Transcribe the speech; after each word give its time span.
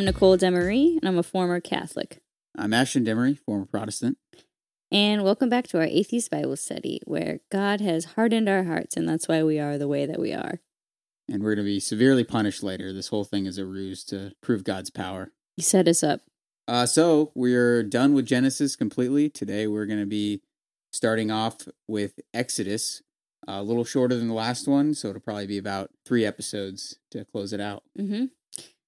I'm 0.00 0.06
Nicole 0.06 0.38
Demery, 0.38 0.96
and 0.96 1.06
I'm 1.06 1.18
a 1.18 1.22
former 1.22 1.60
Catholic. 1.60 2.22
I'm 2.56 2.72
Ashton 2.72 3.04
Demery, 3.04 3.38
former 3.38 3.66
Protestant. 3.66 4.16
And 4.90 5.22
welcome 5.22 5.50
back 5.50 5.66
to 5.68 5.78
our 5.78 5.84
Atheist 5.84 6.30
Bible 6.30 6.56
study, 6.56 7.02
where 7.04 7.40
God 7.52 7.82
has 7.82 8.06
hardened 8.16 8.48
our 8.48 8.64
hearts, 8.64 8.96
and 8.96 9.06
that's 9.06 9.28
why 9.28 9.42
we 9.42 9.58
are 9.58 9.76
the 9.76 9.86
way 9.86 10.06
that 10.06 10.18
we 10.18 10.32
are. 10.32 10.60
And 11.28 11.42
we're 11.42 11.54
going 11.54 11.66
to 11.66 11.70
be 11.70 11.80
severely 11.80 12.24
punished 12.24 12.62
later. 12.62 12.94
This 12.94 13.08
whole 13.08 13.24
thing 13.24 13.44
is 13.44 13.58
a 13.58 13.66
ruse 13.66 14.02
to 14.04 14.32
prove 14.40 14.64
God's 14.64 14.88
power. 14.88 15.32
He 15.56 15.62
set 15.62 15.86
us 15.86 16.02
up. 16.02 16.22
Uh, 16.66 16.86
so 16.86 17.30
we're 17.34 17.82
done 17.82 18.14
with 18.14 18.24
Genesis 18.24 18.76
completely. 18.76 19.28
Today 19.28 19.66
we're 19.66 19.84
going 19.84 20.00
to 20.00 20.06
be 20.06 20.40
starting 20.90 21.30
off 21.30 21.68
with 21.86 22.18
Exodus, 22.32 23.02
a 23.46 23.62
little 23.62 23.84
shorter 23.84 24.16
than 24.16 24.28
the 24.28 24.34
last 24.34 24.66
one, 24.66 24.94
so 24.94 25.08
it'll 25.08 25.20
probably 25.20 25.46
be 25.46 25.58
about 25.58 25.90
three 26.06 26.24
episodes 26.24 26.96
to 27.10 27.26
close 27.26 27.52
it 27.52 27.60
out. 27.60 27.82
Mm-hmm. 27.98 28.24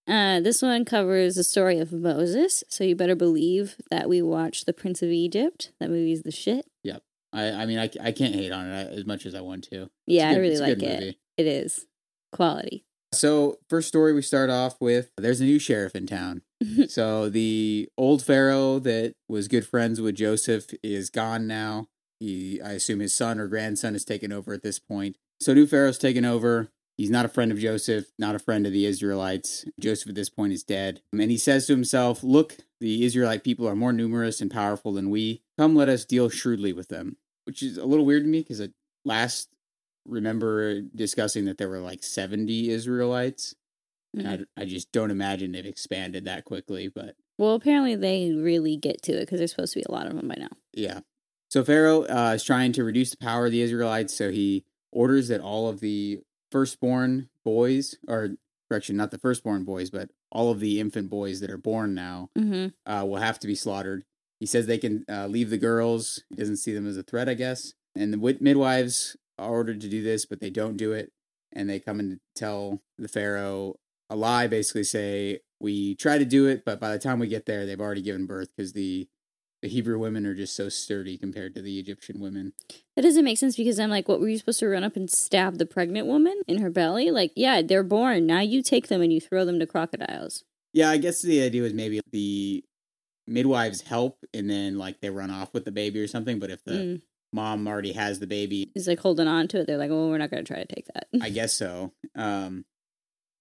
Uh, 0.09 0.41
this 0.41 0.62
one 0.62 0.84
covers 0.84 1.37
the 1.37 1.45
story 1.45 1.79
of 1.79 1.92
Moses, 1.92 2.65
so 2.69 2.83
you 2.84 2.97
better 2.97 3.15
believe 3.15 3.77
that 3.91 4.09
we 4.09 4.20
watched 4.20 4.66
The 4.66 4.73
Prince 4.73 5.01
of 5.02 5.11
Egypt. 5.11 5.73
That 5.78 5.91
movie's 5.91 6.23
the 6.23 6.33
shit. 6.33 6.66
Yep. 6.83 7.02
I, 7.33 7.51
I 7.51 7.66
mean, 7.66 7.78
I, 7.78 7.88
I 8.01 8.12
can't 8.12 8.34
hate 8.34 8.52
on 8.52 8.66
it 8.66 8.92
as 8.98 9.06
much 9.06 9.27
as 9.27 9.34
I 9.34 9.41
want 9.41 9.65
to. 9.70 9.88
Yeah, 10.06 10.30
good- 10.30 10.37
I 10.38 10.41
really 10.41 10.59
like 10.59 10.83
it. 10.83 11.01
movie. 11.01 11.19
It 11.37 11.47
is 11.47 11.87
quality. 12.33 12.84
So, 13.15 13.59
first 13.69 13.88
story 13.88 14.12
we 14.15 14.23
start 14.23 14.48
off 14.48 14.80
with 14.80 15.11
there's 15.19 15.41
a 15.41 15.45
new 15.45 15.59
sheriff 15.59 15.95
in 15.95 16.06
town. 16.06 16.42
so, 16.89 17.28
the 17.28 17.89
old 17.98 18.25
Pharaoh 18.25 18.78
that 18.80 19.12
was 19.28 19.48
good 19.48 19.66
friends 19.66 20.00
with 20.00 20.16
Joseph 20.16 20.66
is 20.83 21.11
gone 21.11 21.47
now. 21.47 21.89
He, 22.20 22.61
I 22.62 22.72
assume 22.72 23.00
his 23.00 23.14
son 23.14 23.39
or 23.39 23.48
grandson 23.48 23.92
has 23.92 24.05
taken 24.05 24.33
over 24.33 24.53
at 24.55 24.62
this 24.62 24.78
point. 24.78 25.16
So, 25.41 25.53
new 25.53 25.66
Pharaoh's 25.66 25.98
taken 25.98 26.25
over. 26.25 26.70
He's 26.97 27.11
not 27.11 27.25
a 27.25 27.29
friend 27.29 27.51
of 27.51 27.59
Joseph, 27.59 28.07
not 28.19 28.35
a 28.35 28.39
friend 28.39 28.67
of 28.67 28.73
the 28.73 28.85
Israelites. 28.87 29.65
Joseph 29.81 30.11
at 30.11 30.15
this 30.15 30.29
point 30.29 30.53
is 30.53 30.62
dead. 30.62 31.01
And 31.12 31.31
he 31.31 31.39
says 31.39 31.67
to 31.67 31.73
himself, 31.73 32.23
Look, 32.23 32.59
the 32.81 33.05
Israelite 33.05 33.43
people 33.45 33.67
are 33.69 33.75
more 33.77 33.93
numerous 33.93 34.41
and 34.41 34.51
powerful 34.51 34.93
than 34.93 35.11
we. 35.11 35.43
Come, 35.59 35.75
let 35.75 35.89
us 35.89 36.05
deal 36.05 36.29
shrewdly 36.29 36.73
with 36.73 36.89
them. 36.89 37.17
Which 37.45 37.62
is 37.62 37.77
a 37.79 37.87
little 37.87 38.05
weird 38.05 38.25
to 38.25 38.29
me 38.29 38.41
because 38.41 38.61
I 38.61 38.69
last 39.05 39.49
remember 40.07 40.81
discussing 40.83 41.45
that 41.47 41.59
there 41.59 41.69
were 41.69 41.81
like 41.81 42.03
70 42.03 42.71
Israelites. 42.71 43.55
And 44.15 44.27
Mhm. 44.27 44.47
I, 44.59 44.62
I 44.62 44.65
just 44.67 44.93
don't 44.93 45.11
imagine 45.11 45.53
they've 45.53 45.65
expanded 45.65 46.27
that 46.27 46.45
quickly, 46.45 46.89
but 46.89 47.17
Well, 47.39 47.55
apparently 47.55 47.97
they 47.97 48.33
really 48.33 48.77
get 48.77 49.01
to 49.03 49.12
it 49.12 49.21
because 49.21 49.39
there's 49.39 49.53
supposed 49.53 49.73
to 49.73 49.79
be 49.81 49.84
a 49.89 49.93
lot 49.93 50.06
of 50.06 50.15
them 50.15 50.29
by 50.29 50.37
now. 50.39 50.51
yeah. 50.75 51.01
So 51.51 51.62
Pharaoh 51.65 52.05
uh, 52.05 52.33
is 52.34 52.45
trying 52.45 52.73
to 52.73 52.84
reduce 52.84 53.11
the 53.11 53.17
power 53.19 53.45
of 53.47 53.53
the 53.53 53.61
Israelites, 53.61 54.15
so 54.15 54.31
he 54.31 54.65
orders 54.91 55.29
that 55.29 55.41
all 55.43 55.69
of 55.69 55.81
the 55.81 56.21
firstborn 56.53 57.28
boys, 57.45 57.97
or 58.06 58.36
correction, 58.70 58.97
not 58.97 59.11
the 59.11 59.19
firstborn 59.19 59.64
boys, 59.64 59.91
but 59.91 60.11
all 60.31 60.50
of 60.50 60.61
the 60.61 60.78
infant 60.78 61.11
boys 61.11 61.41
that 61.41 61.50
are 61.50 61.59
born 61.59 61.94
now 61.94 62.31
Mm-hmm. 62.39 62.91
uh, 62.91 63.05
will 63.05 63.17
have 63.17 63.39
to 63.41 63.47
be 63.47 63.55
slaughtered. 63.55 64.05
He 64.39 64.47
says 64.47 64.67
they 64.67 64.78
can 64.78 65.05
uh, 65.09 65.27
leave 65.27 65.50
the 65.50 65.59
girls. 65.59 66.22
He 66.31 66.36
doesn't 66.36 66.56
see 66.59 66.72
them 66.72 66.86
as 66.86 66.97
a 66.97 67.03
threat, 67.03 67.28
I 67.28 67.34
guess. 67.34 67.72
And 67.94 68.12
the 68.12 68.36
midwives 68.41 69.17
are 69.39 69.50
ordered 69.50 69.81
to 69.83 69.89
do 69.89 70.03
this, 70.03 70.27
but 70.27 70.41
they 70.41 70.50
don't 70.50 70.77
do 70.77 70.92
it. 70.92 71.12
And 71.53 71.69
they 71.69 71.78
come 71.81 72.00
and 72.00 72.20
tell 72.34 72.81
the 72.98 73.09
Pharaoh 73.09 73.77
a 74.09 74.16
lie, 74.16 74.47
basically 74.47 74.84
say, 74.84 75.41
We 75.61 75.94
try 75.94 76.19
to 76.19 76.25
do 76.25 76.47
it, 76.47 76.64
but 76.64 76.81
by 76.81 76.91
the 76.92 76.98
time 76.98 77.19
we 77.19 77.28
get 77.28 77.47
there, 77.47 77.66
they've 77.66 77.81
already 77.81 78.03
given 78.03 78.27
birth 78.27 78.48
because 78.56 78.72
the, 78.72 79.09
the 79.63 79.69
Hebrew 79.69 79.99
women 79.99 80.27
are 80.27 80.35
just 80.35 80.57
so 80.57 80.69
sturdy 80.69 81.17
compared 81.17 81.55
to 81.55 81.63
the 81.63 81.79
Egyptian 81.79 82.21
women. 82.21 82.53
That 82.97 83.03
doesn't 83.03 83.25
make 83.25 83.39
sense 83.39 83.57
because 83.57 83.79
I'm 83.79 83.91
like, 83.91 84.09
what 84.09 84.21
were 84.21 84.29
you 84.29 84.37
supposed 84.37 84.59
to 84.61 84.69
run 84.69 84.83
up 84.85 84.97
and 84.97 85.09
stab 85.09 85.59
the 85.59 85.67
pregnant 85.67 86.09
woman 86.09 86.43
in 86.49 86.61
her 86.61 86.69
belly? 86.69 87.11
Like, 87.12 87.33
yeah, 87.37 87.62
they're 87.62 87.84
born. 87.84 88.27
Now 88.27 88.41
you 88.41 88.62
take 88.62 88.89
them 88.89 89.01
and 89.01 89.12
you 89.12 89.21
throw 89.21 89.45
them 89.45 89.61
to 89.61 89.67
crocodiles. 89.67 90.45
Yeah, 90.72 90.91
I 90.91 90.97
guess 90.99 91.22
the 91.22 91.43
idea 91.43 91.62
was 91.62 91.72
maybe 91.75 92.01
the 92.11 92.65
midwives 93.28 93.83
help 93.83 94.19
and 94.34 94.51
then 94.51 94.78
like 94.78 95.01
they 95.01 95.11
run 95.11 95.31
off 95.31 95.55
with 95.55 95.65
the 95.65 95.71
baby 95.72 96.01
or 96.01 96.09
something. 96.09 96.41
But 96.41 96.51
if 96.51 96.65
the 96.65 96.72
Mm. 96.72 97.03
mom 97.33 97.69
already 97.69 97.93
has 97.93 98.19
the 98.19 98.27
baby, 98.27 98.71
He's 98.75 98.89
like 98.89 98.99
holding 98.99 99.28
on 99.28 99.47
to 99.49 99.61
it. 99.61 99.67
They're 99.69 99.78
like, 99.78 99.91
well, 99.91 100.09
we're 100.09 100.19
not 100.19 100.31
going 100.31 100.45
to 100.45 100.53
try 100.53 100.62
to 100.65 100.75
take 100.75 100.87
that. 100.93 101.06
I 101.21 101.31
guess 101.31 101.53
so. 101.53 101.93
Um, 102.17 102.65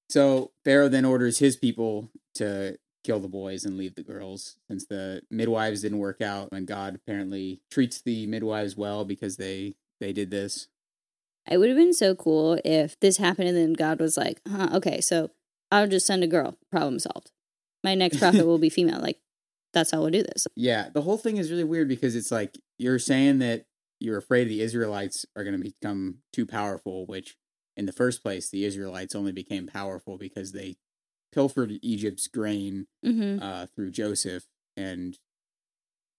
so 0.10 0.52
Pharaoh 0.66 0.90
then 0.90 1.06
orders 1.06 1.40
his 1.40 1.56
people 1.56 2.12
to 2.36 2.78
kill 3.04 3.20
the 3.20 3.28
boys 3.28 3.66
and 3.66 3.78
leave 3.78 3.96
the 3.96 4.04
girls, 4.04 4.58
since 4.68 4.86
the 4.86 5.22
midwives 5.30 5.82
didn't 5.82 6.00
work 6.00 6.22
out, 6.22 6.50
and 6.52 6.68
God 6.68 6.96
apparently 6.96 7.62
treats 7.70 8.02
the 8.02 8.28
midwives 8.28 8.76
well 8.76 9.06
because 9.06 9.38
they 9.38 9.76
they 10.00 10.14
did 10.14 10.32
this. 10.32 10.68
It 11.50 11.58
would 11.58 11.70
have 11.70 11.78
been 11.78 11.94
so 11.94 12.14
cool 12.16 12.60
if 12.64 13.00
this 13.00 13.18
happened 13.18 13.50
and 13.50 13.58
then 13.58 13.74
God 13.74 14.00
was 14.00 14.18
like, 14.18 14.42
huh, 14.48 14.70
okay, 14.74 15.02
so 15.02 15.32
I'll 15.72 15.88
just 15.88 16.06
send 16.06 16.24
a 16.24 16.28
girl. 16.28 16.58
Problem 16.72 17.00
solved. 17.00 17.32
My 17.84 17.96
next 17.96 18.20
prophet 18.20 18.46
will 18.46 18.60
be 18.60 18.70
female. 18.72 19.00
Like, 19.00 19.20
that's 19.74 19.92
how 19.92 20.02
we'll 20.02 20.12
do 20.12 20.24
this. 20.24 20.48
Yeah, 20.56 20.90
the 20.94 21.02
whole 21.02 21.18
thing 21.18 21.38
is 21.38 21.50
really 21.50 21.64
weird 21.64 21.88
because 21.88 22.16
it's 22.16 22.32
like 22.32 22.58
you're 22.78 23.00
saying 23.00 23.40
that 23.40 23.66
you're 24.00 24.18
afraid 24.18 24.50
the 24.50 24.62
Israelites 24.62 25.26
are 25.36 25.44
going 25.44 25.58
to 25.58 25.64
become 25.64 26.18
too 26.34 26.46
powerful, 26.46 27.06
which 27.06 27.38
in 27.78 27.86
the 27.86 27.92
first 27.92 28.22
place 28.22 28.50
the 28.50 28.66
Israelites 28.66 29.16
only 29.16 29.32
became 29.32 29.68
powerful 29.68 30.18
because 30.18 30.52
they 30.52 30.76
pilfered 31.34 31.72
Egypt's 31.82 32.28
grain 32.28 32.88
Mm-hmm. 33.06 33.42
uh, 33.44 33.66
through 33.76 33.92
Joseph, 33.92 34.44
and 34.78 35.18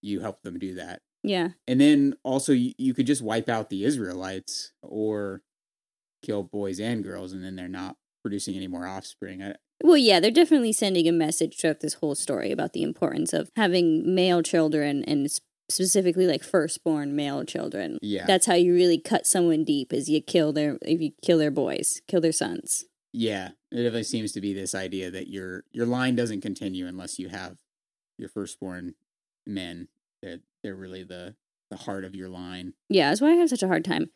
you 0.01 0.19
helped 0.19 0.43
them 0.43 0.59
do 0.59 0.75
that. 0.75 1.01
Yeah. 1.23 1.49
And 1.67 1.79
then 1.79 2.15
also 2.23 2.51
you, 2.51 2.73
you 2.77 2.93
could 2.93 3.07
just 3.07 3.21
wipe 3.21 3.47
out 3.47 3.69
the 3.69 3.85
Israelites 3.85 4.73
or 4.81 5.41
kill 6.21 6.43
boys 6.43 6.79
and 6.79 7.03
girls, 7.03 7.31
and 7.31 7.43
then 7.43 7.55
they're 7.55 7.67
not 7.69 7.95
producing 8.21 8.55
any 8.55 8.67
more 8.67 8.85
offspring. 8.85 9.41
I, 9.41 9.55
Well, 9.81 9.97
yeah, 9.97 10.19
they're 10.19 10.31
definitely 10.31 10.73
sending 10.73 11.07
a 11.07 11.11
message 11.13 11.57
throughout 11.59 11.79
this 11.79 11.95
whole 11.95 12.15
story 12.15 12.51
about 12.51 12.73
the 12.73 12.83
importance 12.83 13.31
of 13.33 13.49
having 13.55 14.13
male 14.13 14.41
children 14.43 15.03
and 15.05 15.29
specifically 15.69 16.27
like 16.27 16.43
firstborn 16.43 17.15
male 17.15 17.45
children. 17.45 17.97
yeah, 18.01 18.25
That's 18.25 18.45
how 18.45 18.55
you 18.55 18.73
really 18.73 18.97
cut 18.99 19.25
someone 19.25 19.63
deep 19.63 19.93
is 19.93 20.09
you 20.09 20.21
kill 20.21 20.51
their 20.51 20.77
if 20.81 20.99
you 21.01 21.11
kill 21.21 21.37
their 21.37 21.51
boys, 21.51 22.01
kill 22.09 22.19
their 22.21 22.33
sons. 22.33 22.83
Yeah. 23.13 23.49
It 23.71 23.77
definitely 23.77 24.03
seems 24.03 24.31
to 24.33 24.41
be 24.41 24.53
this 24.53 24.75
idea 24.75 25.11
that 25.11 25.29
your 25.29 25.63
your 25.71 25.85
line 25.85 26.15
doesn't 26.15 26.41
continue 26.41 26.87
unless 26.87 27.19
you 27.19 27.29
have 27.29 27.57
your 28.17 28.29
firstborn 28.29 28.95
men. 29.45 29.87
They're 30.21 30.39
they're 30.63 30.75
really 30.75 31.03
the 31.03 31.35
the 31.69 31.77
heart 31.77 32.03
of 32.03 32.15
your 32.15 32.29
line. 32.29 32.73
Yeah, 32.89 33.09
that's 33.09 33.21
why 33.21 33.31
I 33.31 33.35
have 33.35 33.49
such 33.49 33.63
a 33.63 33.67
hard 33.67 33.85
time 33.85 34.09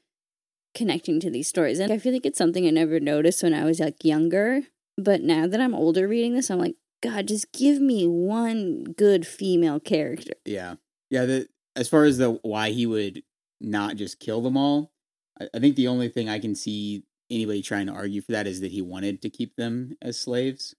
connecting 0.75 1.19
to 1.19 1.31
these 1.31 1.47
stories. 1.47 1.79
And 1.79 1.91
I 1.91 1.97
feel 1.97 2.13
like 2.13 2.25
it's 2.25 2.37
something 2.37 2.67
I 2.67 2.71
never 2.71 2.99
noticed 2.99 3.43
when 3.43 3.53
I 3.53 3.63
was 3.63 3.79
like 3.79 4.03
younger. 4.03 4.61
But 4.97 5.21
now 5.21 5.47
that 5.47 5.61
I'm 5.61 5.75
older 5.75 6.07
reading 6.07 6.33
this, 6.33 6.49
I'm 6.49 6.59
like, 6.59 6.75
God, 7.01 7.27
just 7.27 7.51
give 7.51 7.79
me 7.79 8.07
one 8.07 8.83
good 8.83 9.27
female 9.27 9.79
character. 9.79 10.33
Yeah, 10.45 10.75
yeah. 11.09 11.25
The 11.25 11.47
as 11.75 11.87
far 11.87 12.05
as 12.05 12.17
the 12.17 12.39
why 12.41 12.71
he 12.71 12.87
would 12.87 13.21
not 13.61 13.95
just 13.95 14.19
kill 14.19 14.41
them 14.41 14.57
all, 14.57 14.91
I, 15.39 15.47
I 15.53 15.59
think 15.59 15.75
the 15.75 15.87
only 15.87 16.09
thing 16.09 16.29
I 16.29 16.39
can 16.39 16.55
see 16.55 17.03
anybody 17.29 17.61
trying 17.61 17.87
to 17.87 17.93
argue 17.93 18.21
for 18.21 18.31
that 18.31 18.47
is 18.47 18.61
that 18.61 18.71
he 18.71 18.81
wanted 18.81 19.21
to 19.21 19.29
keep 19.29 19.55
them 19.55 19.95
as 20.01 20.19
slaves. 20.19 20.75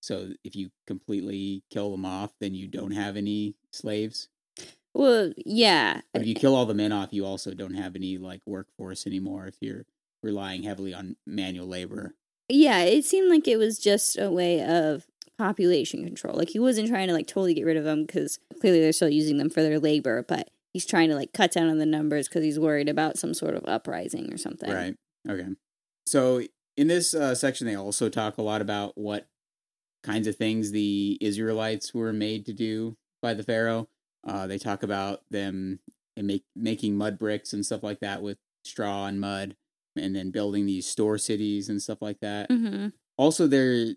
So 0.00 0.30
if 0.44 0.56
you 0.56 0.70
completely 0.86 1.62
kill 1.70 1.90
them 1.90 2.06
off, 2.06 2.32
then 2.40 2.54
you 2.54 2.68
don't 2.68 2.92
have 2.92 3.16
any 3.16 3.56
slaves. 3.72 4.28
Well, 4.94 5.32
yeah. 5.36 6.00
But 6.12 6.22
if 6.22 6.28
you 6.28 6.34
kill 6.34 6.56
all 6.56 6.66
the 6.66 6.74
men 6.74 6.92
off, 6.92 7.12
you 7.12 7.24
also 7.24 7.54
don't 7.54 7.74
have 7.74 7.94
any 7.96 8.18
like 8.18 8.40
workforce 8.46 9.06
anymore. 9.06 9.46
If 9.46 9.56
you're 9.60 9.84
relying 10.22 10.62
heavily 10.62 10.94
on 10.94 11.16
manual 11.26 11.66
labor. 11.66 12.14
Yeah, 12.48 12.80
it 12.80 13.04
seemed 13.04 13.30
like 13.30 13.46
it 13.46 13.58
was 13.58 13.78
just 13.78 14.18
a 14.18 14.30
way 14.30 14.62
of 14.62 15.06
population 15.38 16.04
control. 16.04 16.36
Like 16.36 16.50
he 16.50 16.58
wasn't 16.58 16.88
trying 16.88 17.08
to 17.08 17.14
like 17.14 17.26
totally 17.26 17.54
get 17.54 17.64
rid 17.64 17.76
of 17.76 17.84
them 17.84 18.04
because 18.04 18.38
clearly 18.60 18.80
they're 18.80 18.92
still 18.92 19.08
using 19.08 19.38
them 19.38 19.50
for 19.50 19.62
their 19.62 19.78
labor, 19.78 20.24
but 20.26 20.50
he's 20.72 20.84
trying 20.84 21.08
to 21.08 21.14
like 21.14 21.32
cut 21.32 21.52
down 21.52 21.68
on 21.68 21.78
the 21.78 21.86
numbers 21.86 22.28
because 22.28 22.44
he's 22.44 22.58
worried 22.58 22.88
about 22.88 23.18
some 23.18 23.34
sort 23.34 23.54
of 23.54 23.64
uprising 23.66 24.32
or 24.32 24.36
something. 24.36 24.70
Right. 24.70 24.96
Okay. 25.28 25.48
So 26.06 26.42
in 26.76 26.88
this 26.88 27.14
uh, 27.14 27.34
section, 27.34 27.66
they 27.66 27.76
also 27.76 28.08
talk 28.08 28.38
a 28.38 28.42
lot 28.42 28.60
about 28.60 28.96
what 28.96 29.28
kinds 30.02 30.26
of 30.26 30.36
things 30.36 30.70
the 30.70 31.18
Israelites 31.20 31.92
were 31.92 32.12
made 32.12 32.46
to 32.46 32.52
do 32.52 32.96
by 33.22 33.34
the 33.34 33.42
Pharaoh. 33.42 33.88
Uh, 34.26 34.46
they 34.46 34.58
talk 34.58 34.82
about 34.82 35.20
them 35.30 35.80
and 36.16 36.26
make 36.26 36.44
making 36.56 36.96
mud 36.96 37.18
bricks 37.18 37.52
and 37.52 37.64
stuff 37.64 37.82
like 37.82 38.00
that 38.00 38.22
with 38.22 38.38
straw 38.64 39.06
and 39.06 39.20
mud, 39.20 39.56
and 39.96 40.14
then 40.14 40.30
building 40.30 40.66
these 40.66 40.86
store 40.86 41.18
cities 41.18 41.68
and 41.68 41.80
stuff 41.80 42.02
like 42.02 42.20
that. 42.20 42.48
Mm-hmm. 42.50 42.88
Also, 43.16 43.46
there 43.46 43.94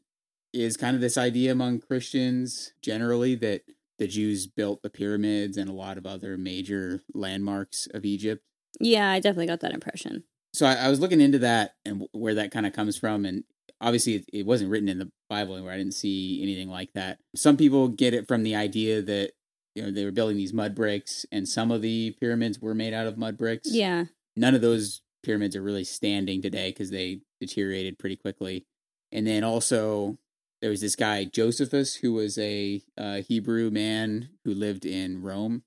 is 0.53 0.77
kind 0.77 0.95
of 0.95 1.01
this 1.01 1.17
idea 1.17 1.51
among 1.51 1.79
Christians 1.79 2.73
generally 2.81 3.35
that 3.35 3.63
the 3.97 4.07
Jews 4.07 4.47
built 4.47 4.81
the 4.81 4.89
pyramids 4.89 5.57
and 5.57 5.69
a 5.69 5.73
lot 5.73 5.97
of 5.97 6.05
other 6.05 6.37
major 6.37 7.01
landmarks 7.13 7.87
of 7.93 8.05
Egypt 8.05 8.43
Yeah, 8.79 9.11
I 9.11 9.19
definitely 9.19 9.47
got 9.47 9.61
that 9.61 9.73
impression. 9.73 10.23
So 10.53 10.65
I, 10.65 10.75
I 10.75 10.89
was 10.89 10.99
looking 10.99 11.21
into 11.21 11.39
that 11.39 11.75
and 11.85 12.07
where 12.11 12.35
that 12.35 12.51
kind 12.51 12.65
of 12.65 12.73
comes 12.73 12.97
from 12.97 13.25
and 13.25 13.43
obviously 13.81 14.15
it, 14.15 14.25
it 14.31 14.45
wasn't 14.45 14.69
written 14.69 14.89
in 14.89 14.99
the 14.99 15.11
bible 15.29 15.55
anywhere 15.55 15.73
i 15.73 15.77
didn't 15.77 15.93
see 15.93 16.41
anything 16.43 16.69
like 16.69 16.93
that 16.93 17.19
some 17.35 17.57
people 17.57 17.87
get 17.87 18.13
it 18.13 18.27
from 18.27 18.43
the 18.43 18.55
idea 18.55 19.01
that 19.01 19.31
you 19.75 19.83
know 19.83 19.91
they 19.91 20.05
were 20.05 20.11
building 20.11 20.37
these 20.37 20.53
mud 20.53 20.75
bricks 20.75 21.25
and 21.31 21.47
some 21.47 21.71
of 21.71 21.81
the 21.81 22.15
pyramids 22.19 22.59
were 22.59 22.75
made 22.75 22.93
out 22.93 23.07
of 23.07 23.17
mud 23.17 23.37
bricks 23.37 23.69
Yeah. 23.73 24.05
none 24.35 24.55
of 24.55 24.61
those 24.61 25.01
pyramids 25.23 25.55
are 25.55 25.61
really 25.63 25.83
standing 25.85 26.41
today 26.41 26.69
because 26.69 26.91
they 26.91 27.21
deteriorated 27.41 27.97
pretty 27.99 28.15
quickly 28.15 28.65
and 29.11 29.25
then 29.27 29.43
also 29.43 30.17
there 30.61 30.69
was 30.69 30.79
this 30.81 30.95
guy 30.95 31.25
Josephus 31.25 31.95
who 31.95 32.13
was 32.13 32.37
a 32.37 32.81
uh, 32.97 33.21
Hebrew 33.27 33.69
man 33.69 34.29
who 34.45 34.53
lived 34.53 34.85
in 34.85 35.21
Rome 35.21 35.63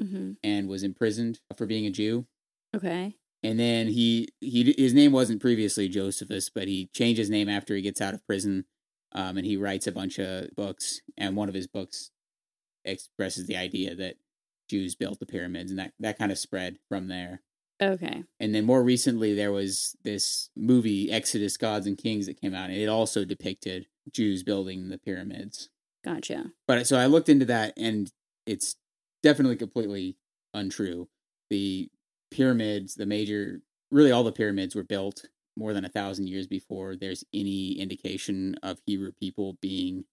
hmm 0.00 0.32
and 0.42 0.66
was 0.68 0.82
imprisoned 0.82 1.40
for 1.58 1.66
being 1.66 1.84
a 1.84 1.90
Jew. 1.90 2.26
Okay. 2.74 3.16
And 3.42 3.58
then 3.58 3.88
he 3.88 4.28
he 4.40 4.74
his 4.76 4.92
name 4.92 5.12
wasn't 5.12 5.40
previously 5.40 5.88
Josephus, 5.88 6.50
but 6.50 6.68
he 6.68 6.90
changed 6.92 7.18
his 7.18 7.30
name 7.30 7.48
after 7.48 7.74
he 7.74 7.82
gets 7.82 8.00
out 8.00 8.14
of 8.14 8.26
prison, 8.26 8.66
um, 9.12 9.38
and 9.38 9.46
he 9.46 9.56
writes 9.56 9.86
a 9.86 9.92
bunch 9.92 10.18
of 10.18 10.54
books. 10.54 11.00
And 11.16 11.36
one 11.36 11.48
of 11.48 11.54
his 11.54 11.66
books 11.66 12.10
expresses 12.84 13.46
the 13.46 13.56
idea 13.56 13.94
that 13.94 14.16
Jews 14.68 14.94
built 14.94 15.20
the 15.20 15.26
pyramids, 15.26 15.70
and 15.70 15.78
that 15.78 15.92
that 15.98 16.18
kind 16.18 16.30
of 16.30 16.38
spread 16.38 16.78
from 16.88 17.08
there. 17.08 17.40
Okay. 17.82 18.24
And 18.38 18.54
then 18.54 18.66
more 18.66 18.82
recently, 18.82 19.34
there 19.34 19.52
was 19.52 19.96
this 20.04 20.50
movie 20.54 21.10
Exodus: 21.10 21.56
Gods 21.56 21.86
and 21.86 21.96
Kings 21.96 22.26
that 22.26 22.40
came 22.40 22.54
out, 22.54 22.68
and 22.68 22.78
it 22.78 22.88
also 22.88 23.24
depicted 23.24 23.86
Jews 24.12 24.42
building 24.42 24.90
the 24.90 24.98
pyramids. 24.98 25.70
Gotcha. 26.04 26.52
But 26.68 26.86
so 26.86 26.98
I 26.98 27.06
looked 27.06 27.30
into 27.30 27.46
that, 27.46 27.72
and 27.78 28.12
it's 28.46 28.76
definitely 29.22 29.56
completely 29.56 30.16
untrue. 30.52 31.08
The 31.48 31.90
pyramids, 32.30 32.94
the 32.94 33.06
major, 33.06 33.60
really 33.90 34.12
all 34.12 34.24
the 34.24 34.32
pyramids 34.32 34.74
were 34.74 34.84
built 34.84 35.24
more 35.56 35.72
than 35.72 35.84
a 35.84 35.88
thousand 35.88 36.28
years 36.28 36.46
before 36.46 36.96
there's 36.96 37.24
any 37.34 37.72
indication 37.72 38.56
of 38.62 38.80
Hebrew 38.86 39.12
people 39.12 39.58
being 39.60 40.04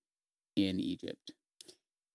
in 0.56 0.80
Egypt. 0.80 1.31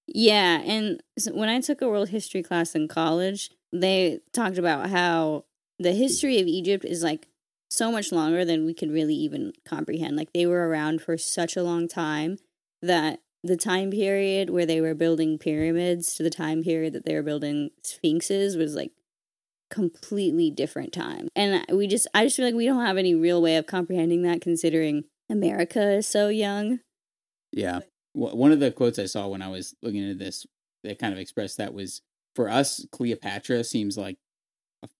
Yeah, 0.06 0.60
and 0.60 1.02
so 1.18 1.32
when 1.32 1.48
I 1.48 1.60
took 1.60 1.80
a 1.80 1.88
world 1.88 2.08
history 2.08 2.42
class 2.42 2.74
in 2.74 2.88
college, 2.88 3.50
they 3.72 4.20
talked 4.32 4.58
about 4.58 4.90
how 4.90 5.44
the 5.78 5.92
history 5.92 6.40
of 6.40 6.46
Egypt 6.46 6.84
is 6.84 7.02
like 7.02 7.28
so 7.70 7.90
much 7.90 8.12
longer 8.12 8.44
than 8.44 8.66
we 8.66 8.74
could 8.74 8.90
really 8.90 9.14
even 9.14 9.52
comprehend. 9.64 10.16
Like 10.16 10.32
they 10.32 10.44
were 10.44 10.68
around 10.68 11.00
for 11.00 11.16
such 11.16 11.56
a 11.56 11.62
long 11.62 11.88
time 11.88 12.36
that 12.82 13.20
the 13.42 13.56
time 13.56 13.90
period 13.90 14.50
where 14.50 14.66
they 14.66 14.80
were 14.80 14.94
building 14.94 15.38
pyramids 15.38 16.14
to 16.14 16.22
the 16.22 16.30
time 16.30 16.62
period 16.62 16.92
that 16.92 17.06
they 17.06 17.14
were 17.14 17.22
building 17.22 17.70
sphinxes 17.82 18.56
was 18.56 18.74
like 18.74 18.92
completely 19.72 20.50
different 20.50 20.92
time. 20.92 21.26
And 21.34 21.64
we 21.72 21.88
just 21.88 22.06
I 22.14 22.24
just 22.24 22.36
feel 22.36 22.44
like 22.44 22.54
we 22.54 22.66
don't 22.66 22.84
have 22.84 22.98
any 22.98 23.14
real 23.14 23.42
way 23.42 23.56
of 23.56 23.66
comprehending 23.66 24.22
that 24.22 24.40
considering 24.40 25.04
America 25.30 25.94
is 25.94 26.06
so 26.06 26.28
young. 26.28 26.78
Yeah. 27.50 27.80
One 28.14 28.52
of 28.52 28.60
the 28.60 28.70
quotes 28.70 28.98
I 28.98 29.06
saw 29.06 29.26
when 29.28 29.40
I 29.42 29.48
was 29.48 29.74
looking 29.82 30.02
into 30.02 30.22
this 30.22 30.46
that 30.84 30.98
kind 30.98 31.12
of 31.12 31.18
expressed 31.18 31.56
that 31.56 31.72
was 31.74 32.02
for 32.36 32.48
us, 32.48 32.84
Cleopatra 32.92 33.64
seems 33.64 33.96
like 33.96 34.18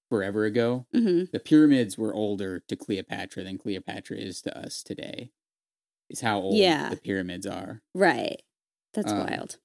forever 0.09 0.45
ago. 0.45 0.87
hmm 0.93 1.25
The 1.33 1.41
pyramids 1.41 1.99
were 1.99 2.15
older 2.15 2.61
to 2.69 2.77
Cleopatra 2.77 3.45
than 3.45 3.59
Cleopatra 3.59 4.17
is 4.17 4.41
to 4.43 4.59
us 4.59 4.83
today. 4.83 5.31
Is 6.09 6.21
how 6.21 6.41
old 6.41 6.57
Yeah. 6.57 6.89
the 6.91 6.97
pyramids 6.97 7.47
are. 7.47 7.83
Right. 7.95 8.43
That's 8.95 9.13
Um, 9.13 9.19
wild. 9.21 9.59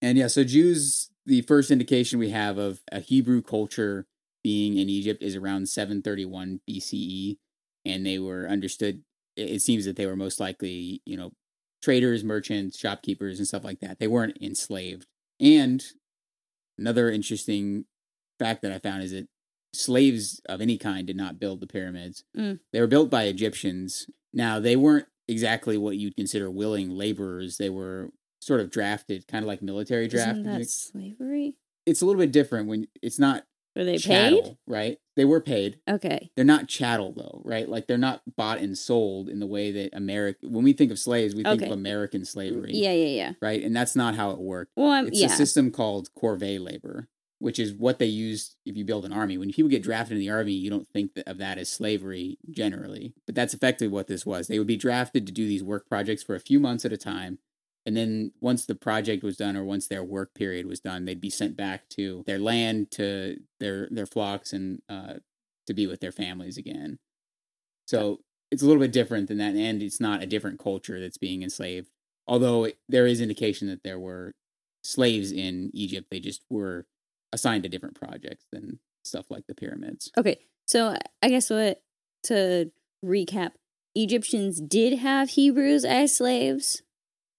And 0.00 0.16
yeah, 0.16 0.28
so 0.28 0.44
Jews, 0.44 1.10
the 1.28 1.42
first 1.42 1.70
indication 1.70 2.18
we 2.18 2.30
have 2.30 2.56
of 2.56 2.80
a 2.90 3.00
Hebrew 3.00 3.42
culture 3.42 4.06
being 4.42 4.78
in 4.78 4.88
Egypt 4.88 5.22
is 5.22 5.36
around 5.36 5.68
731 5.68 6.60
BCE. 6.68 7.36
And 7.84 8.04
they 8.04 8.18
were 8.18 8.48
understood, 8.48 9.02
it 9.36 9.60
seems 9.60 9.84
that 9.84 9.96
they 9.96 10.06
were 10.06 10.16
most 10.16 10.40
likely, 10.40 11.02
you 11.04 11.16
know, 11.16 11.32
traders, 11.82 12.24
merchants, 12.24 12.78
shopkeepers, 12.78 13.38
and 13.38 13.46
stuff 13.46 13.62
like 13.62 13.80
that. 13.80 13.98
They 13.98 14.08
weren't 14.08 14.38
enslaved. 14.40 15.06
And 15.38 15.84
another 16.78 17.10
interesting 17.10 17.84
fact 18.38 18.62
that 18.62 18.72
I 18.72 18.78
found 18.78 19.02
is 19.02 19.12
that 19.12 19.28
slaves 19.74 20.40
of 20.48 20.62
any 20.62 20.78
kind 20.78 21.06
did 21.06 21.16
not 21.16 21.38
build 21.38 21.60
the 21.60 21.66
pyramids. 21.66 22.24
Mm. 22.36 22.60
They 22.72 22.80
were 22.80 22.86
built 22.86 23.10
by 23.10 23.24
Egyptians. 23.24 24.06
Now, 24.32 24.60
they 24.60 24.76
weren't 24.76 25.06
exactly 25.28 25.76
what 25.76 25.96
you'd 25.96 26.16
consider 26.16 26.50
willing 26.50 26.90
laborers. 26.90 27.58
They 27.58 27.68
were 27.68 28.10
sort 28.40 28.60
of 28.60 28.70
drafted, 28.70 29.26
kind 29.28 29.42
of 29.42 29.46
like 29.48 29.62
military 29.62 30.08
draft. 30.08 30.38
Isn't 30.38 30.44
that 30.44 30.68
slavery? 30.68 31.56
It's 31.86 32.02
a 32.02 32.06
little 32.06 32.20
bit 32.20 32.32
different 32.32 32.68
when 32.68 32.86
it's 33.02 33.18
not 33.18 33.44
Were 33.74 33.84
they 33.84 33.98
chattel, 33.98 34.42
paid? 34.42 34.56
right? 34.66 34.98
They 35.16 35.24
were 35.24 35.40
paid. 35.40 35.80
Okay. 35.88 36.30
They're 36.36 36.44
not 36.44 36.68
chattel 36.68 37.12
though, 37.12 37.40
right? 37.44 37.68
Like 37.68 37.86
they're 37.86 37.98
not 37.98 38.22
bought 38.36 38.58
and 38.58 38.76
sold 38.76 39.28
in 39.28 39.40
the 39.40 39.46
way 39.46 39.72
that 39.72 39.94
America. 39.94 40.38
When 40.48 40.64
we 40.64 40.72
think 40.72 40.90
of 40.90 40.98
slaves, 40.98 41.34
we 41.34 41.42
think 41.42 41.62
Okay. 41.62 41.66
of 41.70 41.76
American 41.76 42.22
mm, 42.22 42.26
slavery, 42.26 42.72
Yeah, 42.74 42.92
yeah, 42.92 43.06
yeah. 43.06 43.32
right? 43.40 43.62
And 43.62 43.74
that's 43.74 43.96
not 43.96 44.14
how 44.16 44.30
it 44.32 44.38
worked. 44.38 44.72
Well, 44.76 44.90
I'm, 44.90 45.08
It's 45.08 45.20
yeah. 45.20 45.26
a 45.26 45.30
system 45.30 45.70
called 45.70 46.10
corvée 46.14 46.60
labor, 46.60 47.08
which 47.38 47.58
is 47.58 47.72
what 47.72 47.98
they 47.98 48.06
use 48.06 48.54
if 48.66 48.76
you 48.76 48.84
build 48.84 49.04
an 49.06 49.12
army. 49.12 49.38
When 49.38 49.50
people 49.50 49.70
get 49.70 49.82
drafted 49.82 50.16
in 50.16 50.20
the 50.20 50.30
army, 50.30 50.52
you 50.52 50.68
don't 50.70 50.88
think 50.92 51.12
of 51.26 51.38
that 51.38 51.56
as 51.58 51.68
slavery 51.70 52.38
generally, 52.50 53.14
but 53.26 53.34
that's 53.34 53.54
effectively 53.54 53.88
what 53.88 54.06
this 54.08 54.26
was. 54.26 54.46
They 54.48 54.58
would 54.58 54.68
be 54.68 54.76
drafted 54.76 55.26
to 55.26 55.32
do 55.32 55.46
these 55.48 55.64
work 55.64 55.88
projects 55.88 56.22
for 56.22 56.34
a 56.34 56.40
few 56.40 56.60
months 56.60 56.84
at 56.84 56.92
a 56.92 56.96
time. 56.98 57.38
And 57.86 57.96
then 57.96 58.32
once 58.40 58.66
the 58.66 58.74
project 58.74 59.22
was 59.22 59.36
done 59.36 59.56
or 59.56 59.64
once 59.64 59.86
their 59.86 60.04
work 60.04 60.34
period 60.34 60.66
was 60.66 60.80
done, 60.80 61.04
they'd 61.04 61.20
be 61.20 61.30
sent 61.30 61.56
back 61.56 61.88
to 61.90 62.22
their 62.26 62.38
land, 62.38 62.90
to 62.92 63.38
their 63.60 63.88
their 63.90 64.06
flocks, 64.06 64.52
and 64.52 64.82
uh, 64.88 65.14
to 65.66 65.74
be 65.74 65.86
with 65.86 66.00
their 66.00 66.12
families 66.12 66.58
again. 66.58 66.98
So 67.86 68.20
it's 68.50 68.62
a 68.62 68.66
little 68.66 68.80
bit 68.82 68.92
different 68.92 69.28
than 69.28 69.38
that, 69.38 69.54
and 69.54 69.82
it's 69.82 70.00
not 70.00 70.22
a 70.22 70.26
different 70.26 70.58
culture 70.58 71.00
that's 71.00 71.18
being 71.18 71.42
enslaved. 71.42 71.88
Although 72.26 72.64
it- 72.64 72.78
there 72.88 73.06
is 73.06 73.20
indication 73.20 73.68
that 73.68 73.82
there 73.84 73.98
were 73.98 74.34
slaves 74.82 75.32
in 75.32 75.70
Egypt, 75.72 76.08
they 76.10 76.20
just 76.20 76.42
were 76.50 76.86
assigned 77.32 77.62
to 77.62 77.68
different 77.68 77.94
projects 77.94 78.46
than 78.52 78.80
stuff 79.04 79.30
like 79.30 79.46
the 79.46 79.54
pyramids. 79.54 80.10
Okay. 80.16 80.38
So 80.66 80.96
I 81.22 81.28
guess 81.28 81.48
what 81.50 81.82
to 82.24 82.70
recap, 83.04 83.52
Egyptians 83.94 84.60
did 84.60 84.98
have 84.98 85.30
Hebrews 85.30 85.84
as 85.84 86.16
slaves. 86.16 86.82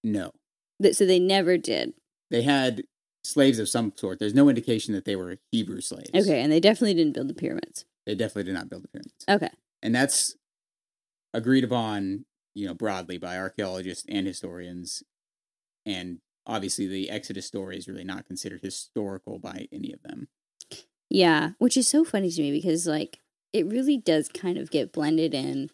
No, 0.03 0.31
That 0.79 0.95
so 0.95 1.05
they 1.05 1.19
never 1.19 1.57
did. 1.57 1.93
they 2.31 2.41
had 2.43 2.83
slaves 3.23 3.59
of 3.59 3.67
some 3.69 3.91
sort. 3.95 4.19
There's 4.19 4.33
no 4.33 4.47
indication 4.49 4.93
that 4.93 5.05
they 5.05 5.15
were 5.15 5.37
Hebrew 5.51 5.81
slaves. 5.81 6.09
Okay, 6.15 6.41
and 6.41 6.51
they 6.51 6.59
definitely 6.59 6.93
didn't 6.93 7.13
build 7.13 7.27
the 7.27 7.33
pyramids. 7.33 7.85
they 8.05 8.15
definitely 8.15 8.43
did 8.45 8.53
not 8.53 8.69
build 8.69 8.83
the 8.83 8.87
pyramids. 8.87 9.25
Okay. 9.29 9.49
and 9.83 9.93
that's 9.93 10.35
agreed 11.33 11.63
upon 11.63 12.25
you 12.55 12.65
know 12.65 12.73
broadly 12.73 13.17
by 13.17 13.37
archaeologists 13.37 14.03
and 14.09 14.25
historians 14.25 15.03
and 15.85 16.19
obviously 16.47 16.87
the 16.87 17.09
exodus 17.09 17.45
story 17.45 17.77
is 17.77 17.87
really 17.87 18.03
not 18.03 18.25
considered 18.25 18.61
historical 18.61 19.37
by 19.37 19.67
any 19.71 19.93
of 19.93 20.01
them 20.01 20.27
Yeah, 21.09 21.51
which 21.59 21.77
is 21.77 21.87
so 21.87 22.03
funny 22.03 22.31
to 22.31 22.41
me 22.41 22.51
because 22.51 22.87
like 22.87 23.19
it 23.53 23.67
really 23.67 23.97
does 23.97 24.27
kind 24.29 24.57
of 24.57 24.71
get 24.71 24.91
blended 24.91 25.33
in 25.35 25.69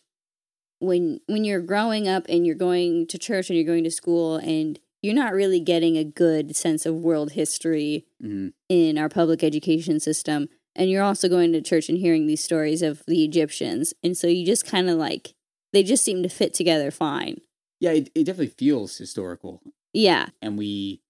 when 0.79 1.19
when 1.27 1.43
you're 1.43 1.61
growing 1.61 2.07
up 2.07 2.25
and 2.29 2.45
you're 2.45 2.55
going 2.55 3.07
to 3.07 3.17
church 3.17 3.49
and 3.49 3.57
you're 3.57 3.65
going 3.65 3.83
to 3.83 3.91
school 3.91 4.35
and 4.37 4.79
you're 5.01 5.13
not 5.15 5.33
really 5.33 5.59
getting 5.59 5.97
a 5.97 6.03
good 6.03 6.55
sense 6.55 6.85
of 6.85 6.95
world 6.95 7.31
history 7.33 8.05
hmm 8.21 8.47
in 8.67 8.97
our 8.97 9.09
public 9.09 9.43
education 9.43 9.99
system 9.99 10.47
and 10.75 10.89
you're 10.89 11.03
also 11.03 11.29
going 11.29 11.53
to 11.53 11.61
church 11.61 11.87
and 11.87 11.99
hearing 11.99 12.25
these 12.25 12.43
stories 12.43 12.81
of 12.81 13.03
the 13.07 13.23
Egyptians 13.23 13.93
and 14.03 14.17
so 14.17 14.25
you 14.27 14.43
just 14.45 14.65
kind 14.65 14.89
of 14.89 14.97
like 14.97 15.33
they 15.71 15.83
just 15.83 16.03
seem 16.03 16.23
to 16.23 16.29
fit 16.29 16.53
together 16.53 16.89
fine. 16.89 17.37
yeah 17.79 17.91
it, 17.91 18.09
it 18.15 18.23
definitely 18.23 18.47
feels 18.47 18.97
historical 18.97 19.61
Yeah. 19.93 20.27
and 20.41 20.57
we 20.57 21.01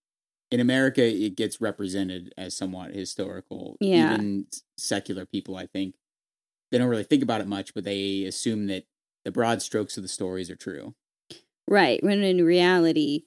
in 0.51 0.59
america 0.59 1.01
it 1.01 1.35
gets 1.37 1.61
represented 1.61 2.33
as 2.37 2.55
somewhat 2.55 2.93
historical 2.93 3.77
Yeah. 3.79 4.13
even 4.13 4.47
secular 4.77 5.25
people 5.25 5.55
i 5.55 5.65
think 5.65 5.95
they 6.71 6.77
don't 6.77 6.89
really 6.89 7.03
think 7.03 7.23
about 7.23 7.39
it 7.41 7.47
much 7.47 7.73
but 7.73 7.83
they 7.85 8.25
assume 8.25 8.67
that 8.67 8.85
the 9.25 9.31
broad 9.31 9.61
strokes 9.61 9.97
of 9.97 10.03
the 10.03 10.09
stories 10.09 10.49
are 10.49 10.55
true 10.55 10.95
Right, 11.67 12.01
when 12.03 12.21
in 12.23 12.45
reality 12.45 13.23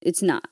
it's 0.00 0.22
not. 0.22 0.48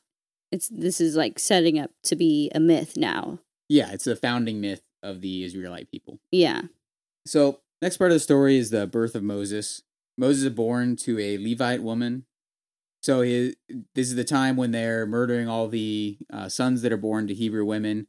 It's 0.50 0.69
this 0.69 1.00
is 1.00 1.14
like 1.14 1.38
setting 1.38 1.78
up 1.78 1.90
to 2.05 2.17
be 2.17 2.50
a 2.55 2.61
myth 2.61 2.97
now. 2.97 3.38
yeah 3.69 3.93
it's 3.93 4.05
the 4.05 4.17
founding 4.17 4.61
myth 4.61 4.83
of 5.02 5.21
the 5.21 5.45
israelite 5.45 5.90
people 5.90 6.19
Yeah. 6.33 6.62
So, 7.26 7.61
next 7.83 7.99
part 7.99 8.11
of 8.11 8.14
the 8.17 8.21
story 8.21 8.57
is 8.59 8.71
the 8.71 8.87
birth 8.87 9.14
of 9.14 9.23
Moses. 9.23 9.83
Moses 10.17 10.45
is 10.45 10.50
born 10.50 10.97
to 10.97 11.19
a 11.21 11.38
Levite 11.38 11.83
woman. 11.83 12.25
So, 13.02 13.21
this 13.21 13.55
is 14.09 14.17
the 14.17 14.25
time 14.25 14.57
when 14.57 14.71
they're 14.73 15.07
murdering 15.07 15.47
all 15.49 15.69
the 15.69 16.19
uh, 16.33 16.49
sons 16.49 16.83
that 16.83 16.93
are 16.93 16.97
born 16.97 17.26
to 17.28 17.35
Hebrew 17.35 17.64
women. 17.64 18.07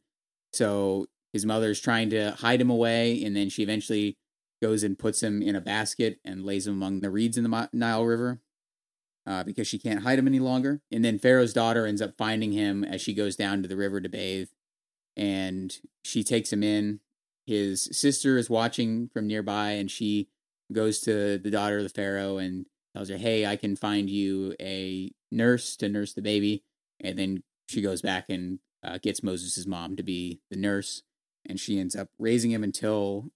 So, 0.52 1.06
his 1.32 1.44
mother's 1.46 1.80
trying 1.80 2.10
to 2.10 2.32
hide 2.32 2.60
him 2.60 2.70
away, 2.70 3.22
and 3.22 3.36
then 3.36 3.48
she 3.50 3.62
eventually 3.62 4.16
goes 4.60 4.82
and 4.82 4.98
puts 4.98 5.22
him 5.22 5.42
in 5.42 5.56
a 5.56 5.60
basket 5.60 6.20
and 6.24 6.44
lays 6.44 6.66
him 6.66 6.74
among 6.74 7.00
the 7.00 7.10
reeds 7.10 7.36
in 7.36 7.44
the 7.44 7.68
Nile 7.72 8.04
River 8.04 8.40
uh, 9.26 9.44
because 9.44 9.66
she 9.66 9.78
can't 9.78 10.02
hide 10.02 10.18
him 10.18 10.26
any 10.26 10.40
longer. 10.40 10.82
And 10.90 11.04
then 11.04 11.18
Pharaoh's 11.18 11.52
daughter 11.52 11.86
ends 11.86 12.02
up 12.02 12.16
finding 12.16 12.52
him 12.52 12.84
as 12.84 13.00
she 13.00 13.14
goes 13.14 13.36
down 13.36 13.62
to 13.62 13.68
the 13.68 13.76
river 13.76 14.00
to 14.00 14.08
bathe, 14.08 14.48
and 15.16 15.76
she 16.04 16.22
takes 16.22 16.52
him 16.52 16.62
in 16.62 17.00
his 17.50 17.88
sister 17.92 18.38
is 18.38 18.48
watching 18.48 19.08
from 19.08 19.26
nearby 19.26 19.72
and 19.72 19.90
she 19.90 20.28
goes 20.72 21.00
to 21.00 21.36
the 21.38 21.50
daughter 21.50 21.78
of 21.78 21.82
the 21.82 21.88
pharaoh 21.88 22.38
and 22.38 22.66
tells 22.94 23.08
her 23.08 23.16
hey 23.16 23.44
i 23.44 23.56
can 23.56 23.74
find 23.74 24.08
you 24.08 24.54
a 24.60 25.10
nurse 25.32 25.76
to 25.76 25.88
nurse 25.88 26.12
the 26.12 26.22
baby 26.22 26.62
and 27.00 27.18
then 27.18 27.42
she 27.68 27.82
goes 27.82 28.02
back 28.02 28.26
and 28.28 28.60
uh, 28.84 28.98
gets 28.98 29.22
moses' 29.22 29.66
mom 29.66 29.96
to 29.96 30.02
be 30.02 30.40
the 30.50 30.56
nurse 30.56 31.02
and 31.44 31.58
she 31.58 31.80
ends 31.80 31.96
up 31.96 32.08
raising 32.18 32.52
him 32.52 32.62
until 32.62 33.30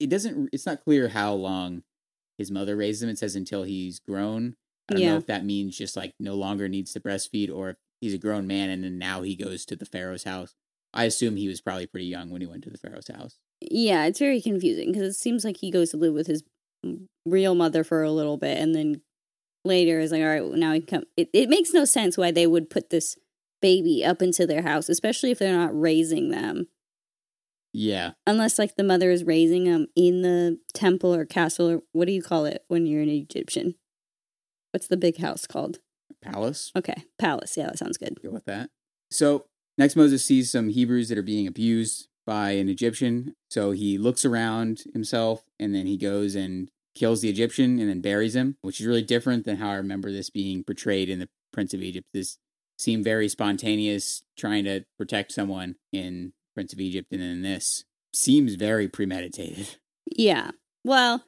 it 0.00 0.08
doesn't 0.10 0.48
it's 0.52 0.66
not 0.66 0.82
clear 0.84 1.08
how 1.08 1.32
long 1.34 1.82
his 2.38 2.50
mother 2.50 2.74
raised 2.76 3.02
him 3.02 3.08
it 3.08 3.18
says 3.18 3.36
until 3.36 3.62
he's 3.64 4.00
grown 4.00 4.56
I 4.88 4.94
don't 4.94 5.02
Yeah. 5.02 5.10
know 5.12 5.16
if 5.18 5.26
that 5.26 5.44
means 5.44 5.76
just 5.76 5.96
like 5.96 6.14
no 6.18 6.34
longer 6.34 6.68
needs 6.68 6.92
to 6.94 7.00
breastfeed 7.00 7.54
or 7.54 7.70
if 7.70 7.76
he's 8.00 8.14
a 8.14 8.18
grown 8.18 8.46
man 8.48 8.70
and 8.70 8.82
then 8.82 8.98
now 8.98 9.22
he 9.22 9.36
goes 9.36 9.64
to 9.66 9.76
the 9.76 9.86
Pharaoh's 9.86 10.24
house. 10.24 10.54
I 10.92 11.04
assume 11.04 11.36
he 11.36 11.46
was 11.46 11.60
probably 11.60 11.86
pretty 11.86 12.06
young 12.06 12.30
when 12.30 12.40
he 12.40 12.46
went 12.48 12.64
to 12.64 12.70
the 12.70 12.78
Pharaoh's 12.78 13.06
house. 13.06 13.38
Yeah, 13.60 14.06
it's 14.06 14.18
very 14.18 14.40
confusing 14.40 14.90
because 14.90 15.06
it 15.08 15.14
seems 15.18 15.44
like 15.44 15.58
he 15.58 15.70
goes 15.70 15.90
to 15.90 15.96
live 15.96 16.14
with 16.14 16.26
his 16.26 16.42
real 17.24 17.54
mother 17.54 17.84
for 17.84 18.02
a 18.02 18.10
little 18.10 18.36
bit 18.36 18.58
and 18.58 18.74
then 18.74 19.02
later 19.64 20.00
is 20.00 20.10
like, 20.10 20.22
all 20.22 20.28
right, 20.28 20.42
well, 20.42 20.56
now 20.56 20.72
he 20.72 20.80
come. 20.80 21.04
It, 21.16 21.28
it 21.32 21.48
makes 21.48 21.72
no 21.72 21.84
sense 21.84 22.16
why 22.16 22.30
they 22.32 22.46
would 22.48 22.68
put 22.70 22.90
this 22.90 23.16
baby 23.62 24.04
up 24.04 24.22
into 24.22 24.46
their 24.46 24.62
house, 24.62 24.88
especially 24.88 25.30
if 25.30 25.38
they're 25.38 25.56
not 25.56 25.78
raising 25.78 26.30
them. 26.30 26.66
Yeah. 27.72 28.12
Unless 28.26 28.58
like 28.58 28.76
the 28.76 28.84
mother 28.84 29.10
is 29.10 29.24
raising 29.24 29.64
them 29.64 29.86
in 29.94 30.22
the 30.22 30.58
temple 30.74 31.14
or 31.14 31.24
castle 31.24 31.70
or 31.70 31.82
what 31.92 32.06
do 32.06 32.12
you 32.12 32.22
call 32.22 32.44
it 32.44 32.64
when 32.68 32.86
you're 32.86 33.02
an 33.02 33.08
Egyptian? 33.08 33.76
What's 34.72 34.86
the 34.86 34.96
big 34.96 35.18
house 35.18 35.46
called? 35.46 35.78
Palace. 36.22 36.70
Okay, 36.76 37.04
palace. 37.18 37.56
Yeah, 37.56 37.66
that 37.66 37.78
sounds 37.78 37.96
good. 37.96 38.18
Go 38.22 38.30
with 38.30 38.44
that. 38.44 38.70
So 39.10 39.46
next 39.78 39.96
Moses 39.96 40.24
sees 40.24 40.50
some 40.50 40.68
Hebrews 40.68 41.08
that 41.08 41.18
are 41.18 41.22
being 41.22 41.46
abused 41.46 42.08
by 42.26 42.50
an 42.52 42.68
Egyptian. 42.68 43.34
So 43.50 43.72
he 43.72 43.98
looks 43.98 44.24
around 44.24 44.84
himself 44.92 45.44
and 45.58 45.74
then 45.74 45.86
he 45.86 45.96
goes 45.96 46.34
and 46.34 46.70
kills 46.94 47.20
the 47.20 47.28
Egyptian 47.28 47.78
and 47.78 47.88
then 47.88 48.00
buries 48.00 48.36
him, 48.36 48.56
which 48.62 48.80
is 48.80 48.86
really 48.86 49.02
different 49.02 49.44
than 49.44 49.56
how 49.56 49.70
I 49.70 49.76
remember 49.76 50.12
this 50.12 50.30
being 50.30 50.62
portrayed 50.64 51.08
in 51.08 51.18
the 51.18 51.28
Prince 51.52 51.72
of 51.74 51.82
Egypt. 51.82 52.06
This 52.12 52.38
seemed 52.78 53.04
very 53.04 53.28
spontaneous, 53.28 54.22
trying 54.36 54.64
to 54.64 54.84
protect 54.98 55.32
someone 55.32 55.76
in 55.92 56.32
Prince 56.54 56.72
of 56.72 56.80
Egypt, 56.80 57.12
and 57.12 57.20
then 57.20 57.42
this 57.42 57.84
seems 58.12 58.54
very 58.54 58.88
premeditated. 58.88 59.76
Yeah. 60.06 60.50
Well, 60.84 61.24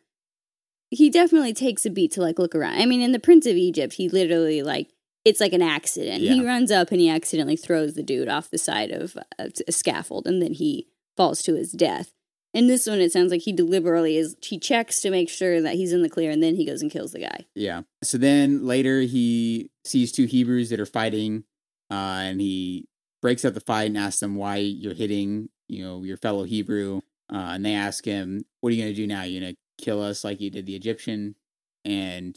he 0.91 1.09
definitely 1.09 1.55
takes 1.55 1.87
a 1.87 1.91
beat 1.91 2.13
to 2.13 2.21
like 2.21 2.39
look 2.39 2.55
around. 2.55 2.81
I 2.81 2.87
mean, 2.87 3.01
in 3.01 3.13
the 3.13 3.19
Prince 3.19 3.47
of 3.47 3.57
Egypt, 3.57 3.95
he 3.95 4.09
literally 4.09 4.63
like 4.63 4.91
it's 5.25 5.41
like 5.41 5.53
an 5.53 5.63
accident. 5.63 6.21
He 6.21 6.45
runs 6.45 6.71
up 6.71 6.91
and 6.91 7.01
he 7.01 7.09
accidentally 7.09 7.57
throws 7.57 7.95
the 7.95 8.03
dude 8.03 8.29
off 8.29 8.51
the 8.51 8.59
side 8.59 8.91
of 8.91 9.17
a, 9.39 9.51
a 9.69 9.73
scaffold, 9.73 10.27
and 10.27 10.43
then 10.43 10.55
he 10.55 10.89
falls 11.17 11.43
to 11.45 11.55
his 11.55 11.73
death. 11.73 12.13
In 12.55 12.67
this 12.67 12.87
one, 12.87 13.01
it 13.01 13.13
sounds 13.13 13.31
like 13.31 13.43
he 13.43 13.53
deliberately 13.53 14.17
is. 14.19 14.37
He 14.43 14.59
checks 14.59 15.01
to 15.01 15.11
make 15.11 15.31
sure 15.31 15.63
that 15.63 15.75
he's 15.75 15.93
in 15.93 16.03
the 16.03 16.11
clear, 16.11 16.31
and 16.31 16.43
then 16.43 16.57
he 16.57 16.67
goes 16.67 16.83
and 16.83 16.91
kills 16.91 17.13
the 17.13 17.21
guy. 17.21 17.47
Yeah. 17.55 17.83
So 18.03 18.19
then 18.19 18.67
later 18.67 19.01
he 19.01 19.71
sees 19.85 20.13
two 20.13 20.27
Hebrews 20.27 20.71
that 20.71 20.81
are 20.81 20.87
fighting, 20.87 21.45
uh, 21.91 21.95
and 22.25 22.41
he 22.41 22.89
breaks 23.23 23.45
up 23.45 23.55
the 23.55 23.61
fight 23.61 23.85
and 23.85 23.97
asks 23.97 24.21
them 24.21 24.35
why 24.35 24.57
you're 24.57 24.95
hitting, 24.95 25.49
you 25.69 25.83
know, 25.83 26.03
your 26.03 26.19
fellow 26.19 26.45
Hebrew. 26.45 27.01
Uh, 27.33 27.53
and 27.55 27.65
they 27.65 27.73
ask 27.73 28.05
him, 28.05 28.45
"What 28.61 28.71
are 28.71 28.75
you 28.75 28.83
gonna 28.83 28.95
do 28.95 29.07
now? 29.07 29.23
You're 29.23 29.41
gonna 29.41 29.57
kill 29.79 30.03
us 30.03 30.25
like 30.25 30.41
you 30.41 30.51
did 30.51 30.67
the 30.67 30.77
Egyptian?" 30.77 31.37
And 31.85 32.37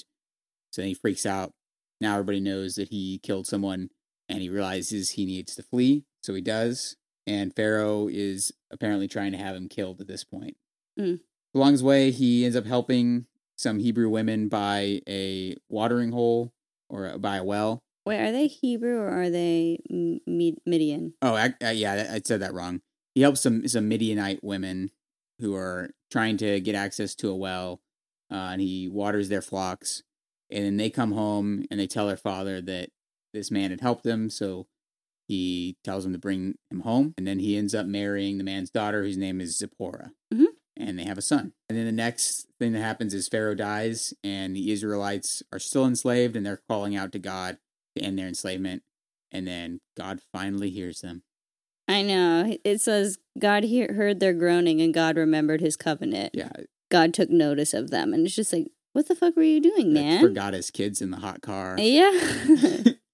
so 0.72 0.82
then 0.82 0.90
he 0.90 0.94
freaks 0.94 1.26
out. 1.26 1.54
Now 2.00 2.14
everybody 2.14 2.40
knows 2.40 2.76
that 2.76 2.90
he 2.90 3.20
killed 3.20 3.48
someone, 3.48 3.90
and 4.30 4.42
he 4.42 4.50
realizes 4.50 5.12
he 5.12 5.26
needs 5.26 5.56
to 5.56 5.64
flee. 5.64 6.06
So 6.22 6.34
he 6.34 6.42
does. 6.42 6.96
And 7.28 7.56
Pharaoh 7.56 8.08
is 8.08 8.52
apparently 8.72 9.08
trying 9.08 9.32
to 9.32 9.38
have 9.38 9.56
him 9.56 9.68
killed 9.68 10.00
at 10.00 10.08
this 10.08 10.24
point. 10.24 10.56
Mm. 11.00 11.20
Along 11.54 11.72
his 11.72 11.84
way, 11.84 12.12
he 12.12 12.46
ends 12.46 12.56
up 12.56 12.66
helping 12.66 13.26
some 13.58 13.80
Hebrew 13.80 14.10
women 14.10 14.48
by 14.48 15.02
a 15.08 15.56
watering 15.70 16.12
hole 16.12 16.54
or 16.90 17.18
by 17.18 17.38
a 17.38 17.44
well. 17.44 17.84
Wait, 18.06 18.20
are 18.20 18.32
they 18.32 18.48
Hebrew 18.48 19.00
or 19.00 19.10
are 19.10 19.30
they 19.30 19.80
Midian? 19.90 21.14
Oh, 21.22 21.34
I, 21.34 21.54
I, 21.62 21.72
yeah, 21.72 22.12
I 22.14 22.22
said 22.24 22.42
that 22.42 22.54
wrong. 22.54 22.82
He 23.16 23.22
helps 23.22 23.42
some 23.42 23.68
some 23.68 23.88
Midianite 23.88 24.44
women 24.44 24.92
who 25.40 25.56
are 25.56 25.90
trying 26.12 26.38
to 26.38 26.60
get 26.60 26.76
access 26.76 27.16
to 27.16 27.30
a 27.30 27.36
well, 27.36 27.82
uh, 28.32 28.36
and 28.52 28.62
he 28.62 28.88
waters 28.88 29.30
their 29.30 29.42
flocks. 29.42 30.04
And 30.52 30.64
then 30.64 30.78
they 30.78 30.92
come 30.92 31.14
home 31.14 31.66
and 31.72 31.80
they 31.80 31.88
tell 31.88 32.08
their 32.08 32.18
father 32.18 32.62
that 32.62 32.90
this 33.34 33.50
man 33.50 33.72
had 33.72 33.82
helped 33.82 34.04
them, 34.04 34.30
so 34.30 34.68
he 35.28 35.76
tells 35.84 36.04
them 36.04 36.14
to 36.14 36.20
bring 36.20 36.56
him 36.70 36.82
home. 36.82 37.16
And 37.18 37.26
then 37.26 37.40
he 37.40 37.58
ends 37.58 37.74
up 37.74 37.88
marrying 37.88 38.38
the 38.38 38.44
man's 38.44 38.70
daughter, 38.70 39.02
whose 39.04 39.18
name 39.18 39.42
is 39.42 39.58
Zipporah. 39.58 40.12
Mhm. 40.32 40.46
And 40.78 41.00
they 41.00 41.06
have 41.06 41.18
a 41.18 41.24
son. 41.24 41.54
And 41.68 41.78
then 41.78 41.86
the 41.86 41.92
next 41.92 42.48
thing 42.60 42.74
that 42.74 42.82
happens 42.82 43.14
is 43.14 43.28
Pharaoh 43.28 43.56
dies, 43.56 44.14
and 44.24 44.56
the 44.56 44.72
Israelites 44.72 45.42
are 45.52 45.60
still 45.60 45.86
enslaved, 45.86 46.36
and 46.36 46.46
they're 46.46 46.62
calling 46.70 46.96
out 46.96 47.12
to 47.14 47.20
God 47.20 47.58
end 48.04 48.18
their 48.20 48.28
enslavement. 48.28 48.84
And 49.32 49.48
then 49.48 49.82
God 49.98 50.20
finally 50.32 50.70
hears 50.70 51.02
them. 51.02 51.24
I 51.88 52.02
know. 52.02 52.58
It 52.64 52.82
says 52.82 53.18
God 53.40 53.64
he- 53.64 53.82
heard 53.82 54.20
their 54.20 54.34
groaning 54.34 54.82
and 54.82 54.94
God 54.94 55.18
remembered 55.18 55.62
his 55.62 55.76
covenant. 55.76 56.32
Yeah, 56.34 56.52
God 56.90 57.14
took 57.14 57.30
notice 57.30 57.74
of 57.74 57.92
them. 57.92 58.14
And 58.14 58.26
it's 58.26 58.36
just 58.36 58.54
like, 58.54 58.68
what 58.94 59.08
the 59.08 59.16
fuck 59.16 59.36
were 59.36 59.44
you 59.44 59.60
doing, 59.60 59.94
like, 59.94 60.04
man? 60.04 60.22
forgot 60.22 60.54
his 60.54 60.72
kids 60.72 61.02
in 61.02 61.12
the 61.12 61.18
hot 61.18 61.42
car. 61.42 61.76
Yeah. 61.78 62.12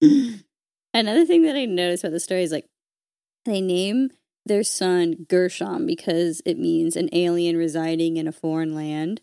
Another 0.94 1.24
thing 1.24 1.42
that 1.42 1.56
I 1.56 1.64
noticed 1.64 2.04
about 2.04 2.12
the 2.12 2.20
story 2.20 2.42
is 2.42 2.52
like 2.52 2.66
they 3.44 3.60
name 3.60 4.10
their 4.46 4.62
son 4.62 5.26
Gershom 5.28 5.86
because 5.86 6.42
it 6.44 6.58
means 6.58 6.96
an 6.96 7.08
alien 7.12 7.56
residing 7.56 8.16
in 8.16 8.28
a 8.28 8.32
foreign 8.32 8.74
land. 8.74 9.20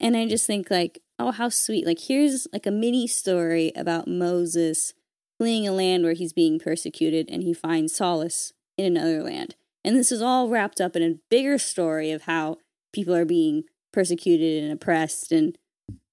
And 0.00 0.16
I 0.16 0.26
just 0.26 0.46
think 0.46 0.70
like, 0.70 1.00
oh 1.18 1.30
how 1.30 1.48
sweet. 1.48 1.86
Like 1.86 2.00
here's 2.00 2.46
like 2.52 2.66
a 2.66 2.70
mini 2.70 3.06
story 3.06 3.72
about 3.76 4.08
Moses 4.08 4.94
fleeing 5.38 5.66
a 5.66 5.72
land 5.72 6.04
where 6.04 6.12
he's 6.12 6.32
being 6.32 6.58
persecuted 6.58 7.28
and 7.28 7.42
he 7.42 7.52
finds 7.52 7.94
solace 7.94 8.52
in 8.76 8.84
another 8.84 9.22
land. 9.22 9.56
And 9.84 9.96
this 9.96 10.12
is 10.12 10.22
all 10.22 10.48
wrapped 10.48 10.80
up 10.80 10.96
in 10.96 11.02
a 11.02 11.18
bigger 11.28 11.58
story 11.58 12.10
of 12.10 12.22
how 12.22 12.58
people 12.92 13.14
are 13.14 13.24
being 13.24 13.64
persecuted 13.92 14.62
and 14.62 14.72
oppressed 14.72 15.32
and 15.32 15.58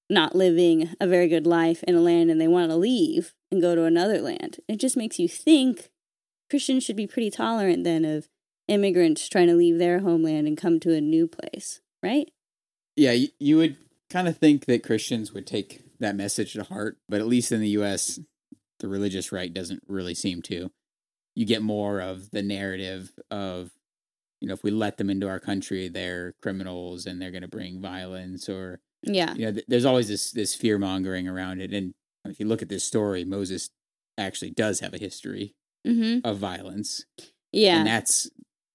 not 0.10 0.36
living 0.36 0.90
a 1.00 1.08
very 1.08 1.28
good 1.28 1.48
life 1.48 1.84
in 1.84 1.96
a 1.96 2.02
land 2.02 2.30
and 2.30 2.42
they 2.42 2.48
want 2.48 2.70
to 2.70 2.76
leave 2.76 3.34
and 3.52 3.62
go 3.62 3.76
to 3.76 3.86
another 3.86 4.20
land. 4.20 4.60
It 4.68 4.78
just 4.78 4.98
makes 4.98 5.20
you 5.20 5.30
think 5.30 5.90
Christians 6.50 6.84
should 6.84 6.98
be 6.98 7.08
pretty 7.08 7.32
tolerant 7.32 7.84
then 7.86 8.04
of 8.04 8.28
immigrants 8.68 9.30
trying 9.30 9.48
to 9.48 9.56
leave 9.56 9.78
their 9.78 10.00
homeland 10.00 10.48
and 10.48 10.58
come 10.58 10.80
to 10.82 10.94
a 10.94 11.02
new 11.02 11.28
place, 11.28 11.80
right? 12.04 12.30
yeah, 12.96 13.26
you, 13.40 13.58
would 13.58 13.78
kind 14.12 14.28
of 14.28 14.38
think 14.38 14.66
that 14.66 14.84
Christians 14.84 15.32
would 15.34 15.48
take 15.48 15.82
that 16.00 16.16
message 16.16 16.54
to 16.54 16.64
heart, 16.64 16.98
but 17.10 17.20
at 17.22 17.28
least 17.28 17.52
in 17.52 17.62
the 17.62 17.70
U.S., 17.70 18.20
the 18.80 18.88
religious 18.88 19.32
right 19.32 19.54
doesn't 19.54 19.82
really 19.88 20.14
seem 20.16 20.42
to. 20.44 20.72
You 21.36 21.46
get 21.46 21.62
more 21.62 22.02
of 22.02 22.32
the 22.32 22.42
narrative 22.42 23.12
of, 23.30 23.72
you 24.42 24.48
know, 24.48 24.54
if 24.54 24.64
we 24.64 24.72
let 24.72 24.98
them 24.98 25.10
into 25.10 25.28
our 25.30 25.40
country, 25.40 25.88
they're 25.88 26.34
criminals 26.42 27.06
and 27.06 27.22
they're 27.22 27.32
going 27.32 27.42
to 27.44 27.48
bring 27.48 27.80
violence, 27.82 28.50
or 28.50 28.80
Yeah. 29.04 29.34
you 29.36 29.46
know, 29.46 29.52
th- 29.54 29.66
there's 29.68 29.86
always 29.86 30.08
this 30.08 30.32
this 30.32 30.56
fear 30.56 30.78
mongering 30.78 31.28
around 31.28 31.62
it. 31.62 31.74
And 31.74 31.94
if 32.26 32.40
you 32.40 32.46
look 32.48 32.62
at 32.62 32.70
this 32.70 32.84
story, 32.84 33.24
Moses 33.24 33.70
actually 34.18 34.52
does 34.52 34.80
have 34.82 34.94
a 34.94 34.98
history 35.00 35.54
Mm-hmm. 35.88 36.28
of 36.28 36.38
violence, 36.38 37.06
Yeah. 37.52 37.78
and 37.80 37.88
that's 37.88 38.30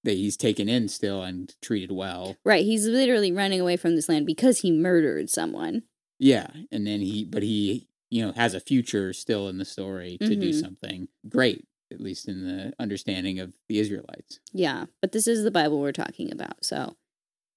that 0.06 0.14
he's 0.16 0.36
taken 0.36 0.68
in 0.68 0.88
still 0.88 1.22
and 1.22 1.54
treated 1.62 1.92
well. 1.92 2.36
right. 2.44 2.64
He's 2.64 2.86
literally 2.86 3.30
running 3.30 3.60
away 3.60 3.76
from 3.76 3.94
this 3.94 4.08
land 4.08 4.26
because 4.26 4.60
he 4.60 4.72
murdered 4.72 5.28
someone. 5.30 5.82
Yeah, 6.18 6.46
and 6.72 6.86
then 6.86 7.00
he, 7.00 7.24
but 7.24 7.42
he, 7.42 7.88
you 8.10 8.24
know, 8.24 8.32
has 8.32 8.54
a 8.54 8.60
future 8.60 9.12
still 9.12 9.48
in 9.48 9.58
the 9.58 9.64
story 9.66 10.16
to 10.22 10.34
do 10.34 10.48
Mhm. 10.50 10.60
something 10.60 11.08
great, 11.28 11.66
at 11.92 12.00
least 12.00 12.26
in 12.26 12.46
the 12.46 12.72
understanding 12.80 13.38
of 13.38 13.52
the 13.68 13.78
Israelites. 13.78 14.40
Yeah. 14.52 14.86
But 15.02 15.12
this 15.12 15.26
is 15.28 15.44
the 15.44 15.50
Bible 15.50 15.78
we're 15.80 15.92
talking 15.92 16.32
about. 16.32 16.64
So, 16.64 16.96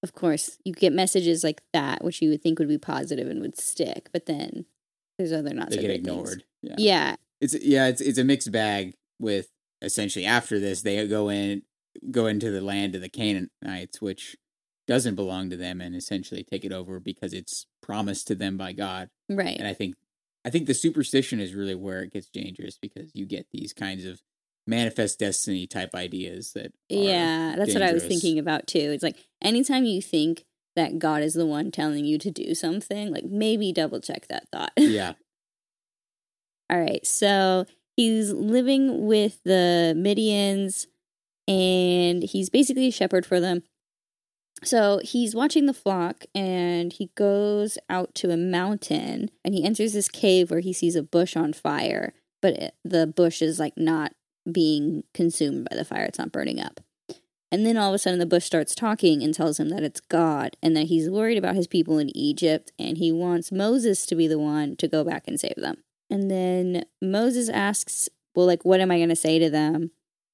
of 0.04 0.14
course, 0.14 0.58
you 0.66 0.74
get 0.74 0.92
messages 0.92 1.44
like 1.44 1.62
that, 1.74 2.04
which 2.04 2.22
you 2.22 2.30
would 2.32 2.42
think 2.42 2.60
would 2.60 2.68
be 2.68 2.78
positive 2.78 3.28
and 3.30 3.40
would 3.42 3.58
stick. 3.58 4.10
But 4.12 4.26
then 4.26 4.66
there's 5.18 5.32
other 5.32 5.54
not 5.54 5.70
They 5.70 5.78
so 5.78 5.82
get 5.82 5.88
great 5.88 6.04
things. 6.04 6.18
ignored. 6.18 6.44
Yeah. 6.62 6.76
Yeah. 6.78 7.16
it's 7.42 7.54
yeah, 7.64 7.88
it's 7.88 8.02
it's 8.02 8.18
a 8.18 8.24
mixed 8.26 8.52
bag. 8.52 8.96
With 9.22 9.50
essentially 9.82 10.26
after 10.26 10.60
this, 10.60 10.82
they 10.82 11.06
go 11.08 11.30
in, 11.30 11.62
go 12.12 12.28
into 12.28 12.52
the 12.52 12.62
land 12.62 12.96
of 12.96 13.02
the 13.02 13.10
Canaanites, 13.10 14.02
which 14.02 14.36
doesn't 14.88 15.16
belong 15.16 15.50
to 15.50 15.58
them, 15.58 15.82
and 15.82 15.96
essentially 15.96 16.44
take 16.44 16.66
it 16.66 16.72
over 16.72 17.00
because 17.00 17.34
it's 17.34 17.68
promised 17.82 18.28
to 18.28 18.36
them 18.36 18.58
by 18.58 18.74
God. 18.74 19.10
Right. 19.30 19.58
And 19.58 19.68
I 19.68 19.74
think, 19.74 19.96
I 20.44 20.50
think 20.50 20.68
the 20.68 20.74
superstition 20.74 21.40
is 21.40 21.54
really 21.54 21.76
where 21.76 22.02
it 22.02 22.14
gets 22.14 22.30
dangerous 22.30 22.78
because 22.78 23.12
you 23.14 23.26
get 23.26 23.48
these 23.52 23.74
kinds 23.74 24.06
of 24.06 24.22
manifest 24.66 25.20
destiny 25.20 25.68
type 25.68 25.96
ideas 25.96 26.54
that 26.54 26.72
Yeah, 26.90 27.56
that's 27.58 27.74
what 27.74 27.84
I 27.84 27.94
was 27.94 28.06
thinking 28.06 28.40
about 28.40 28.68
too. 28.68 28.80
It's 28.80 29.04
like 29.04 29.18
anytime 29.42 29.84
you 29.86 30.02
think 30.02 30.46
that 30.76 31.00
God 31.00 31.24
is 31.24 31.34
the 31.34 31.46
one 31.46 31.72
telling 31.72 32.06
you 32.06 32.18
to 32.20 32.32
do 32.32 32.54
something, 32.54 33.12
like 33.12 33.26
maybe 33.26 33.74
double 33.74 34.00
check 34.00 34.28
that 34.28 34.48
thought. 34.52 34.72
yeah 34.78 35.14
All 36.72 36.80
right, 36.80 37.06
so 37.06 37.66
he's 37.96 38.32
living 38.32 39.08
with 39.08 39.42
the 39.44 39.96
Midians 39.98 40.86
and 41.50 42.22
he's 42.22 42.50
basically 42.50 42.88
a 42.88 42.92
shepherd 42.92 43.26
for 43.26 43.40
them. 43.40 43.64
So 44.64 45.00
he's 45.04 45.34
watching 45.34 45.66
the 45.66 45.74
flock 45.74 46.26
and 46.36 46.94
he 46.94 47.12
goes 47.16 47.78
out 47.90 48.14
to 48.16 48.30
a 48.30 48.38
mountain 48.38 49.32
and 49.44 49.54
he 49.54 49.64
enters 49.64 49.94
this 49.94 50.10
cave 50.10 50.52
where 50.52 50.60
he 50.60 50.74
sees 50.74 50.96
a 50.96 51.04
bush 51.04 51.36
on 51.36 51.54
fire, 51.54 52.14
but 52.42 52.54
it, 52.54 52.76
the 52.84 53.08
bush 53.08 53.42
is 53.42 53.60
like 53.60 53.78
not 53.78 54.14
being 54.50 55.04
consumed 55.14 55.68
by 55.70 55.76
the 55.76 55.86
fire, 55.86 56.04
it's 56.04 56.20
not 56.20 56.32
burning 56.32 56.60
up. 56.60 56.82
And 57.52 57.66
then 57.66 57.78
all 57.78 57.90
of 57.90 57.96
a 57.96 57.98
sudden, 57.98 58.20
the 58.20 58.28
bush 58.28 58.46
starts 58.46 58.76
talking 58.76 59.24
and 59.24 59.34
tells 59.34 59.60
him 59.60 59.70
that 59.70 59.82
it's 59.82 60.02
God 60.02 60.56
and 60.62 60.78
that 60.78 60.86
he's 60.86 61.10
worried 61.10 61.38
about 61.38 61.56
his 61.56 61.66
people 61.66 61.98
in 61.98 62.16
Egypt 62.16 62.72
and 62.78 62.98
he 62.98 63.12
wants 63.12 63.52
Moses 63.52 64.06
to 64.06 64.16
be 64.16 64.28
the 64.28 64.38
one 64.38 64.76
to 64.76 64.88
go 64.88 65.04
back 65.04 65.24
and 65.28 65.40
save 65.40 65.56
them. 65.58 65.78
And 66.12 66.30
then 66.30 66.86
Moses 67.02 67.50
asks, 67.50 68.08
Well, 68.36 68.46
like, 68.46 68.66
what 68.66 68.82
am 68.82 68.92
I 68.92 68.98
going 68.98 69.10
to 69.10 69.16
say 69.16 69.40
to 69.40 69.50
them 69.50 69.90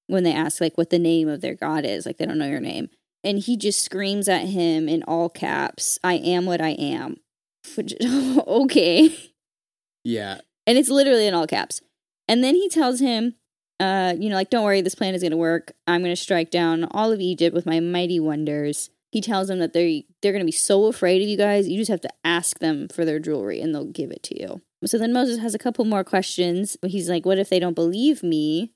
when 0.07 0.23
they 0.23 0.33
ask, 0.33 0.61
like, 0.61 0.77
what 0.77 0.89
the 0.89 0.99
name 0.99 1.27
of 1.27 1.41
their 1.41 1.55
God 1.55 1.85
is? 1.85 2.05
Like, 2.05 2.17
they 2.17 2.25
don't 2.25 2.37
know 2.37 2.47
your 2.47 2.59
name. 2.59 2.89
And 3.23 3.39
he 3.39 3.57
just 3.57 3.83
screams 3.83 4.29
at 4.29 4.45
him 4.47 4.87
in 4.87 5.03
all 5.03 5.29
caps, 5.29 5.97
I 6.03 6.15
am 6.15 6.45
what 6.45 6.61
I 6.61 6.71
am. 6.71 7.17
Which, 7.75 7.93
okay. 8.47 9.15
Yeah. 10.03 10.41
And 10.67 10.77
it's 10.77 10.89
literally 10.89 11.27
in 11.27 11.33
all 11.33 11.47
caps. 11.47 11.81
And 12.27 12.43
then 12.43 12.55
he 12.55 12.69
tells 12.69 12.99
him, 12.99 13.35
uh, 13.79 14.13
you 14.17 14.29
know, 14.29 14.35
like, 14.35 14.49
don't 14.49 14.63
worry, 14.63 14.81
this 14.81 14.95
plan 14.95 15.15
is 15.15 15.21
going 15.21 15.31
to 15.31 15.37
work. 15.37 15.73
I'm 15.87 16.01
going 16.01 16.15
to 16.15 16.21
strike 16.21 16.51
down 16.51 16.85
all 16.91 17.11
of 17.11 17.19
Egypt 17.19 17.53
with 17.53 17.65
my 17.65 17.79
mighty 17.79 18.19
wonders. 18.19 18.89
He 19.11 19.21
tells 19.21 19.47
them 19.47 19.59
that 19.59 19.73
they 19.73 20.05
they're 20.21 20.31
going 20.31 20.41
to 20.41 20.45
be 20.45 20.51
so 20.51 20.87
afraid 20.87 21.21
of 21.21 21.27
you 21.27 21.37
guys. 21.37 21.67
You 21.67 21.77
just 21.77 21.91
have 21.91 22.01
to 22.01 22.13
ask 22.23 22.59
them 22.59 22.87
for 22.89 23.05
their 23.05 23.19
jewelry 23.19 23.61
and 23.61 23.73
they'll 23.73 23.85
give 23.85 24.11
it 24.11 24.23
to 24.23 24.39
you. 24.39 24.61
So 24.85 24.97
then 24.97 25.13
Moses 25.13 25.39
has 25.39 25.55
a 25.55 25.59
couple 25.59 25.85
more 25.85 26.03
questions. 26.03 26.77
He's 26.85 27.09
like, 27.09 27.25
what 27.25 27.39
if 27.39 27.49
they 27.49 27.59
don't 27.59 27.75
believe 27.75 28.23
me? 28.23 28.73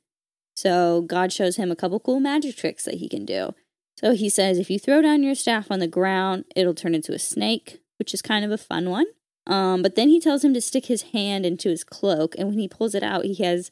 So 0.59 1.03
God 1.03 1.31
shows 1.31 1.55
him 1.55 1.71
a 1.71 1.75
couple 1.75 2.01
cool 2.01 2.19
magic 2.19 2.57
tricks 2.57 2.83
that 2.83 2.95
he 2.95 3.07
can 3.07 3.25
do. 3.25 3.53
So 3.97 4.13
he 4.13 4.27
says, 4.27 4.59
if 4.59 4.69
you 4.69 4.77
throw 4.77 5.01
down 5.01 5.23
your 5.23 5.35
staff 5.35 5.71
on 5.71 5.79
the 5.79 5.87
ground, 5.87 6.43
it'll 6.53 6.73
turn 6.73 6.93
into 6.93 7.13
a 7.13 7.19
snake, 7.19 7.79
which 7.97 8.13
is 8.13 8.21
kind 8.21 8.43
of 8.43 8.51
a 8.51 8.57
fun 8.57 8.89
one. 8.89 9.05
Um, 9.47 9.81
but 9.81 9.95
then 9.95 10.09
he 10.09 10.19
tells 10.19 10.43
him 10.43 10.53
to 10.53 10.59
stick 10.59 10.87
his 10.87 11.03
hand 11.13 11.45
into 11.45 11.69
his 11.69 11.85
cloak, 11.85 12.35
and 12.37 12.49
when 12.49 12.59
he 12.59 12.67
pulls 12.67 12.93
it 12.93 13.03
out, 13.03 13.23
he 13.23 13.41
has 13.43 13.71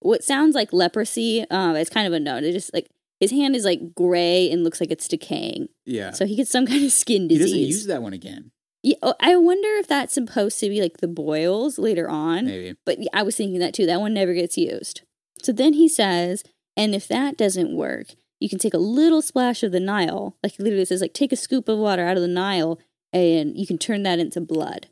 what 0.00 0.24
sounds 0.24 0.56
like 0.56 0.72
leprosy. 0.72 1.48
Uh, 1.48 1.74
it's 1.74 1.88
kind 1.88 2.06
of 2.06 2.12
a 2.12 2.20
note. 2.20 2.42
It 2.42 2.52
just 2.52 2.74
like 2.74 2.88
his 3.20 3.30
hand 3.30 3.54
is 3.54 3.64
like 3.64 3.94
gray 3.94 4.50
and 4.50 4.64
looks 4.64 4.80
like 4.80 4.90
it's 4.90 5.06
decaying. 5.06 5.68
Yeah. 5.86 6.10
So 6.10 6.26
he 6.26 6.34
gets 6.34 6.50
some 6.50 6.66
kind 6.72 6.84
of 6.84 6.90
skin 6.90 7.28
disease. 7.28 7.52
he 7.52 7.60
doesn't 7.60 7.68
use 7.68 7.86
that 7.86 8.02
one 8.02 8.12
again. 8.12 8.50
Yeah, 8.82 8.96
oh, 9.02 9.14
I 9.20 9.36
wonder 9.36 9.68
if 9.76 9.86
that's 9.86 10.12
supposed 10.12 10.58
to 10.60 10.68
be 10.68 10.82
like 10.82 10.96
the 10.98 11.08
boils 11.08 11.78
later 11.78 12.10
on. 12.10 12.46
Maybe. 12.46 12.74
But 12.84 12.98
I 13.14 13.22
was 13.22 13.36
thinking 13.36 13.60
that 13.60 13.72
too. 13.72 13.86
That 13.86 14.00
one 14.00 14.12
never 14.12 14.34
gets 14.34 14.58
used. 14.58 15.02
So 15.42 15.52
then 15.52 15.74
he 15.74 15.88
says, 15.88 16.42
and 16.76 16.94
if 16.94 17.06
that 17.08 17.36
doesn't 17.36 17.76
work, 17.76 18.08
you 18.40 18.48
can 18.48 18.58
take 18.58 18.74
a 18.74 18.78
little 18.78 19.22
splash 19.22 19.62
of 19.62 19.72
the 19.72 19.80
Nile. 19.80 20.36
Like 20.42 20.52
he 20.52 20.62
literally 20.62 20.84
says, 20.84 21.00
like 21.00 21.14
take 21.14 21.32
a 21.32 21.36
scoop 21.36 21.68
of 21.68 21.78
water 21.78 22.06
out 22.06 22.16
of 22.16 22.22
the 22.22 22.28
Nile 22.28 22.78
and 23.12 23.56
you 23.56 23.66
can 23.66 23.78
turn 23.78 24.02
that 24.02 24.18
into 24.18 24.40
blood. 24.40 24.88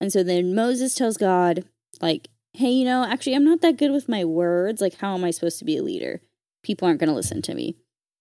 And 0.00 0.12
so 0.12 0.22
then 0.22 0.54
Moses 0.54 0.94
tells 0.94 1.16
God, 1.16 1.64
like, 2.00 2.28
hey, 2.52 2.70
you 2.70 2.84
know, 2.84 3.04
actually 3.04 3.34
I'm 3.34 3.44
not 3.44 3.62
that 3.62 3.78
good 3.78 3.92
with 3.92 4.08
my 4.08 4.24
words. 4.24 4.80
Like, 4.80 4.98
how 4.98 5.14
am 5.14 5.24
I 5.24 5.30
supposed 5.30 5.58
to 5.60 5.64
be 5.64 5.76
a 5.76 5.82
leader? 5.82 6.20
People 6.62 6.86
aren't 6.86 7.00
gonna 7.00 7.14
listen 7.14 7.42
to 7.42 7.54
me. 7.54 7.76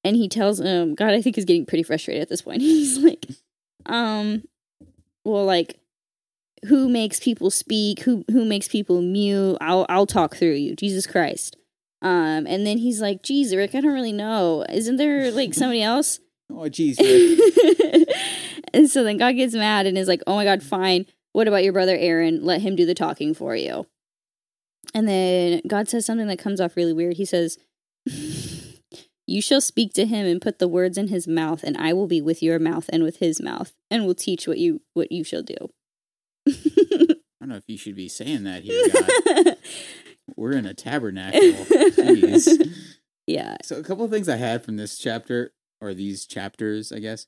And 0.06 0.16
he 0.16 0.30
tells 0.30 0.62
him, 0.62 0.94
God, 0.94 1.14
I 1.14 1.22
think 1.22 1.36
he's 1.36 1.46
getting 1.46 1.66
pretty 1.66 1.84
frustrated 1.84 2.22
at 2.22 2.30
this 2.30 2.44
point. 2.44 2.62
He's 2.62 3.00
like, 3.00 3.26
um, 3.88 4.44
well, 5.24 5.46
like, 5.46 5.80
who 6.66 6.90
makes 6.90 7.20
people 7.20 7.50
speak? 7.50 8.02
Who 8.02 8.26
who 8.32 8.46
makes 8.46 8.68
people 8.68 9.02
mute? 9.02 9.58
I'll 9.62 9.86
I'll 9.90 10.06
talk 10.06 10.36
through 10.36 10.54
you, 10.54 10.76
Jesus 10.76 11.08
Christ. 11.08 11.58
Um, 12.02 12.46
and 12.46 12.66
then 12.66 12.78
he's 12.78 13.02
like, 13.02 13.24
"Geez, 13.24 13.56
Rick, 13.56 13.74
I 13.74 13.82
don't 13.82 13.94
really 13.94 14.12
know. 14.12 14.66
Isn't 14.70 14.98
there 14.98 15.32
like 15.32 15.54
somebody 15.54 15.82
else?" 15.82 16.20
Oh, 16.52 16.70
jeez. 16.70 17.00
Rick. 17.00 18.08
and 18.74 18.90
so 18.90 19.04
then 19.04 19.18
God 19.18 19.32
gets 19.34 19.56
mad 19.56 19.86
and 19.86 19.98
is 19.98 20.08
like, 20.08 20.22
"Oh 20.28 20.36
my 20.36 20.44
God, 20.44 20.62
fine. 20.62 21.06
What 21.34 21.48
about 21.48 21.64
your 21.64 21.74
brother 21.74 21.98
Aaron? 21.98 22.44
Let 22.44 22.62
him 22.62 22.76
do 22.76 22.86
the 22.86 22.94
talking 22.94 23.34
for 23.34 23.56
you." 23.56 23.88
And 24.94 25.08
then 25.08 25.62
God 25.68 25.90
says 25.90 26.06
something 26.06 26.28
that 26.28 26.40
comes 26.40 26.62
off 26.62 26.76
really 26.76 26.94
weird. 26.94 27.18
He 27.18 27.26
says, 27.26 27.58
"You 29.28 29.42
shall 29.42 29.62
speak 29.62 29.94
to 29.94 30.06
him 30.06 30.28
and 30.28 30.42
put 30.42 30.60
the 30.60 30.68
words 30.68 30.98
in 30.98 31.08
his 31.08 31.28
mouth, 31.28 31.64
and 31.64 31.76
I 31.78 31.94
will 31.94 32.08
be 32.08 32.22
with 32.22 32.44
your 32.44 32.60
mouth 32.60 32.90
and 32.90 33.04
with 33.04 33.18
his 33.18 33.42
mouth, 33.42 33.74
and 33.90 34.06
will 34.06 34.16
teach 34.16 34.48
what 34.48 34.60
you 34.60 34.82
what 34.94 35.12
you 35.12 35.24
shall 35.24 35.44
do." 35.44 35.56
I 36.48 37.16
don't 37.40 37.50
know 37.50 37.56
if 37.56 37.64
you 37.68 37.78
should 37.78 37.96
be 37.96 38.10
saying 38.10 38.44
that 38.44 38.64
here, 38.64 38.88
God. 38.90 39.58
We're 40.36 40.54
in 40.54 40.66
a 40.66 40.74
tabernacle. 40.74 41.40
Jeez. 41.40 42.74
yeah. 43.28 43.58
So, 43.64 43.78
a 43.78 43.84
couple 43.84 44.06
of 44.06 44.12
things 44.12 44.28
I 44.28 44.38
had 44.38 44.64
from 44.64 44.78
this 44.78 44.98
chapter, 44.98 45.54
or 45.80 45.94
these 45.94 46.26
chapters, 46.26 46.92
I 46.92 47.00
guess. 47.00 47.28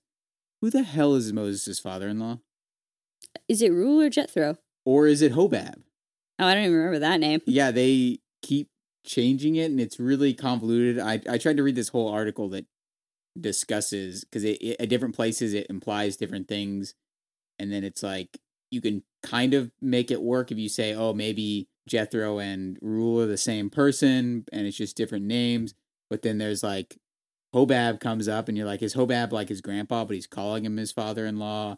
Who 0.61 0.71
the 0.71 0.83
hell 0.83 1.13
is 1.13 1.31
Moses' 1.31 1.79
father 1.79 2.07
in 2.07 2.19
law? 2.19 2.39
Is 3.47 3.61
it 3.61 3.69
Reuel 3.69 4.01
or 4.01 4.09
Jethro? 4.09 4.57
Or 4.85 5.05
is 5.05 5.21
it 5.21 5.33
Hobab? 5.33 5.83
Oh, 6.39 6.45
I 6.45 6.53
don't 6.55 6.63
even 6.63 6.77
remember 6.77 6.99
that 6.99 7.19
name. 7.19 7.41
Yeah, 7.45 7.71
they 7.71 8.19
keep 8.41 8.69
changing 9.05 9.55
it, 9.55 9.65
and 9.65 9.79
it's 9.79 9.99
really 9.99 10.33
convoluted. 10.33 10.99
I, 10.99 11.21
I 11.29 11.37
tried 11.37 11.57
to 11.57 11.63
read 11.63 11.75
this 11.75 11.89
whole 11.89 12.09
article 12.09 12.49
that 12.49 12.65
discusses, 13.39 14.23
because 14.23 14.43
it, 14.43 14.57
it, 14.61 14.77
at 14.79 14.89
different 14.89 15.15
places 15.15 15.53
it 15.53 15.67
implies 15.69 16.17
different 16.17 16.47
things. 16.47 16.95
And 17.59 17.71
then 17.71 17.83
it's 17.83 18.03
like, 18.03 18.39
you 18.69 18.81
can 18.81 19.03
kind 19.23 19.53
of 19.53 19.71
make 19.81 20.11
it 20.11 20.21
work 20.21 20.51
if 20.51 20.57
you 20.57 20.69
say, 20.69 20.93
oh, 20.93 21.13
maybe 21.13 21.67
Jethro 21.87 22.39
and 22.39 22.77
Reuel 22.81 23.21
are 23.21 23.25
the 23.27 23.37
same 23.37 23.69
person 23.69 24.45
and 24.51 24.67
it's 24.67 24.77
just 24.77 24.97
different 24.97 25.25
names. 25.25 25.73
But 26.09 26.21
then 26.21 26.37
there's 26.37 26.63
like 26.63 26.97
Hobab 27.53 27.99
comes 27.99 28.27
up 28.27 28.47
and 28.47 28.57
you're 28.57 28.67
like, 28.67 28.81
is 28.81 28.95
Hobab 28.95 29.31
like 29.31 29.49
his 29.49 29.61
grandpa, 29.61 30.05
but 30.05 30.15
he's 30.15 30.27
calling 30.27 30.65
him 30.65 30.77
his 30.77 30.91
father 30.91 31.25
in 31.25 31.37
law? 31.37 31.77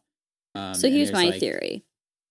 Um, 0.56 0.74
so 0.74 0.90
here's 0.90 1.12
my 1.12 1.26
like- 1.26 1.40
theory. 1.40 1.84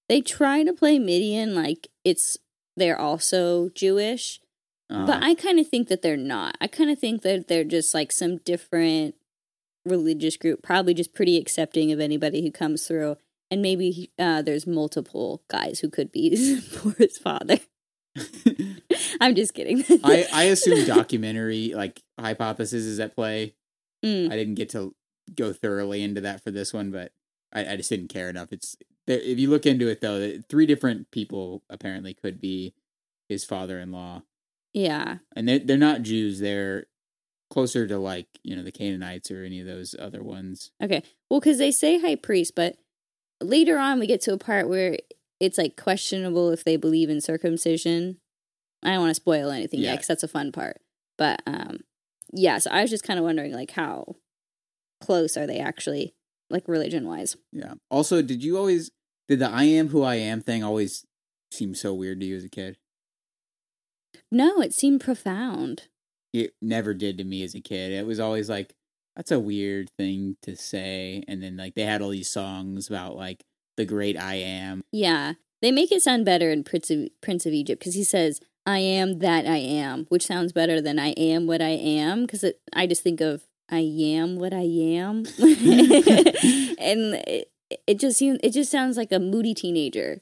They 0.09 0.23
try 0.23 0.63
to 0.63 0.73
play 0.73 0.99
Midian 0.99 1.55
like 1.55 1.89
it's 2.03 2.39
they're 2.77 2.99
also 2.99 3.69
Jewish, 3.75 4.41
uh, 4.89 5.05
but 5.05 5.23
I 5.23 5.35
kind 5.35 5.61
of 5.61 5.69
think 5.69 5.89
that 5.89 6.01
they're 6.01 6.17
not. 6.17 6.57
I 6.63 6.67
kind 6.67 6.89
of 6.89 6.99
think 6.99 7.21
that 7.23 7.47
they're 7.49 7.65
just 7.65 7.93
like 7.93 8.11
some 8.11 8.39
different 8.39 9.17
religious 9.85 10.39
group, 10.39 10.63
probably 10.63 10.95
just 10.95 11.15
pretty 11.15 11.37
accepting 11.37 11.93
of 11.93 12.01
anybody 12.01 12.43
who 12.43 12.51
comes 12.51 12.87
through. 12.87 13.17
And 13.51 13.63
maybe 13.63 14.11
uh, 14.19 14.43
there's 14.43 14.67
multiple 14.67 15.43
guys 15.49 15.81
who 15.81 15.89
could 15.89 16.13
be 16.13 16.57
for 16.61 16.93
his 16.93 17.19
father. 17.19 17.59
I'm 19.21 19.35
just 19.35 19.55
kidding. 19.55 19.85
I, 20.05 20.27
I 20.33 20.45
assume 20.45 20.87
documentary 20.87 21.73
like 21.75 22.03
hypothesis 22.19 22.85
is 22.85 23.01
at 23.01 23.15
play. 23.15 23.55
Mm. 24.05 24.31
I 24.31 24.37
didn't 24.37 24.55
get 24.55 24.71
to 24.71 24.95
go 25.35 25.53
thoroughly 25.53 26.03
into 26.03 26.21
that 26.23 26.43
for 26.43 26.51
this 26.51 26.73
one, 26.73 26.91
but 26.91 27.13
I, 27.53 27.73
I 27.73 27.77
just 27.77 27.91
didn't 27.91 28.09
care 28.09 28.29
enough. 28.29 28.53
It's 28.53 28.77
there, 29.07 29.19
if 29.19 29.39
you 29.39 29.51
look 29.51 29.67
into 29.67 29.89
it 29.89 30.01
though, 30.01 30.39
three 30.49 30.67
different 30.67 31.11
people 31.11 31.63
apparently 31.71 32.15
could 32.15 32.41
be 32.41 32.75
his 33.29 33.45
father-in-law, 33.45 34.23
yeah. 34.73 35.19
and 35.37 35.49
they're 35.49 35.59
they're 35.59 35.77
not 35.77 36.03
Jews. 36.03 36.41
They're 36.41 36.87
closer 37.51 37.87
to 37.87 37.99
like 37.99 38.27
you 38.43 38.55
know 38.55 38.63
the 38.63 38.73
Canaanites 38.73 39.31
or 39.31 39.45
any 39.45 39.61
of 39.61 39.67
those 39.67 39.95
other 39.99 40.23
ones. 40.23 40.71
Okay. 40.83 41.03
Well, 41.31 41.41
because 41.41 41.59
they 41.59 41.71
say 41.71 42.01
high 42.01 42.17
priest, 42.17 42.55
but 42.55 42.77
later 43.41 43.79
on 43.79 43.99
we 43.99 44.07
get 44.07 44.21
to 44.23 44.33
a 44.33 44.39
part 44.39 44.69
where 44.69 44.99
it's 45.41 45.59
like 45.59 45.77
questionable 45.77 46.51
if 46.51 46.65
they 46.65 46.77
believe 46.77 47.11
in 47.11 47.21
circumcision. 47.21 48.19
I 48.83 48.91
don't 48.91 49.01
want 49.01 49.11
to 49.11 49.15
spoil 49.15 49.51
anything 49.51 49.81
yet 49.81 49.95
because 49.95 50.07
that's 50.07 50.23
a 50.23 50.29
fun 50.29 50.53
part. 50.53 50.81
But 51.17 51.43
um, 51.47 51.81
yeah. 52.33 52.59
So 52.59 52.71
I 52.71 52.83
was 52.83 52.91
just 52.91 53.05
kind 53.05 53.19
of 53.19 53.25
wondering, 53.25 53.53
like, 53.53 53.73
how 53.73 54.17
close 55.01 55.37
are 55.37 55.47
they 55.47 55.59
actually, 55.59 56.15
like, 56.49 56.69
religion 56.69 57.07
wise? 57.07 57.37
Yeah. 57.53 57.75
Also, 57.91 58.23
did 58.23 58.43
you 58.45 58.57
always 58.57 58.91
did 59.29 59.41
the 59.41 59.49
"I 59.49 59.65
am 59.65 59.89
who 59.89 60.03
I 60.03 60.15
am" 60.17 60.41
thing 60.41 60.63
always 60.63 61.05
seem 61.51 61.75
so 61.75 61.93
weird 61.93 62.21
to 62.21 62.27
you 62.27 62.37
as 62.37 62.45
a 62.45 62.49
kid? 62.49 62.77
No, 64.31 64.61
it 64.61 64.73
seemed 64.73 65.01
profound. 65.01 65.89
it 66.33 66.53
never 66.61 66.95
did 66.95 67.19
to 67.19 67.25
me 67.25 67.43
as 67.43 67.55
a 67.55 67.61
kid. 67.61 67.91
It 67.93 68.07
was 68.07 68.21
always 68.21 68.49
like 68.49 68.75
that's 69.19 69.33
a 69.33 69.41
weird 69.41 69.91
thing 69.99 70.37
to 70.43 70.55
say, 70.55 71.25
and 71.27 71.43
then 71.43 71.57
like 71.57 71.75
they 71.75 71.83
had 71.83 72.01
all 72.01 72.11
these 72.11 72.31
songs 72.31 72.89
about 72.89 73.17
like 73.17 73.43
the 73.77 73.85
great 73.85 74.17
I 74.17 74.37
am. 74.37 74.85
Yeah, 74.93 75.33
they 75.61 75.73
make 75.73 75.91
it 75.91 76.03
sound 76.03 76.25
better 76.25 76.53
in 76.53 76.63
Prince 76.63 76.89
of 76.93 77.09
Prince 77.21 77.45
of 77.45 77.53
Egypt 77.53 77.81
because 77.81 77.97
he 77.97 78.05
says, 78.05 78.41
"I 78.65 78.79
am 78.79 79.19
that 79.19 79.45
I 79.45 79.57
am," 79.57 80.07
which 80.09 80.25
sounds 80.25 80.53
better 80.53 80.81
than 80.81 81.01
"I 81.01 81.09
am 81.11 81.49
what 81.49 81.61
I 81.61 81.71
am." 81.71 82.27
Because 82.27 82.45
I 82.73 82.87
just 82.87 83.03
think 83.03 83.21
of 83.21 83.43
"I 83.69 83.81
am 83.81 84.37
what 84.37 84.55
I 84.55 84.63
am," 84.63 85.25
and 86.79 87.15
it, 87.27 87.51
it 87.89 87.99
just 87.99 88.19
seems 88.19 88.39
it 88.45 88.53
just 88.53 88.71
sounds 88.71 88.97
like 88.97 89.11
a 89.11 89.19
moody 89.19 89.53
teenager. 89.53 90.21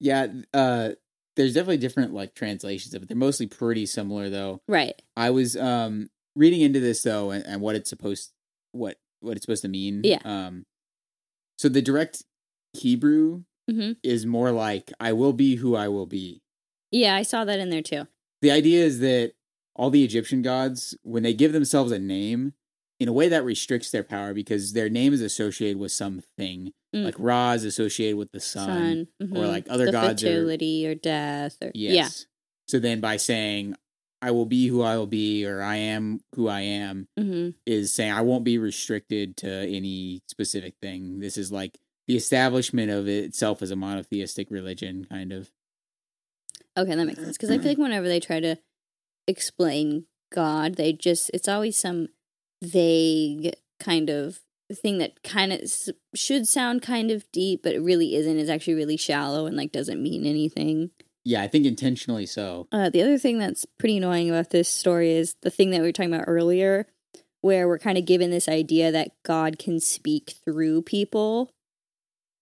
Yeah, 0.00 0.28
uh, 0.54 0.92
there's 1.36 1.52
definitely 1.52 1.76
different 1.76 2.14
like 2.14 2.34
translations 2.34 2.94
of 2.94 3.02
it. 3.02 3.08
They're 3.08 3.16
mostly 3.16 3.46
pretty 3.46 3.84
similar 3.84 4.30
though. 4.30 4.62
Right. 4.66 5.02
I 5.18 5.28
was 5.28 5.54
um 5.54 6.08
reading 6.34 6.62
into 6.62 6.80
this 6.80 7.02
though, 7.02 7.30
and, 7.30 7.44
and 7.44 7.60
what 7.60 7.74
it's 7.74 7.90
supposed 7.90 8.32
what 8.72 8.96
what 9.20 9.36
it's 9.36 9.44
supposed 9.44 9.62
to 9.62 9.68
mean. 9.68 10.02
Yeah. 10.04 10.20
Um, 10.24 10.64
so 11.56 11.68
the 11.68 11.82
direct 11.82 12.22
Hebrew 12.74 13.42
hmm 13.70 13.92
is 14.02 14.24
more 14.26 14.50
like 14.50 14.92
"I 15.00 15.12
will 15.12 15.32
be 15.32 15.56
who 15.56 15.74
I 15.76 15.88
will 15.88 16.06
be." 16.06 16.42
Yeah, 16.90 17.14
I 17.16 17.22
saw 17.22 17.44
that 17.44 17.58
in 17.58 17.70
there 17.70 17.82
too. 17.82 18.06
the 18.40 18.50
idea 18.50 18.84
is 18.84 19.00
that 19.00 19.32
all 19.74 19.90
the 19.90 20.04
Egyptian 20.04 20.42
gods, 20.42 20.96
when 21.02 21.22
they 21.22 21.34
give 21.34 21.52
themselves 21.52 21.92
a 21.92 21.98
name, 21.98 22.54
in 23.00 23.08
a 23.08 23.12
way 23.12 23.28
that 23.28 23.44
restricts 23.44 23.90
their 23.90 24.02
power 24.02 24.32
because 24.34 24.72
their 24.72 24.88
name 24.88 25.12
is 25.12 25.20
associated 25.20 25.78
with 25.78 25.92
something. 25.92 26.72
Mm. 26.94 27.04
Like 27.04 27.14
Ra 27.18 27.52
is 27.52 27.64
associated 27.64 28.16
with 28.16 28.32
the 28.32 28.40
sun. 28.40 28.66
Sun, 28.66 29.08
mhm. 29.28 29.36
or 29.36 29.46
like 29.46 29.66
other 29.68 29.86
the 29.86 29.92
gods 29.92 30.24
are- 30.24 30.26
fertility 30.26 30.86
or 30.86 30.94
death 30.94 31.56
or 31.62 31.70
Yes. 31.74 31.94
yeah. 31.94 32.08
So 32.68 32.78
then 32.78 33.00
by 33.00 33.16
saying 33.18 33.74
I 34.20 34.30
will 34.32 34.46
be 34.46 34.66
who 34.66 34.82
I 34.82 34.96
will 34.96 35.06
be 35.06 35.46
or 35.46 35.62
I 35.62 35.76
am 35.76 36.20
who 36.34 36.48
I 36.48 36.60
am 36.62 37.08
hmm 37.18 37.50
is 37.66 37.92
saying 37.92 38.12
I 38.12 38.22
won't 38.22 38.44
be 38.44 38.56
restricted 38.56 39.36
to 39.38 39.48
any 39.48 40.22
specific 40.26 40.74
thing. 40.80 41.20
This 41.20 41.36
is 41.36 41.52
like 41.52 41.78
the 42.06 42.16
establishment 42.16 42.90
of 42.90 43.06
it 43.06 43.24
itself 43.24 43.60
as 43.60 43.70
a 43.70 43.76
monotheistic 43.76 44.50
religion, 44.50 45.04
kind 45.04 45.32
of. 45.32 45.50
Okay, 46.78 46.94
that 46.94 47.04
makes 47.04 47.20
sense. 47.20 47.36
Because 47.36 47.50
I 47.50 47.58
feel 47.58 47.68
like 47.72 47.78
whenever 47.78 48.08
they 48.08 48.20
try 48.20 48.40
to 48.40 48.56
explain 49.26 50.06
God, 50.32 50.76
they 50.76 50.94
just, 50.94 51.30
it's 51.34 51.48
always 51.48 51.78
some 51.78 52.08
vague 52.62 53.54
kind 53.78 54.08
of 54.08 54.40
thing 54.72 54.98
that 54.98 55.22
kind 55.22 55.52
of 55.52 55.60
should 56.14 56.48
sound 56.48 56.80
kind 56.80 57.10
of 57.10 57.30
deep, 57.32 57.62
but 57.62 57.74
it 57.74 57.80
really 57.80 58.14
isn't. 58.16 58.38
It's 58.38 58.50
actually 58.50 58.74
really 58.74 58.96
shallow 58.96 59.46
and 59.46 59.56
like 59.56 59.72
doesn't 59.72 60.02
mean 60.02 60.24
anything. 60.24 60.90
Yeah, 61.24 61.42
I 61.42 61.48
think 61.48 61.66
intentionally 61.66 62.26
so. 62.26 62.68
Uh, 62.72 62.90
the 62.90 63.02
other 63.02 63.18
thing 63.18 63.38
that's 63.38 63.66
pretty 63.78 63.98
annoying 63.98 64.30
about 64.30 64.50
this 64.50 64.68
story 64.68 65.12
is 65.12 65.34
the 65.42 65.50
thing 65.50 65.70
that 65.70 65.80
we 65.80 65.88
were 65.88 65.92
talking 65.92 66.12
about 66.12 66.24
earlier, 66.26 66.86
where 67.40 67.68
we're 67.68 67.78
kind 67.78 67.98
of 67.98 68.06
given 68.06 68.30
this 68.30 68.48
idea 68.48 68.90
that 68.92 69.10
God 69.24 69.58
can 69.58 69.80
speak 69.80 70.34
through 70.44 70.82
people. 70.82 71.50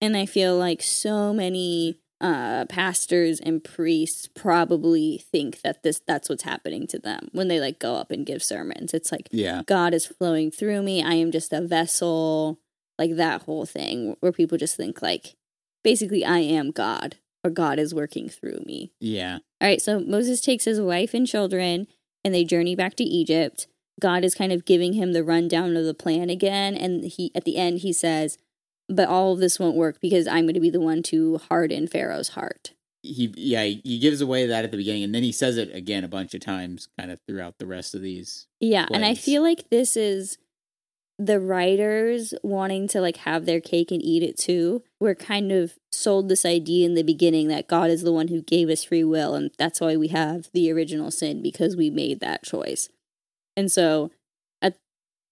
And 0.01 0.17
I 0.17 0.27
feel 0.27 0.57
like 0.57 0.83
so 0.83 1.33
many 1.33 1.99
uh, 2.21 2.65
pastors 2.67 3.41
and 3.41 3.63
priests 3.63 4.29
probably 4.35 5.23
think 5.31 5.61
that 5.63 5.83
this 5.83 6.01
that's 6.07 6.29
what's 6.29 6.45
happening 6.45 6.87
to 6.87 6.99
them 6.99 7.29
when 7.33 7.49
they 7.49 7.61
like 7.61 7.79
go 7.79 7.95
up 7.95 8.11
and 8.11 8.25
give 8.25 8.43
sermons. 8.43 8.95
It's 8.95 9.13
like 9.13 9.29
Yeah. 9.33 9.63
God 9.67 9.93
is 9.93 10.07
flowing 10.07 10.51
through 10.51 10.83
me. 10.83 11.03
I 11.03 11.15
am 11.15 11.31
just 11.31 11.53
a 11.53 11.61
vessel. 11.61 12.59
Like 12.99 13.17
that 13.17 13.43
whole 13.43 13.67
thing 13.67 14.17
where 14.21 14.33
people 14.33 14.57
just 14.57 14.77
think 14.77 15.03
like 15.03 15.35
basically 15.85 16.25
I 16.25 16.39
am 16.39 16.71
God 16.71 17.17
or 17.47 17.51
God 17.51 17.79
is 17.79 17.95
working 17.95 18.29
through 18.29 18.61
me. 18.67 18.93
Yeah. 19.01 19.39
All 19.61 19.69
right, 19.69 19.81
so 19.81 20.01
Moses 20.01 20.41
takes 20.41 20.65
his 20.65 20.81
wife 20.81 21.15
and 21.15 21.27
children 21.27 21.87
and 22.25 22.35
they 22.35 22.45
journey 22.45 22.75
back 22.75 22.97
to 22.97 23.05
Egypt. 23.05 23.69
God 24.01 24.25
is 24.25 24.35
kind 24.35 24.53
of 24.53 24.65
giving 24.65 24.95
him 24.95 25.13
the 25.13 25.25
rundown 25.25 25.77
of 25.77 25.85
the 25.85 25.95
plan 25.95 26.29
again 26.29 26.75
and 26.75 27.05
he 27.05 27.31
at 27.35 27.45
the 27.45 27.57
end 27.57 27.79
he 27.79 27.93
says, 27.93 28.37
"But 28.89 29.09
all 29.09 29.33
of 29.33 29.39
this 29.39 29.59
won't 29.59 29.77
work 29.77 30.01
because 30.03 30.27
I'm 30.27 30.45
going 30.45 30.55
to 30.55 30.61
be 30.61 30.71
the 30.71 30.81
one 30.81 31.03
to 31.05 31.39
harden 31.39 31.87
Pharaoh's 31.87 32.31
heart." 32.31 32.73
He 33.03 33.33
yeah, 33.37 33.63
he 33.63 33.81
he 33.85 33.99
gives 33.99 34.21
away 34.21 34.47
that 34.47 34.65
at 34.65 34.71
the 34.71 34.77
beginning 34.77 35.05
and 35.05 35.15
then 35.15 35.23
he 35.23 35.33
says 35.33 35.57
it 35.57 35.75
again 35.75 36.05
a 36.05 36.09
bunch 36.09 36.35
of 36.35 36.41
times 36.41 36.89
kind 36.99 37.11
of 37.11 37.21
throughout 37.27 37.59
the 37.59 37.67
rest 37.67 37.95
of 37.95 38.03
these. 38.03 38.49
Yeah, 38.61 38.87
and 38.93 39.05
I 39.05 39.15
feel 39.15 39.43
like 39.43 39.71
this 39.71 39.97
is 39.97 40.37
the 41.19 41.41
writers 41.41 42.35
wanting 42.43 42.87
to 42.89 43.01
like 43.01 43.19
have 43.19 43.47
their 43.47 43.61
cake 43.61 43.91
and 43.91 44.03
eat 44.03 44.23
it 44.23 44.37
too. 44.37 44.83
We're 45.01 45.15
kind 45.15 45.51
of 45.51 45.75
sold 45.91 46.29
this 46.29 46.45
idea 46.45 46.85
in 46.87 46.95
the 46.95 47.03
beginning 47.03 47.49
that 47.49 47.69
God 47.69 47.91
is 47.91 48.03
the 48.03 48.13
one 48.13 48.29
who 48.29 48.43
gave 48.43 48.69
us 48.69 48.85
free 48.85 49.05
will 49.05 49.35
and 49.35 49.51
that's 49.59 49.81
why 49.81 49.97
we 49.97 50.09
have 50.09 50.51
the 50.53 50.71
original 50.71 51.11
sin 51.11 51.43
because 51.43 51.75
we 51.75 51.89
made 51.89 52.21
that 52.21 52.43
choice. 52.43 52.91
And 53.57 53.73
so 53.73 54.11
at 54.61 54.79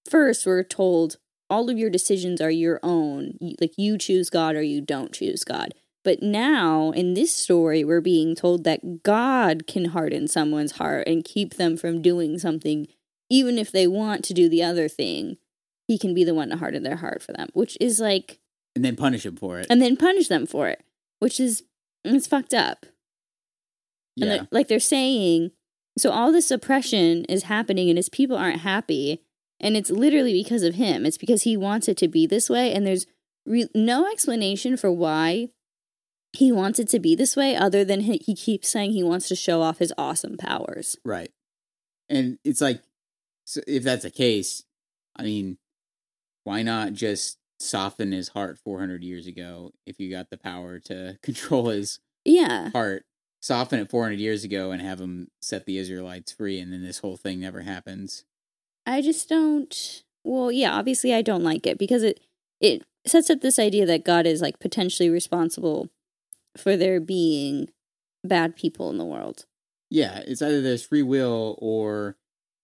first 0.08 0.46
we're 0.46 0.62
told 0.62 1.18
all 1.50 1.68
of 1.68 1.78
your 1.78 1.90
decisions 1.90 2.40
are 2.40 2.50
your 2.50 2.80
own. 2.82 3.38
Like 3.60 3.74
you 3.76 3.98
choose 3.98 4.30
God 4.30 4.56
or 4.56 4.62
you 4.62 4.80
don't 4.80 5.12
choose 5.12 5.44
God. 5.44 5.74
But 6.02 6.22
now 6.22 6.90
in 6.90 7.14
this 7.14 7.34
story, 7.34 7.84
we're 7.84 8.00
being 8.00 8.34
told 8.34 8.64
that 8.64 9.02
God 9.02 9.66
can 9.66 9.86
harden 9.86 10.28
someone's 10.28 10.72
heart 10.72 11.06
and 11.06 11.24
keep 11.24 11.54
them 11.54 11.76
from 11.76 12.02
doing 12.02 12.38
something, 12.38 12.86
even 13.30 13.58
if 13.58 13.70
they 13.70 13.86
want 13.86 14.24
to 14.24 14.34
do 14.34 14.48
the 14.48 14.62
other 14.62 14.88
thing. 14.88 15.36
He 15.86 15.98
can 15.98 16.14
be 16.14 16.24
the 16.24 16.34
one 16.34 16.48
to 16.50 16.56
harden 16.56 16.82
their 16.82 16.96
heart 16.96 17.22
for 17.22 17.32
them, 17.32 17.48
which 17.52 17.76
is 17.80 18.00
like, 18.00 18.40
And 18.74 18.84
then 18.84 18.96
punish 18.96 19.26
him 19.26 19.36
for 19.36 19.58
it. 19.58 19.66
and 19.68 19.80
then 19.82 19.96
punish 19.96 20.28
them 20.28 20.46
for 20.46 20.68
it, 20.68 20.82
which 21.18 21.38
is, 21.38 21.62
it's 22.04 22.26
fucked 22.26 22.54
up. 22.54 22.86
And 24.16 24.26
yeah. 24.26 24.36
they're, 24.36 24.48
like 24.50 24.68
they're 24.68 24.80
saying, 24.80 25.50
so 25.98 26.10
all 26.10 26.32
this 26.32 26.50
oppression 26.50 27.24
is 27.26 27.44
happening 27.44 27.88
and 27.88 27.98
his 27.98 28.08
people 28.08 28.36
aren't 28.36 28.60
happy. 28.60 29.22
And 29.60 29.76
it's 29.76 29.90
literally 29.90 30.32
because 30.32 30.62
of 30.62 30.74
him. 30.74 31.06
It's 31.06 31.18
because 31.18 31.42
he 31.42 31.56
wants 31.56 31.88
it 31.88 31.96
to 31.98 32.08
be 32.08 32.26
this 32.26 32.50
way. 32.50 32.72
And 32.72 32.86
there's 32.86 33.06
re- 33.46 33.68
no 33.74 34.10
explanation 34.10 34.76
for 34.76 34.90
why 34.90 35.48
he 36.32 36.50
wants 36.50 36.78
it 36.78 36.88
to 36.88 36.98
be 36.98 37.14
this 37.14 37.36
way 37.36 37.54
other 37.56 37.84
than 37.84 38.00
he, 38.00 38.20
he 38.24 38.34
keeps 38.34 38.68
saying 38.68 38.92
he 38.92 39.04
wants 39.04 39.28
to 39.28 39.36
show 39.36 39.62
off 39.62 39.78
his 39.78 39.92
awesome 39.96 40.36
powers. 40.36 40.96
Right. 41.04 41.30
And 42.08 42.38
it's 42.44 42.60
like, 42.60 42.82
so 43.44 43.60
if 43.66 43.84
that's 43.84 44.02
the 44.02 44.10
case, 44.10 44.64
I 45.16 45.22
mean, 45.22 45.58
why 46.44 46.62
not 46.62 46.92
just 46.92 47.38
soften 47.60 48.12
his 48.12 48.28
heart 48.28 48.58
400 48.58 49.02
years 49.02 49.26
ago 49.26 49.72
if 49.86 49.98
you 49.98 50.10
got 50.10 50.30
the 50.30 50.36
power 50.38 50.78
to 50.80 51.18
control 51.22 51.68
his 51.68 52.00
Yeah. 52.24 52.70
heart? 52.70 53.04
Soften 53.42 53.78
it 53.78 53.90
400 53.90 54.18
years 54.18 54.42
ago 54.44 54.70
and 54.70 54.80
have 54.80 55.00
him 55.00 55.28
set 55.42 55.66
the 55.66 55.76
Israelites 55.76 56.32
free, 56.32 56.58
and 56.60 56.72
then 56.72 56.82
this 56.82 57.00
whole 57.00 57.18
thing 57.18 57.40
never 57.40 57.60
happens. 57.60 58.24
I 58.86 59.02
just 59.02 59.28
don't. 59.28 60.02
Well, 60.24 60.50
yeah, 60.50 60.72
obviously 60.74 61.12
I 61.12 61.20
don't 61.20 61.42
like 61.44 61.66
it 61.66 61.76
because 61.78 62.02
it 62.02 62.20
it 62.60 62.84
sets 63.06 63.28
up 63.28 63.42
this 63.42 63.58
idea 63.58 63.84
that 63.84 64.04
God 64.04 64.24
is 64.26 64.40
like 64.40 64.58
potentially 64.60 65.10
responsible 65.10 65.90
for 66.56 66.74
there 66.76 67.00
being 67.00 67.68
bad 68.22 68.56
people 68.56 68.88
in 68.88 68.96
the 68.96 69.04
world. 69.04 69.44
Yeah, 69.90 70.22
it's 70.26 70.40
either 70.40 70.62
there's 70.62 70.86
free 70.86 71.02
will 71.02 71.58
or 71.60 72.16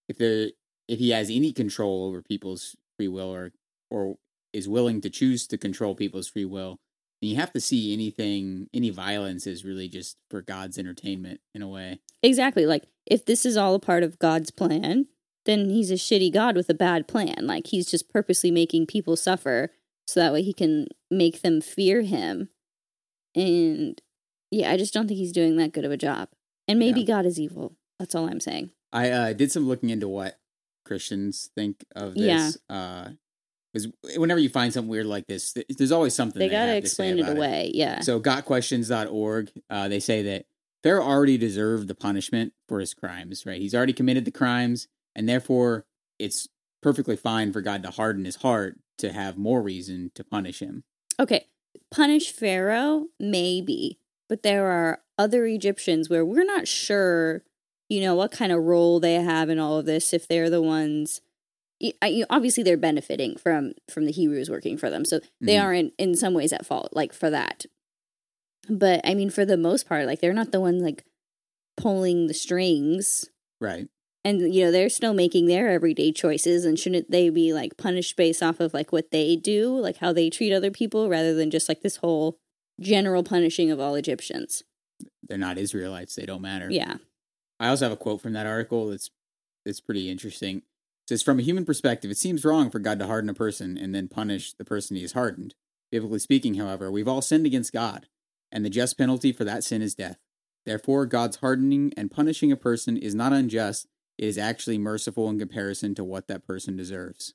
if 0.08 0.16
there 0.16 0.48
if 0.88 0.98
he 0.98 1.10
has 1.10 1.28
any 1.28 1.52
control 1.52 2.06
over 2.06 2.22
people's 2.22 2.74
free 2.96 3.08
will 3.08 3.32
or 3.34 3.52
or 3.90 4.16
is 4.52 4.68
willing 4.68 5.00
to 5.02 5.10
choose 5.10 5.46
to 5.48 5.58
control 5.58 5.94
people's 5.94 6.28
free 6.28 6.44
will, 6.44 6.78
then 7.20 7.30
you 7.30 7.36
have 7.36 7.52
to 7.52 7.60
see 7.60 7.92
anything 7.92 8.68
any 8.72 8.90
violence 8.90 9.46
is 9.46 9.64
really 9.64 9.88
just 9.88 10.16
for 10.30 10.42
God's 10.42 10.78
entertainment 10.78 11.40
in 11.54 11.62
a 11.62 11.68
way. 11.68 12.00
Exactly. 12.22 12.66
Like 12.66 12.84
if 13.06 13.24
this 13.26 13.44
is 13.44 13.56
all 13.56 13.74
a 13.74 13.80
part 13.80 14.02
of 14.02 14.18
God's 14.18 14.50
plan, 14.50 15.06
then 15.46 15.70
he's 15.70 15.90
a 15.90 15.94
shitty 15.94 16.32
God 16.32 16.56
with 16.56 16.68
a 16.68 16.74
bad 16.74 17.06
plan. 17.08 17.46
Like 17.46 17.68
he's 17.68 17.86
just 17.90 18.08
purposely 18.10 18.50
making 18.50 18.86
people 18.86 19.16
suffer 19.16 19.70
so 20.06 20.20
that 20.20 20.32
way 20.32 20.42
he 20.42 20.52
can 20.52 20.86
make 21.10 21.42
them 21.42 21.60
fear 21.60 22.02
him. 22.02 22.48
And 23.34 24.00
yeah, 24.50 24.70
I 24.70 24.76
just 24.76 24.92
don't 24.92 25.06
think 25.06 25.18
he's 25.18 25.32
doing 25.32 25.56
that 25.56 25.72
good 25.72 25.84
of 25.84 25.92
a 25.92 25.96
job. 25.96 26.28
And 26.66 26.78
maybe 26.78 27.00
Yeah. 27.00 27.06
God 27.06 27.26
is 27.26 27.38
evil. 27.38 27.76
That's 27.98 28.14
all 28.14 28.28
I'm 28.28 28.40
saying. 28.40 28.70
I 28.92 29.10
uh, 29.10 29.32
did 29.32 29.52
some 29.52 29.68
looking 29.68 29.90
into 29.90 30.08
what 30.08 30.38
Christians 30.84 31.50
think 31.54 31.84
of 31.94 32.16
Yeah. 32.16 32.46
this. 32.46 32.58
Uh 32.68 33.10
because 33.72 33.88
whenever 34.16 34.40
you 34.40 34.48
find 34.48 34.72
something 34.72 34.90
weird 34.90 35.06
like 35.06 35.26
this, 35.26 35.52
th- 35.52 35.66
there's 35.76 35.92
always 35.92 36.14
something 36.14 36.38
They 36.38 36.48
they 36.48 36.52
got 36.54 36.66
to 36.66 36.72
have 36.74 36.82
to 36.82 36.88
say 36.88 37.10
explain 37.10 37.18
it 37.26 37.36
away. 37.36 37.70
Yeah. 37.74 38.00
So 38.00 38.18
gotquestions.org, 38.20 39.50
uh, 39.68 39.88
they 39.88 40.00
say 40.00 40.22
that 40.22 40.46
Pharaoh 40.82 41.04
already 41.04 41.36
deserved 41.38 41.88
the 41.88 41.94
punishment 41.94 42.52
for 42.68 42.80
his 42.80 42.94
crimes, 42.94 43.44
right? 43.46 43.60
He's 43.60 43.74
already 43.74 43.92
committed 43.92 44.24
the 44.24 44.30
crimes, 44.30 44.88
and 45.14 45.28
therefore 45.28 45.84
it's 46.18 46.48
perfectly 46.82 47.16
fine 47.16 47.52
for 47.52 47.60
God 47.60 47.82
to 47.82 47.90
harden 47.90 48.24
his 48.24 48.36
heart 48.36 48.78
to 48.98 49.12
have 49.12 49.36
more 49.36 49.62
reason 49.62 50.10
to 50.14 50.24
punish 50.24 50.60
him. 50.60 50.84
Okay, 51.18 51.46
punish 51.90 52.32
Pharaoh, 52.32 53.06
maybe, 53.18 53.98
but 54.28 54.42
there 54.42 54.66
are 54.68 55.00
other 55.18 55.44
Egyptians 55.44 56.08
where 56.08 56.24
we're 56.24 56.44
not 56.44 56.66
sure, 56.66 57.42
you 57.90 58.00
know, 58.00 58.14
what 58.14 58.30
kind 58.32 58.52
of 58.52 58.62
role 58.62 59.00
they 59.00 59.14
have 59.14 59.50
in 59.50 59.58
all 59.58 59.78
of 59.78 59.84
this. 59.86 60.14
If 60.14 60.26
they're 60.26 60.48
the 60.50 60.62
ones, 60.62 61.20
y- 61.20 61.20
I- 61.20 61.20
you- 61.20 61.29
obviously 62.30 62.62
they're 62.62 62.76
benefiting 62.76 63.36
from 63.36 63.72
from 63.90 64.04
the 64.06 64.12
Hebrews 64.12 64.50
working 64.50 64.76
for 64.78 64.90
them, 64.90 65.04
so 65.04 65.20
they 65.40 65.54
Mhm. 65.56 65.62
aren't 65.62 65.94
in 65.98 66.14
some 66.14 66.34
ways 66.34 66.52
at 66.52 66.66
fault, 66.66 66.90
like 66.92 67.12
for 67.12 67.30
that. 67.30 67.66
But 68.68 69.00
I 69.04 69.14
mean, 69.14 69.30
for 69.30 69.44
the 69.44 69.56
most 69.56 69.86
part, 69.86 70.06
like 70.06 70.20
they're 70.20 70.32
not 70.34 70.52
the 70.52 70.60
ones 70.60 70.82
like 70.82 71.04
pulling 71.76 72.26
the 72.26 72.34
strings 72.34 73.30
Right. 73.60 73.88
and 74.24 74.54
you 74.54 74.64
know 74.64 74.70
they're 74.70 74.90
still 74.90 75.14
making 75.14 75.46
their 75.46 75.68
everyday 75.68 76.12
choices 76.12 76.66
and 76.66 76.78
shouldn't 76.78 77.10
they 77.10 77.30
be 77.30 77.54
like 77.54 77.78
punished 77.78 78.16
based 78.16 78.42
off 78.42 78.60
of 78.60 78.74
like 78.74 78.92
what 78.92 79.10
they 79.12 79.34
do 79.34 79.78
like 79.78 79.96
how 79.98 80.12
they 80.12 80.28
treat 80.28 80.52
other 80.52 80.70
people 80.70 81.08
rather 81.08 81.32
than 81.32 81.50
just 81.50 81.70
like 81.70 81.80
this 81.80 81.96
whole 81.96 82.36
general 82.78 83.22
punishing 83.22 83.70
of 83.70 83.80
all 83.80 83.94
egyptians 83.94 84.62
They're 85.26 85.38
not 85.38 85.56
Israelites, 85.56 86.14
they 86.16 86.26
don't 86.26 86.42
matter. 86.42 86.68
yeah 86.70 86.96
I 87.58 87.68
also 87.68 87.86
have 87.86 87.92
a 87.92 87.96
quote 87.96 88.20
from 88.20 88.34
that 88.34 88.46
article 88.46 88.88
that's 88.88 89.08
that's 89.64 89.80
pretty 89.80 90.10
interesting. 90.10 90.62
Says 91.10 91.24
from 91.24 91.40
a 91.40 91.42
human 91.42 91.64
perspective, 91.64 92.08
it 92.08 92.18
seems 92.18 92.44
wrong 92.44 92.70
for 92.70 92.78
God 92.78 93.00
to 93.00 93.08
harden 93.08 93.28
a 93.28 93.34
person 93.34 93.76
and 93.76 93.92
then 93.92 94.06
punish 94.06 94.52
the 94.52 94.64
person 94.64 94.94
he 94.94 95.02
has 95.02 95.10
hardened. 95.10 95.56
Biblically 95.90 96.20
speaking, 96.20 96.54
however, 96.54 96.88
we've 96.88 97.08
all 97.08 97.20
sinned 97.20 97.46
against 97.46 97.72
God, 97.72 98.06
and 98.52 98.64
the 98.64 98.70
just 98.70 98.96
penalty 98.96 99.32
for 99.32 99.42
that 99.42 99.64
sin 99.64 99.82
is 99.82 99.96
death. 99.96 100.18
Therefore, 100.64 101.06
God's 101.06 101.38
hardening 101.38 101.92
and 101.96 102.12
punishing 102.12 102.52
a 102.52 102.56
person 102.56 102.96
is 102.96 103.12
not 103.12 103.32
unjust, 103.32 103.88
it 104.18 104.26
is 104.26 104.38
actually 104.38 104.78
merciful 104.78 105.28
in 105.28 105.40
comparison 105.40 105.96
to 105.96 106.04
what 106.04 106.28
that 106.28 106.46
person 106.46 106.76
deserves. 106.76 107.34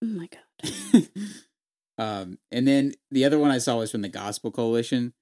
oh 0.00 0.06
my 0.06 0.28
god 0.28 1.08
um, 1.98 2.38
and 2.52 2.68
then 2.68 2.92
the 3.10 3.24
other 3.24 3.40
one 3.40 3.50
I 3.50 3.58
saw 3.58 3.78
was 3.78 3.90
from 3.90 4.02
the 4.02 4.08
Gospel 4.08 4.52
Coalition 4.52 5.12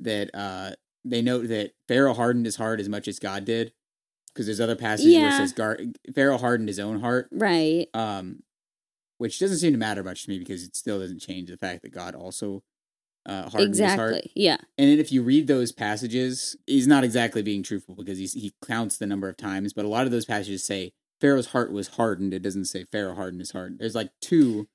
that 0.00 0.30
uh, 0.32 0.70
they 1.04 1.20
note 1.20 1.48
that 1.48 1.72
Pharaoh 1.86 2.14
hardened 2.14 2.46
his 2.46 2.56
heart 2.56 2.80
as 2.80 2.88
much 2.88 3.06
as 3.06 3.18
God 3.18 3.44
did, 3.44 3.74
because 4.36 4.46
there's 4.46 4.60
other 4.60 4.76
passages 4.76 5.14
where 5.16 5.28
it 5.28 5.32
says 5.32 5.52
Gar- 5.54 5.78
Pharaoh 6.14 6.36
hardened 6.36 6.68
his 6.68 6.78
own 6.78 7.00
heart, 7.00 7.28
right 7.32 7.88
um, 7.94 8.42
which 9.18 9.38
doesn't 9.38 9.56
seem 9.58 9.72
to 9.72 9.78
matter 9.78 10.04
much 10.04 10.24
to 10.24 10.30
me 10.30 10.38
because 10.38 10.62
it 10.62 10.76
still 10.76 10.98
doesn't 10.98 11.20
change 11.20 11.48
the 11.48 11.56
fact 11.56 11.80
that 11.82 11.92
God 11.92 12.14
also 12.14 12.62
uh, 13.24 13.48
hardened 13.48 13.74
his 13.74 13.80
heart. 13.94 14.10
exactly. 14.16 14.32
Yeah. 14.36 14.58
And 14.76 14.90
then 14.90 14.98
if 14.98 15.10
you 15.10 15.22
read 15.22 15.46
those 15.46 15.72
passages, 15.72 16.54
he's 16.66 16.86
not 16.86 17.02
exactly 17.02 17.42
being 17.42 17.62
truthful 17.62 17.94
because 17.94 18.18
he 18.18 18.52
counts 18.66 18.98
the 18.98 19.06
number 19.06 19.28
of 19.28 19.36
times, 19.38 19.72
but 19.72 19.84
a 19.84 19.88
lot 19.88 20.04
of 20.04 20.12
those 20.12 20.26
passages 20.26 20.62
say 20.64 20.92
Pharaoh's 21.20 21.46
heart 21.48 21.72
was 21.72 21.88
hardened. 21.88 22.34
It 22.34 22.42
doesn't 22.42 22.66
say 22.66 22.84
Pharaoh 22.84 23.14
hardened 23.14 23.40
his 23.40 23.52
heart. 23.52 23.72
There's 23.78 23.94
like 23.94 24.10
two 24.20 24.68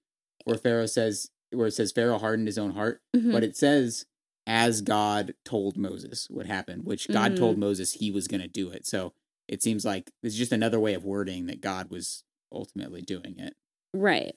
where 0.45 0.57
Pharaoh 0.57 0.87
says 0.87 1.29
where 1.53 1.67
it 1.67 1.71
says 1.73 1.91
Pharaoh 1.91 2.17
hardened 2.17 2.47
his 2.47 2.57
own 2.57 2.71
heart, 2.71 3.01
Mhm. 3.15 3.31
but 3.31 3.43
it 3.43 3.55
says 3.55 4.05
as 4.47 4.81
God 4.81 5.35
told 5.45 5.77
Moses 5.77 6.27
what 6.31 6.45
happened, 6.47 6.83
which 6.85 7.07
God 7.09 7.33
Mhm. 7.33 7.37
told 7.37 7.57
Moses 7.59 7.93
he 7.93 8.09
was 8.09 8.27
going 8.27 8.41
to 8.41 8.47
do 8.47 8.69
it. 8.71 8.87
So 8.87 9.13
it 9.51 9.61
seems 9.61 9.85
like 9.85 10.09
it's 10.23 10.35
just 10.35 10.53
another 10.53 10.79
way 10.79 10.93
of 10.93 11.03
wording 11.03 11.45
that 11.47 11.61
God 11.61 11.91
was 11.91 12.23
ultimately 12.51 13.01
doing 13.01 13.35
it. 13.37 13.53
Right. 13.93 14.33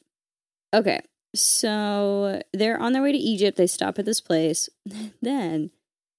Okay. 0.74 1.00
So 1.34 2.42
they're 2.52 2.80
on 2.80 2.92
their 2.92 3.02
way 3.02 3.12
to 3.12 3.18
Egypt. 3.18 3.56
They 3.56 3.68
stop 3.68 3.98
at 3.98 4.04
this 4.04 4.20
place. 4.20 4.68
Then 5.22 5.70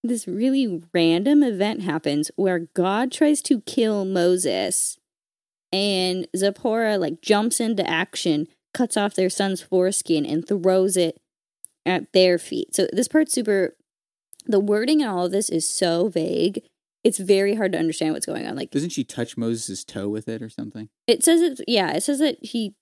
this 0.04 0.28
really 0.28 0.84
random 0.94 1.44
event 1.44 1.82
happens 1.82 2.32
where 2.36 2.68
God 2.74 3.12
tries 3.12 3.42
to 3.44 3.62
kill 3.62 4.06
Moses 4.06 4.98
and 5.74 6.28
Zipporah 6.36 6.98
like 6.98 7.22
jumps 7.22 7.60
into 7.60 7.88
action, 7.88 8.48
cuts 8.74 8.98
off 8.98 9.16
their 9.16 9.30
son's 9.30 9.62
foreskin 9.62 10.26
and 10.26 10.48
throws 10.48 10.96
it 10.96 11.20
at 11.86 12.14
their 12.14 12.38
feet. 12.38 12.76
So 12.76 12.88
this 12.94 13.08
part's 13.08 13.34
super 13.34 13.76
the 14.46 14.60
wording 14.60 15.02
in 15.02 15.08
all 15.08 15.26
of 15.26 15.32
this 15.32 15.50
is 15.50 15.68
so 15.68 16.08
vague. 16.08 16.62
It's 17.06 17.20
very 17.20 17.56
hard 17.56 17.72
to 17.74 17.78
understand 17.78 18.14
what's 18.14 18.26
going 18.26 18.46
on. 18.48 18.56
Like 18.58 18.72
Doesn't 18.72 18.90
she 18.90 19.04
touch 19.06 19.38
Moses' 19.38 19.86
toe 19.86 20.10
with 20.10 20.28
it 20.28 20.42
or 20.42 20.50
something? 20.50 20.90
it 21.08 21.24
says 21.24 21.40
it, 21.42 21.62
yeah, 21.68 21.92
it 21.94 22.02
says 22.04 22.20
that 22.20 22.38
he 22.44 22.76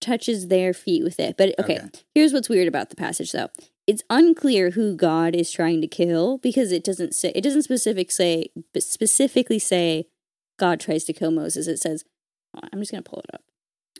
touches 0.00 0.48
their 0.48 0.72
feet 0.74 1.02
with 1.04 1.18
it. 1.18 1.36
But 1.36 1.54
okay, 1.58 1.78
Okay. 1.78 1.88
here's 2.14 2.32
what's 2.32 2.48
weird 2.48 2.68
about 2.68 2.90
the 2.90 2.96
passage 2.96 3.32
though. 3.32 3.48
It's 3.86 4.02
unclear 4.10 4.70
who 4.70 4.94
God 4.96 5.34
is 5.34 5.50
trying 5.50 5.80
to 5.80 5.86
kill 5.88 6.38
because 6.38 6.72
it 6.72 6.84
doesn't 6.84 7.14
say 7.14 7.32
it 7.34 7.40
doesn't 7.42 7.62
specific 7.62 8.10
say 8.10 8.48
specifically 8.78 9.58
say 9.58 10.08
God 10.58 10.78
tries 10.80 11.04
to 11.04 11.12
kill 11.12 11.30
Moses. 11.30 11.66
It 11.68 11.78
says 11.78 12.04
I'm 12.72 12.80
just 12.80 12.90
going 12.92 13.02
to 13.04 13.08
pull 13.10 13.20
it 13.20 13.34
up. 13.34 13.42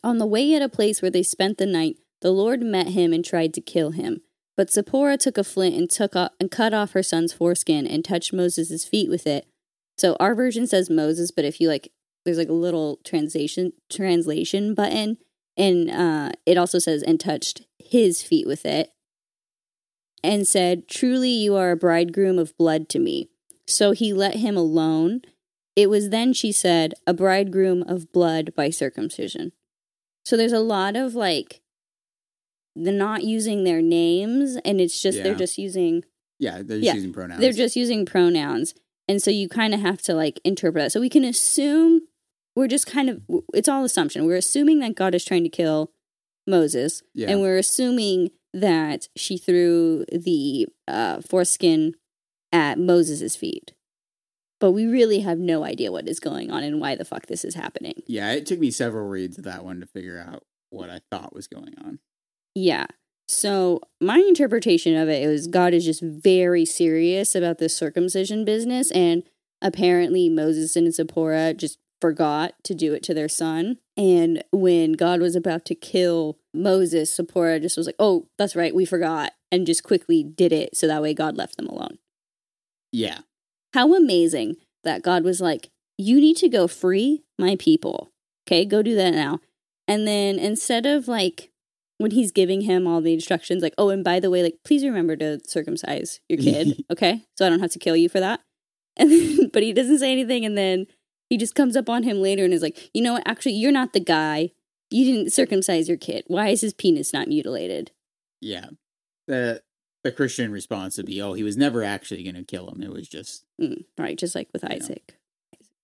On 0.05 0.19
the 0.19 0.27
way 0.27 0.53
at 0.55 0.63
a 0.63 0.69
place 0.69 1.01
where 1.01 1.11
they 1.11 1.23
spent 1.23 1.59
the 1.59 1.67
night, 1.67 1.97
the 2.23 2.31
Lord 2.33 2.61
met 2.63 2.89
him 2.89 3.13
and 3.13 3.25
tried 3.25 3.55
to 3.55 3.61
kill 3.61 3.93
him. 3.93 4.21
But 4.59 4.73
Zipporah 4.73 5.17
took 5.17 5.39
a 5.39 5.45
flint 5.45 5.77
and 5.77 5.89
took 5.89 6.17
off, 6.17 6.33
and 6.41 6.51
cut 6.51 6.75
off 6.75 6.91
her 6.91 7.03
son's 7.03 7.33
foreskin 7.33 7.87
and 7.87 8.05
touched 8.05 8.33
Moses' 8.33 8.85
feet 8.85 9.09
with 9.09 9.25
it. 9.25 9.47
So 9.97 10.17
our 10.19 10.35
version 10.35 10.67
says 10.67 10.91
Moses, 10.91 11.31
but 11.31 11.45
if 11.45 11.61
you 11.61 11.69
like 11.69 11.93
there's 12.25 12.39
like 12.39 12.49
a 12.49 12.53
little 12.53 12.99
translation 13.05 13.73
translation 13.89 14.75
button 14.75 15.19
and 15.57 15.89
uh 15.89 16.33
it 16.45 16.59
also 16.59 16.81
says 16.81 17.05
and 17.05 17.21
touched 17.21 17.63
his 17.79 18.21
feet 18.23 18.47
with 18.49 18.67
it 18.67 18.91
and 20.25 20.47
said 20.47 20.89
truly 20.89 21.31
you 21.31 21.55
are 21.55 21.71
a 21.71 21.77
bridegroom 21.77 22.39
of 22.39 22.57
blood 22.59 22.89
to 22.89 22.99
me. 22.99 23.31
So 23.69 23.93
he 23.93 24.13
let 24.13 24.37
him 24.37 24.57
alone. 24.57 25.23
It 25.77 25.89
was 25.89 26.11
then 26.11 26.33
she 26.33 26.51
said 26.51 26.95
a 27.07 27.15
bridegroom 27.15 27.85
of 27.85 28.11
blood 28.11 28.53
by 28.57 28.71
circumcision. 28.71 29.53
So 30.25 30.37
there's 30.37 30.53
a 30.53 30.59
lot 30.59 30.97
of 30.97 31.15
like 31.15 31.63
the 32.85 32.93
not 32.93 33.25
using 33.25 33.65
their 33.65 33.83
names 33.83 34.57
and 34.65 34.81
it's 34.81 35.01
just 35.01 35.23
they're 35.23 35.35
just 35.35 35.59
using 35.59 36.05
Yeah, 36.39 36.63
they're 36.63 36.79
just 36.79 36.83
Yeah, 36.83 36.95
using 36.95 37.13
pronouns. 37.13 37.41
they're 37.41 37.53
just 37.53 37.77
using 37.77 38.07
pronouns 38.07 38.75
and 39.09 39.23
so 39.23 39.31
you 39.31 39.49
kind 39.49 39.75
of 39.75 39.81
have 39.81 40.01
to 40.03 40.15
like 40.15 40.41
interpret 40.45 40.85
that 40.85 40.93
so 40.93 41.01
we 41.01 41.09
can 41.09 41.25
assume 41.25 42.03
we're 42.55 42.69
just 42.69 42.87
kind 42.87 43.09
of 43.11 43.23
it's 43.55 43.69
all 43.69 43.85
assumption 43.85 44.27
we're 44.27 44.37
assuming 44.37 44.79
that 44.81 44.95
god 44.95 45.15
is 45.15 45.25
trying 45.25 45.43
to 45.45 45.49
kill 45.49 45.91
moses 46.47 47.03
yeah. 47.15 47.29
and 47.31 47.41
we're 47.41 47.59
assuming 47.59 48.31
that 48.55 49.09
she 49.17 49.37
threw 49.37 50.05
the 50.13 50.67
uh, 50.87 51.21
foreskin 51.21 51.95
at 52.53 52.79
moses' 52.79 53.37
feet 53.37 53.73
but 54.61 54.73
we 54.73 54.87
really 54.87 55.21
have 55.21 55.39
no 55.39 55.63
idea 55.65 55.93
what 55.93 56.09
is 56.09 56.19
going 56.19 56.51
on 56.51 56.63
and 56.65 56.81
why 56.81 56.95
the 56.97 57.05
fuck 57.05 57.27
this 57.27 57.45
is 57.45 57.55
happening 57.55 57.95
yeah, 58.07 58.33
it 58.33 58.47
took 58.47 58.59
me 58.59 58.71
several 58.71 59.07
reads 59.09 59.39
of 59.39 59.45
that 59.45 59.65
one 59.65 59.81
to 59.81 59.87
figure 59.87 60.19
out 60.19 60.45
what 60.71 60.91
I 60.91 61.01
thought 61.11 61.35
was 61.35 61.47
going 61.47 61.75
on. 61.83 61.99
Yeah. 62.55 62.87
So 63.27 63.81
my 64.01 64.19
interpretation 64.19 64.97
of 64.97 65.09
it 65.09 65.23
is 65.23 65.47
God 65.47 65.75
is 65.75 65.85
just 65.85 66.03
very 66.03 66.65
serious 66.65 67.35
about 67.35 67.59
this 67.59 67.77
circumcision 67.77 68.45
business, 68.45 68.91
and 68.91 69.23
apparently 69.61 70.29
Moses 70.29 70.77
and 70.77 70.93
Zipporah 70.93 71.55
just 71.55 71.79
forgot 72.01 72.55
to 72.65 72.75
do 72.75 72.95
it 72.95 73.03
to 73.03 73.13
their 73.15 73.29
son. 73.29 73.79
And 73.97 74.43
when 74.53 74.93
God 74.93 75.21
was 75.21 75.37
about 75.37 75.65
to 75.67 75.75
kill 75.75 76.39
Moses, 76.55 77.15
Zipporah 77.15 77.61
just 77.61 77.77
was 77.77 77.87
like, 77.87 77.97
"Oh, 77.99 78.29
that's 78.39 78.57
right, 78.57 78.75
we 78.75 78.85
forgot," 78.85 79.33
and 79.53 79.67
just 79.67 79.83
quickly 79.83 80.23
did 80.23 80.53
it 80.53 80.77
so 80.77 80.87
that 80.87 81.03
way 81.03 81.13
God 81.13 81.37
left 81.37 81.57
them 81.57 81.67
alone. 81.67 81.99
Yeah. 82.93 83.21
How 83.75 83.95
amazing 83.95 84.57
that 84.85 85.03
God 85.03 85.25
was 85.25 85.41
like, 85.41 85.71
You 85.97 86.21
need 86.21 86.37
to 86.39 86.49
go 86.49 86.69
free 86.69 87.25
my 87.39 87.57
people. 87.59 88.13
Okay, 88.47 88.65
go 88.65 88.83
do 88.83 88.95
that 88.95 89.11
now. 89.11 89.41
And 89.87 90.07
then 90.07 90.39
instead 90.39 90.87
of 90.87 91.09
like 91.09 91.51
when 91.99 92.11
he's 92.13 92.33
giving 92.33 92.63
him 92.63 92.87
all 92.87 93.01
the 93.01 93.13
instructions, 93.13 93.63
like, 93.63 93.75
oh, 93.79 93.91
and 93.91 94.03
by 94.03 94.19
the 94.21 94.31
way, 94.31 94.43
like, 94.43 94.59
please 94.65 94.85
remember 94.85 95.15
to 95.17 95.41
circumcise 95.47 96.21
your 96.29 96.39
kid, 96.39 96.83
okay? 96.91 97.23
So 97.37 97.45
I 97.47 97.49
don't 97.51 97.61
have 97.61 97.73
to 97.73 97.79
kill 97.79 97.97
you 97.97 98.09
for 98.09 98.21
that. 98.21 98.41
And 99.01 99.13
then, 99.13 99.51
but 99.53 99.63
he 99.63 99.73
doesn't 99.73 100.01
say 100.01 100.11
anything, 100.11 100.45
and 100.45 100.59
then 100.59 100.87
he 101.31 101.37
just 101.37 101.55
comes 101.55 101.77
up 101.77 101.89
on 101.89 102.03
him 102.03 102.21
later 102.21 102.45
and 102.45 102.53
is 102.53 102.63
like, 102.63 102.91
you 102.93 103.01
know 103.01 103.13
what? 103.13 103.23
Actually, 103.29 103.53
you're 103.53 103.71
not 103.71 103.93
the 103.93 104.01
guy. 104.01 104.51
You 104.91 105.05
didn't 105.05 105.33
circumcise 105.33 105.87
your 105.89 105.99
kid. 105.99 106.25
Why 106.27 106.49
is 106.49 106.63
his 106.63 106.75
penis 106.75 107.13
not 107.13 107.29
mutilated? 107.29 107.93
Yeah. 108.41 108.71
The 109.29 109.63
the 110.03 110.11
Christian 110.11 110.51
response 110.51 110.97
would 110.97 111.07
be, 111.07 111.21
"Oh, 111.23 111.35
he 111.35 111.43
was 111.45 111.57
never 111.57 111.85
actually 111.85 112.25
going 112.25 112.35
to 112.37 112.43
kill 112.43 112.69
him. 112.71 112.83
It 112.83 112.91
was 112.91 113.07
just 113.09 113.45
Mm, 113.61 113.85
right, 113.99 114.19
just 114.19 114.35
like 114.35 114.49
with 114.53 114.63
You 114.65 114.69
know. 114.71 114.75
Isaac. 114.77 115.15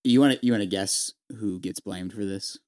you 0.03 0.20
want 0.20 0.40
to 0.40 0.44
you 0.46 0.50
want 0.53 0.62
to 0.62 0.66
guess 0.68 1.12
who 1.38 1.61
gets 1.61 1.79
blamed 1.81 2.12
for 2.14 2.24
this? 2.24 2.59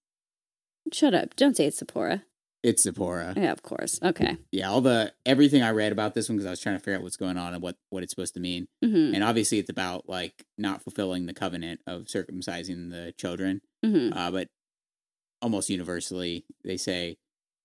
Shut 0.93 1.15
up! 1.15 1.35
Don't 1.35 1.57
say 1.57 1.67
it's 1.67 1.79
Zipporah. 1.79 2.23
It's 2.67 2.83
Zipporah. 2.83 3.35
Yeah, 3.37 3.53
of 3.53 3.63
course. 3.63 4.01
Okay. 4.03 4.37
Yeah, 4.51 4.69
all 4.71 4.81
the 4.81 5.13
everything 5.25 5.63
I 5.63 5.71
read 5.71 5.93
about 5.93 6.15
this 6.15 6.29
one 6.29 6.37
because 6.37 6.47
I 6.47 6.51
was 6.51 6.61
trying 6.61 6.75
to 6.75 6.81
figure 6.81 6.97
out 6.97 7.03
what's 7.03 7.17
going 7.17 7.37
on 7.37 7.55
and 7.55 7.63
what 7.63 7.77
what 7.91 8.03
it's 8.03 8.11
supposed 8.11 8.35
to 8.35 8.41
mean. 8.41 8.67
hmm 8.83 9.13
And 9.15 9.23
obviously, 9.23 9.59
it's 9.59 9.71
about 9.71 10.09
like 10.09 10.45
not 10.59 10.83
fulfilling 10.83 11.27
the 11.27 11.33
covenant 11.35 11.81
of 11.87 12.07
circumcising 12.07 12.91
the 12.91 13.13
children. 13.17 13.61
hmm 13.85 14.09
Uh, 14.13 14.31
but 14.33 14.49
almost 15.41 15.71
universally, 15.71 16.45
they 16.65 16.77
say 16.77 17.19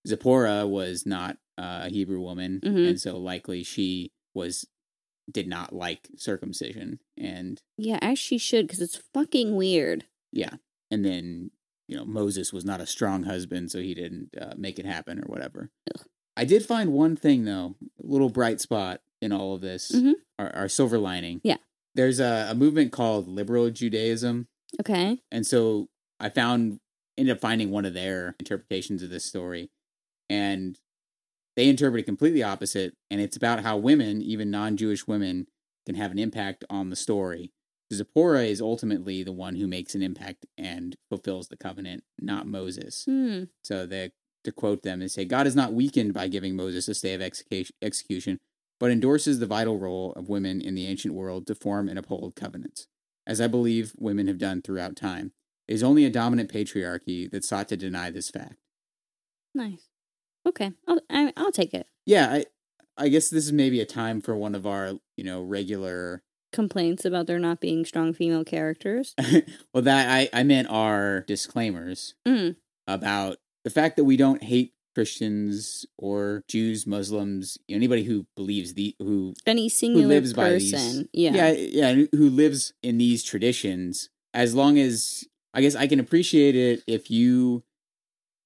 Zipporah 0.07 0.67
was 0.67 1.05
not 1.05 1.37
uh, 1.57 1.81
a 1.85 1.89
Hebrew 1.89 2.19
woman, 2.21 2.59
Mhm. 2.63 2.87
and 2.89 3.01
so 3.01 3.17
likely 3.17 3.63
she 3.63 4.11
was 4.35 4.67
did 5.31 5.47
not 5.47 5.73
like 5.73 6.09
circumcision, 6.15 6.99
and 7.17 7.61
Yeah, 7.77 7.99
as 8.01 8.19
she 8.19 8.37
should, 8.37 8.67
because 8.67 8.81
it's 8.81 8.97
fucking 9.13 9.55
weird. 9.55 10.05
yeah, 10.31 10.55
and 10.91 11.03
then 11.05 11.51
you 11.87 11.95
know 11.97 12.05
Moses 12.05 12.51
was 12.53 12.65
not 12.65 12.81
a 12.81 12.85
strong 12.85 13.23
husband, 13.23 13.71
so 13.71 13.79
he 13.79 13.93
didn't 13.93 14.29
uh, 14.39 14.53
make 14.57 14.79
it 14.79 14.85
happen 14.85 15.19
or 15.19 15.23
whatever. 15.27 15.69
Ugh. 15.95 16.05
I 16.37 16.45
did 16.45 16.65
find 16.65 16.93
one 16.93 17.15
thing 17.15 17.45
though, 17.45 17.75
a 18.01 18.07
little 18.07 18.29
bright 18.29 18.61
spot 18.61 19.01
in 19.21 19.31
all 19.31 19.53
of 19.55 19.61
this, 19.61 19.91
Mhm. 19.91 20.13
our, 20.39 20.55
our 20.55 20.67
silver 20.69 20.97
lining. 20.97 21.41
Yeah. 21.43 21.57
there's 21.93 22.19
a, 22.21 22.47
a 22.49 22.55
movement 22.55 22.91
called 22.93 23.27
liberal 23.27 23.69
Judaism, 23.69 24.47
Okay. 24.79 25.19
and 25.29 25.45
so 25.45 25.89
I 26.19 26.29
found 26.29 26.79
ended 27.17 27.35
up 27.35 27.41
finding 27.41 27.69
one 27.69 27.83
of 27.85 27.93
their 27.93 28.35
interpretations 28.39 29.03
of 29.03 29.09
this 29.09 29.25
story, 29.25 29.69
and 30.29 30.79
they 31.57 31.67
interpret 31.67 31.99
it 31.99 32.05
completely 32.05 32.41
opposite, 32.41 32.95
and 33.09 33.19
it's 33.19 33.35
about 33.35 33.59
how 33.63 33.75
women, 33.77 34.21
even 34.21 34.49
non-Jewish 34.49 35.05
women, 35.05 35.47
can 35.85 35.95
have 35.95 36.11
an 36.11 36.17
impact 36.19 36.63
on 36.69 36.89
the 36.89 36.95
story. 36.95 37.51
Zipporah 37.93 38.43
is 38.43 38.61
ultimately 38.61 39.23
the 39.23 39.31
one 39.31 39.55
who 39.55 39.67
makes 39.67 39.95
an 39.95 40.01
impact 40.01 40.45
and 40.57 40.95
fulfills 41.09 41.47
the 41.47 41.57
covenant, 41.57 42.03
not 42.19 42.47
Moses. 42.47 43.03
Hmm. 43.05 43.43
So 43.63 43.85
they 43.85 44.11
to 44.43 44.51
quote 44.51 44.83
them, 44.83 44.99
they 44.99 45.07
say, 45.07 45.25
God 45.25 45.47
is 45.47 45.55
not 45.55 45.73
weakened 45.73 46.13
by 46.13 46.27
giving 46.27 46.55
Moses 46.55 46.87
a 46.87 46.93
stay 46.93 47.13
of 47.13 47.21
execution, 47.21 47.75
execution, 47.81 48.39
but 48.79 48.91
endorses 48.91 49.39
the 49.39 49.45
vital 49.45 49.77
role 49.77 50.13
of 50.13 50.29
women 50.29 50.61
in 50.61 50.73
the 50.73 50.87
ancient 50.87 51.13
world 51.13 51.45
to 51.47 51.55
form 51.55 51.87
and 51.87 51.99
uphold 51.99 52.35
covenants, 52.35 52.87
as 53.27 53.39
I 53.39 53.47
believe 53.47 53.93
women 53.97 54.27
have 54.27 54.39
done 54.39 54.61
throughout 54.61 54.95
time. 54.95 55.33
It 55.67 55.75
is 55.75 55.83
only 55.83 56.05
a 56.05 56.09
dominant 56.09 56.51
patriarchy 56.51 57.29
that 57.31 57.45
sought 57.45 57.67
to 57.69 57.77
deny 57.77 58.09
this 58.09 58.29
fact. 58.29 58.55
Nice. 59.53 59.89
Okay. 60.47 60.71
I'll 60.87 60.99
I, 61.09 61.31
I'll 61.37 61.51
take 61.51 61.73
it. 61.73 61.87
Yeah, 62.05 62.31
I 62.31 62.45
I 62.97 63.09
guess 63.09 63.29
this 63.29 63.45
is 63.45 63.53
maybe 63.53 63.79
a 63.79 63.85
time 63.85 64.21
for 64.21 64.35
one 64.35 64.55
of 64.55 64.65
our, 64.65 64.93
you 65.15 65.23
know, 65.23 65.43
regular 65.43 66.23
Complaints 66.51 67.05
about 67.05 67.27
there 67.27 67.39
not 67.39 67.61
being 67.61 67.85
strong 67.85 68.13
female 68.13 68.43
characters. 68.43 69.15
well 69.73 69.83
that 69.83 70.09
I, 70.09 70.29
I 70.33 70.43
meant 70.43 70.67
our 70.69 71.21
disclaimers 71.21 72.15
Mm. 72.27 72.55
about 72.87 73.37
the 73.63 73.69
fact 73.69 73.95
that 73.97 74.03
we 74.05 74.17
don't 74.17 74.43
hate 74.43 74.73
Christians 74.95 75.85
or 75.97 76.43
Jews, 76.49 76.85
Muslims, 76.85 77.57
anybody 77.69 78.03
who 78.03 78.25
believes 78.35 78.73
the 78.73 78.95
who 78.99 79.33
Any 79.45 79.69
singular 79.69 80.07
lives 80.07 80.33
by 80.33 80.49
person. 80.51 80.79
these- 80.79 81.07
yeah. 81.13 81.31
yeah, 81.33 81.51
yeah, 81.51 82.05
who 82.11 82.29
lives 82.29 82.73
in 82.83 82.97
these 82.97 83.23
traditions. 83.23 84.09
As 84.33 84.53
long 84.55 84.77
as 84.77 85.23
I 85.53 85.61
guess 85.61 85.75
I 85.75 85.87
can 85.87 85.99
appreciate 85.99 86.55
it 86.55 86.83
if 86.87 87.09
you 87.11 87.63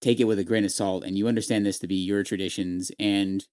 take 0.02 0.20
it 0.20 0.26
with 0.26 0.38
a 0.38 0.44
grain 0.44 0.66
of 0.66 0.72
salt 0.72 1.04
and 1.04 1.18
you 1.18 1.28
understand 1.28 1.66
this 1.66 1.80
to 1.80 1.88
be 1.88 1.96
your 1.96 2.24
traditions 2.24 2.92
and 3.00 3.46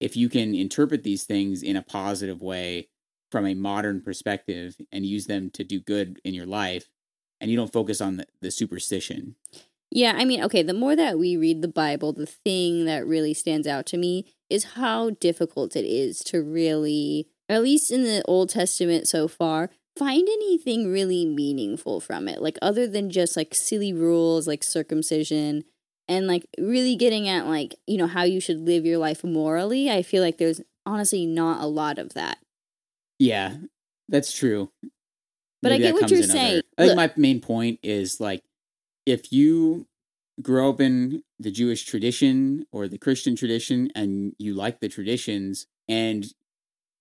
if 0.00 0.16
you 0.16 0.28
can 0.28 0.54
interpret 0.54 1.02
these 1.04 1.24
things 1.24 1.62
in 1.62 1.76
a 1.76 1.82
positive 1.82 2.40
way 2.42 2.88
from 3.30 3.46
a 3.46 3.54
modern 3.54 4.00
perspective 4.00 4.76
and 4.92 5.04
use 5.04 5.26
them 5.26 5.50
to 5.50 5.64
do 5.64 5.80
good 5.80 6.20
in 6.24 6.34
your 6.34 6.46
life, 6.46 6.88
and 7.40 7.50
you 7.50 7.56
don't 7.56 7.72
focus 7.72 8.00
on 8.00 8.16
the, 8.16 8.26
the 8.40 8.50
superstition. 8.50 9.36
Yeah, 9.90 10.14
I 10.16 10.24
mean, 10.24 10.42
okay, 10.44 10.62
the 10.62 10.74
more 10.74 10.94
that 10.96 11.18
we 11.18 11.36
read 11.36 11.62
the 11.62 11.68
Bible, 11.68 12.12
the 12.12 12.26
thing 12.26 12.84
that 12.84 13.06
really 13.06 13.32
stands 13.32 13.66
out 13.66 13.86
to 13.86 13.96
me 13.96 14.26
is 14.50 14.74
how 14.74 15.10
difficult 15.10 15.76
it 15.76 15.84
is 15.84 16.18
to 16.20 16.42
really, 16.42 17.28
at 17.48 17.62
least 17.62 17.90
in 17.90 18.04
the 18.04 18.22
Old 18.26 18.50
Testament 18.50 19.08
so 19.08 19.28
far, 19.28 19.70
find 19.96 20.28
anything 20.28 20.92
really 20.92 21.24
meaningful 21.24 22.00
from 22.00 22.28
it. 22.28 22.42
Like, 22.42 22.58
other 22.60 22.86
than 22.86 23.10
just 23.10 23.36
like 23.36 23.54
silly 23.54 23.92
rules 23.92 24.46
like 24.46 24.62
circumcision 24.62 25.64
and 26.06 26.26
like 26.26 26.46
really 26.58 26.94
getting 26.94 27.28
at 27.28 27.46
like, 27.46 27.74
you 27.86 27.96
know, 27.96 28.06
how 28.06 28.24
you 28.24 28.40
should 28.40 28.60
live 28.60 28.84
your 28.84 28.98
life 28.98 29.24
morally, 29.24 29.90
I 29.90 30.02
feel 30.02 30.22
like 30.22 30.38
there's 30.38 30.60
honestly 30.84 31.24
not 31.24 31.62
a 31.62 31.66
lot 31.66 31.98
of 31.98 32.14
that. 32.14 32.38
Yeah, 33.18 33.56
that's 34.08 34.32
true. 34.32 34.70
But 35.62 35.72
I 35.72 35.78
get 35.78 35.94
what 35.94 36.10
you're 36.10 36.18
in 36.20 36.24
other- 36.24 36.32
saying. 36.32 36.62
I 36.76 36.82
think 36.86 36.96
Look- 36.96 37.16
my 37.16 37.20
main 37.20 37.40
point 37.40 37.80
is 37.82 38.20
like 38.20 38.44
if 39.06 39.32
you 39.32 39.86
grow 40.40 40.70
up 40.70 40.80
in 40.80 41.22
the 41.40 41.50
Jewish 41.50 41.84
tradition 41.84 42.64
or 42.70 42.86
the 42.86 42.98
Christian 42.98 43.34
tradition 43.34 43.90
and 43.96 44.34
you 44.38 44.54
like 44.54 44.78
the 44.80 44.88
traditions 44.88 45.66
and 45.88 46.26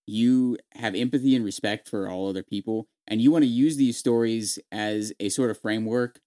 you 0.07 0.57
have 0.73 0.95
empathy 0.95 1.35
and 1.35 1.45
respect 1.45 1.87
for 1.87 2.09
all 2.09 2.29
other 2.29 2.41
people 2.43 2.87
and 3.07 3.21
you 3.21 3.29
want 3.31 3.43
to 3.43 3.47
use 3.49 3.77
these 3.77 3.97
stories 3.97 4.57
as 4.71 5.13
a 5.19 5.29
sort 5.29 5.51
of 5.51 5.59
framework 5.59 6.19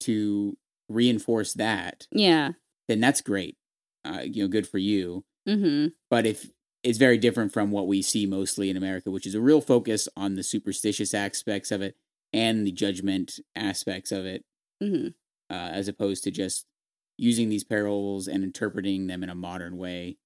to 0.00 0.56
reinforce 0.88 1.52
that, 1.54 2.06
Yeah. 2.10 2.52
then 2.88 3.00
that's 3.00 3.20
great. 3.20 3.56
Uh, 4.04 4.20
you 4.24 4.42
know, 4.42 4.48
good 4.48 4.66
for 4.68 4.78
you. 4.78 5.24
Mm-hmm. 5.48 5.88
But 6.10 6.24
if 6.26 6.50
it's 6.86 6.98
very 6.98 7.18
different 7.18 7.52
from 7.52 7.70
what 7.70 7.86
we 7.88 8.00
see 8.02 8.26
mostly 8.26 8.70
in 8.70 8.76
America, 8.76 9.10
which 9.10 9.26
is 9.26 9.34
a 9.34 9.40
real 9.40 9.60
focus 9.60 10.08
on 10.16 10.34
the 10.34 10.42
superstitious 10.42 11.12
aspects 11.14 11.70
of 11.72 11.82
it 11.82 11.96
and 12.32 12.66
the 12.66 12.72
judgment 12.72 13.40
aspects 13.56 14.12
of 14.12 14.24
it, 14.24 14.44
Mm-hmm. 14.82 15.08
uh, 15.50 15.70
as 15.72 15.88
opposed 15.88 16.22
to 16.24 16.30
just 16.30 16.66
using 17.16 17.48
these 17.48 17.64
parables 17.64 18.28
and 18.28 18.44
interpreting 18.44 19.06
them 19.06 19.22
in 19.22 19.30
a 19.30 19.34
modern 19.34 19.78
way 19.78 20.18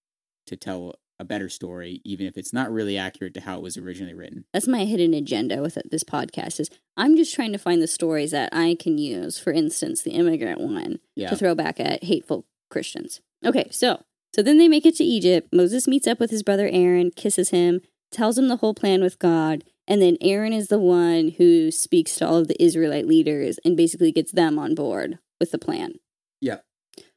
to 0.46 0.56
tell 0.56 0.96
a 1.20 1.24
better 1.24 1.48
story, 1.48 2.00
even 2.04 2.26
if 2.26 2.36
it's 2.36 2.52
not 2.52 2.72
really 2.72 2.98
accurate 2.98 3.34
to 3.34 3.40
how 3.42 3.56
it 3.58 3.62
was 3.62 3.76
originally 3.76 4.14
written. 4.14 4.44
That's 4.52 4.66
my 4.66 4.84
hidden 4.86 5.14
agenda 5.14 5.62
with 5.62 5.78
this 5.90 6.02
podcast 6.02 6.58
is 6.58 6.68
I'm 6.96 7.16
just 7.16 7.32
trying 7.34 7.52
to 7.52 7.58
find 7.58 7.80
the 7.80 7.86
stories 7.86 8.32
that 8.32 8.48
I 8.52 8.74
can 8.80 8.98
use. 8.98 9.38
For 9.38 9.52
instance, 9.52 10.02
the 10.02 10.12
immigrant 10.12 10.60
one 10.60 10.98
Yeah. 11.14 11.28
to 11.30 11.36
throw 11.36 11.54
back 11.54 11.78
at 11.78 12.02
hateful 12.04 12.46
Christians. 12.70 13.20
Okay, 13.44 13.68
so 13.70 14.02
so 14.34 14.42
then 14.42 14.58
they 14.58 14.68
make 14.68 14.86
it 14.86 14.96
to 14.96 15.04
Egypt. 15.04 15.48
Moses 15.52 15.88
meets 15.88 16.06
up 16.06 16.20
with 16.20 16.30
his 16.30 16.42
brother 16.42 16.68
Aaron, 16.70 17.10
kisses 17.10 17.50
him, 17.50 17.80
tells 18.10 18.38
him 18.38 18.48
the 18.48 18.56
whole 18.56 18.74
plan 18.74 19.02
with 19.02 19.18
God, 19.18 19.64
and 19.86 20.00
then 20.00 20.16
Aaron 20.20 20.52
is 20.52 20.68
the 20.68 20.78
one 20.78 21.34
who 21.38 21.70
speaks 21.70 22.14
to 22.16 22.26
all 22.26 22.36
of 22.36 22.48
the 22.48 22.62
Israelite 22.62 23.06
leaders 23.06 23.58
and 23.64 23.76
basically 23.76 24.12
gets 24.12 24.32
them 24.32 24.58
on 24.58 24.74
board 24.74 25.18
with 25.40 25.50
the 25.50 25.58
plan. 25.58 25.94
Yeah. 26.40 26.58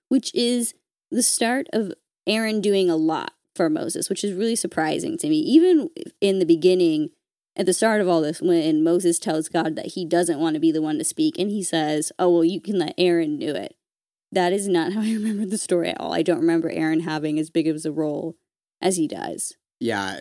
Which 0.09 0.33
is 0.33 0.73
the 1.11 1.23
start 1.23 1.67
of 1.71 1.93
Aaron 2.25 2.61
doing 2.61 2.89
a 2.89 2.95
lot 2.95 3.33
for 3.55 3.69
Moses, 3.69 4.09
which 4.09 4.23
is 4.23 4.33
really 4.33 4.55
surprising 4.55 5.17
to 5.19 5.29
me. 5.29 5.37
Even 5.37 5.89
in 6.19 6.39
the 6.39 6.45
beginning, 6.45 7.09
at 7.55 7.67
the 7.67 7.73
start 7.73 8.01
of 8.01 8.07
all 8.07 8.21
this, 8.21 8.41
when 8.41 8.83
Moses 8.83 9.19
tells 9.19 9.49
God 9.49 9.75
that 9.75 9.93
he 9.93 10.05
doesn't 10.05 10.39
want 10.39 10.55
to 10.55 10.59
be 10.59 10.71
the 10.71 10.81
one 10.81 10.97
to 10.97 11.03
speak, 11.03 11.37
and 11.37 11.51
he 11.51 11.61
says, 11.61 12.11
Oh, 12.17 12.29
well, 12.29 12.43
you 12.43 12.59
can 12.59 12.79
let 12.79 12.95
Aaron 12.97 13.37
do 13.37 13.49
it. 13.49 13.75
That 14.33 14.53
is 14.53 14.67
not 14.67 14.93
how 14.93 15.01
I 15.01 15.13
remember 15.13 15.45
the 15.45 15.57
story 15.57 15.89
at 15.89 15.99
all. 15.99 16.13
I 16.13 16.21
don't 16.21 16.39
remember 16.39 16.69
Aaron 16.69 17.01
having 17.01 17.39
as 17.39 17.49
big 17.49 17.67
of 17.67 17.83
a 17.85 17.91
role 17.91 18.35
as 18.81 18.97
he 18.97 19.07
does. 19.07 19.53
Yeah. 19.79 20.19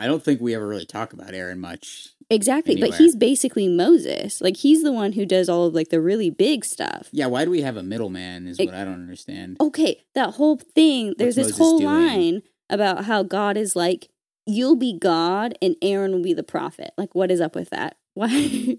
I 0.00 0.06
don't 0.06 0.22
think 0.22 0.40
we 0.40 0.54
ever 0.54 0.66
really 0.66 0.86
talk 0.86 1.12
about 1.12 1.34
Aaron 1.34 1.58
much. 1.58 2.10
Exactly, 2.30 2.76
but 2.76 2.94
he's 2.94 3.16
basically 3.16 3.66
Moses. 3.66 4.40
Like 4.40 4.58
he's 4.58 4.82
the 4.84 4.92
one 4.92 5.12
who 5.12 5.26
does 5.26 5.48
all 5.48 5.64
of 5.66 5.74
like 5.74 5.88
the 5.88 6.00
really 6.00 6.30
big 6.30 6.64
stuff. 6.64 7.08
Yeah, 7.10 7.26
why 7.26 7.44
do 7.44 7.50
we 7.50 7.62
have 7.62 7.76
a 7.76 7.82
middleman 7.82 8.46
is 8.46 8.60
It- 8.60 8.66
what 8.66 8.74
I 8.76 8.84
don't 8.84 8.94
understand. 8.94 9.56
Okay, 9.60 10.04
that 10.14 10.34
whole 10.34 10.56
thing, 10.56 11.14
there's 11.18 11.36
What's 11.36 11.48
this 11.48 11.58
Moses 11.58 11.58
whole 11.58 11.78
doing? 11.80 11.90
line 11.90 12.42
about 12.70 13.06
how 13.06 13.22
God 13.24 13.56
is 13.56 13.74
like, 13.74 14.08
you'll 14.46 14.76
be 14.76 14.96
God 14.96 15.54
and 15.60 15.74
Aaron 15.82 16.12
will 16.12 16.22
be 16.22 16.34
the 16.34 16.42
prophet. 16.44 16.92
Like, 16.96 17.14
what 17.16 17.30
is 17.32 17.40
up 17.40 17.56
with 17.56 17.70
that? 17.70 17.96
Why? 18.14 18.76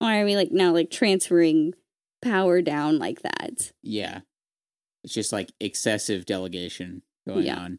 Why 0.00 0.20
are 0.20 0.24
we 0.26 0.36
like 0.36 0.50
now 0.52 0.72
like 0.72 0.90
transferring 0.90 1.72
power 2.22 2.62
down 2.62 2.98
like 2.98 3.22
that? 3.22 3.72
Yeah. 3.82 4.20
It's 5.04 5.14
just 5.14 5.32
like 5.32 5.52
excessive 5.60 6.24
delegation 6.26 7.02
going 7.26 7.46
Yeah. 7.46 7.58
on. 7.58 7.78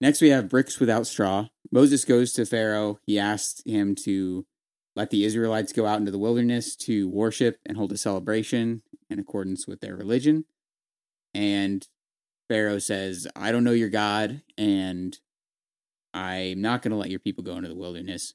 Next, 0.00 0.20
we 0.20 0.28
have 0.30 0.48
bricks 0.48 0.80
without 0.80 1.06
straw. 1.06 1.48
Moses 1.70 2.04
goes 2.04 2.32
to 2.34 2.44
Pharaoh. 2.44 2.98
He 3.06 3.18
asks 3.18 3.62
him 3.64 3.94
to 3.96 4.44
let 4.96 5.10
the 5.10 5.24
Israelites 5.24 5.72
go 5.72 5.86
out 5.86 5.98
into 5.98 6.10
the 6.10 6.18
wilderness 6.18 6.76
to 6.76 7.08
worship 7.08 7.58
and 7.64 7.76
hold 7.76 7.92
a 7.92 7.96
celebration 7.96 8.82
in 9.08 9.18
accordance 9.18 9.66
with 9.66 9.80
their 9.80 9.96
religion. 9.96 10.44
And 11.32 11.86
Pharaoh 12.48 12.78
says, 12.78 13.26
I 13.34 13.50
don't 13.50 13.64
know 13.64 13.72
your 13.72 13.88
God, 13.88 14.42
and 14.58 15.18
I'm 16.12 16.60
not 16.60 16.82
going 16.82 16.92
to 16.92 16.96
let 16.98 17.10
your 17.10 17.18
people 17.20 17.42
go 17.42 17.56
into 17.56 17.68
the 17.68 17.74
wilderness. 17.74 18.34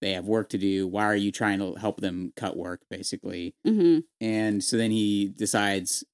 They 0.00 0.12
have 0.12 0.26
work 0.26 0.50
to 0.50 0.58
do. 0.58 0.86
Why 0.86 1.04
are 1.04 1.16
you 1.16 1.32
trying 1.32 1.58
to 1.58 1.74
help 1.74 2.00
them 2.00 2.32
cut 2.36 2.56
work, 2.56 2.82
basically? 2.88 3.54
Mm-hmm. 3.66 4.00
And 4.20 4.62
so 4.62 4.76
then 4.76 4.90
he 4.90 5.28
decides, 5.28 6.04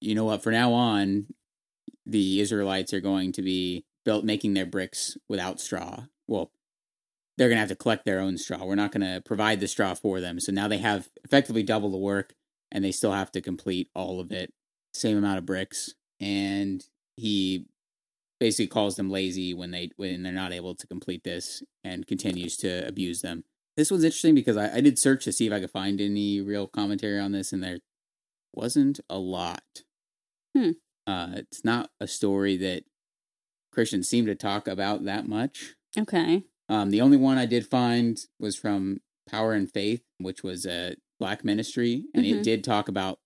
you 0.00 0.14
know 0.14 0.24
what, 0.24 0.42
for 0.42 0.50
now 0.50 0.72
on, 0.72 1.26
the 2.04 2.40
Israelites 2.40 2.92
are 2.92 3.00
going 3.00 3.32
to 3.32 3.42
be 3.42 3.84
built 4.04 4.24
making 4.24 4.54
their 4.54 4.66
bricks 4.66 5.16
without 5.28 5.60
straw. 5.60 6.04
Well, 6.26 6.50
they're 7.36 7.48
going 7.48 7.56
to 7.56 7.60
have 7.60 7.68
to 7.68 7.76
collect 7.76 8.04
their 8.04 8.20
own 8.20 8.38
straw. 8.38 8.64
We're 8.64 8.74
not 8.74 8.90
going 8.90 9.06
to 9.06 9.22
provide 9.24 9.60
the 9.60 9.68
straw 9.68 9.94
for 9.94 10.20
them. 10.20 10.40
So 10.40 10.50
now 10.50 10.66
they 10.66 10.78
have 10.78 11.08
effectively 11.24 11.62
double 11.62 11.90
the 11.90 11.98
work 11.98 12.34
and 12.72 12.84
they 12.84 12.92
still 12.92 13.12
have 13.12 13.30
to 13.32 13.40
complete 13.40 13.88
all 13.94 14.18
of 14.20 14.32
it, 14.32 14.52
same 14.92 15.16
amount 15.16 15.38
of 15.38 15.46
bricks. 15.46 15.94
And 16.20 16.84
he 17.16 17.66
basically 18.40 18.66
calls 18.68 18.96
them 18.96 19.10
lazy 19.10 19.52
when 19.54 19.70
they 19.70 19.90
when 19.96 20.22
they're 20.22 20.32
not 20.32 20.52
able 20.52 20.74
to 20.74 20.86
complete 20.86 21.24
this 21.24 21.62
and 21.84 22.06
continues 22.06 22.56
to 22.58 22.86
abuse 22.86 23.22
them. 23.22 23.44
This 23.76 23.90
was 23.90 24.04
interesting 24.04 24.34
because 24.34 24.56
I, 24.56 24.76
I 24.76 24.80
did 24.80 24.98
search 24.98 25.24
to 25.24 25.32
see 25.32 25.46
if 25.46 25.52
I 25.52 25.60
could 25.60 25.70
find 25.70 26.00
any 26.00 26.40
real 26.40 26.66
commentary 26.66 27.18
on 27.20 27.32
this, 27.32 27.52
and 27.52 27.62
there 27.62 27.78
wasn't 28.54 29.00
a 29.08 29.18
lot. 29.18 29.62
Hmm. 30.56 30.70
Uh, 31.06 31.28
it's 31.34 31.64
not 31.64 31.90
a 32.00 32.06
story 32.06 32.56
that 32.58 32.84
Christians 33.72 34.08
seem 34.08 34.26
to 34.26 34.34
talk 34.34 34.66
about 34.68 35.04
that 35.04 35.28
much. 35.28 35.74
Okay. 35.96 36.44
Um, 36.68 36.90
the 36.90 37.00
only 37.00 37.16
one 37.16 37.38
I 37.38 37.46
did 37.46 37.66
find 37.66 38.18
was 38.38 38.56
from 38.56 38.98
Power 39.30 39.52
and 39.52 39.70
Faith, 39.72 40.02
which 40.18 40.42
was 40.42 40.66
a 40.66 40.96
black 41.18 41.44
ministry, 41.44 42.04
and 42.14 42.24
Mhm. 42.26 42.40
it 42.40 42.42
did 42.42 42.64
talk 42.64 42.88
about, 42.88 43.20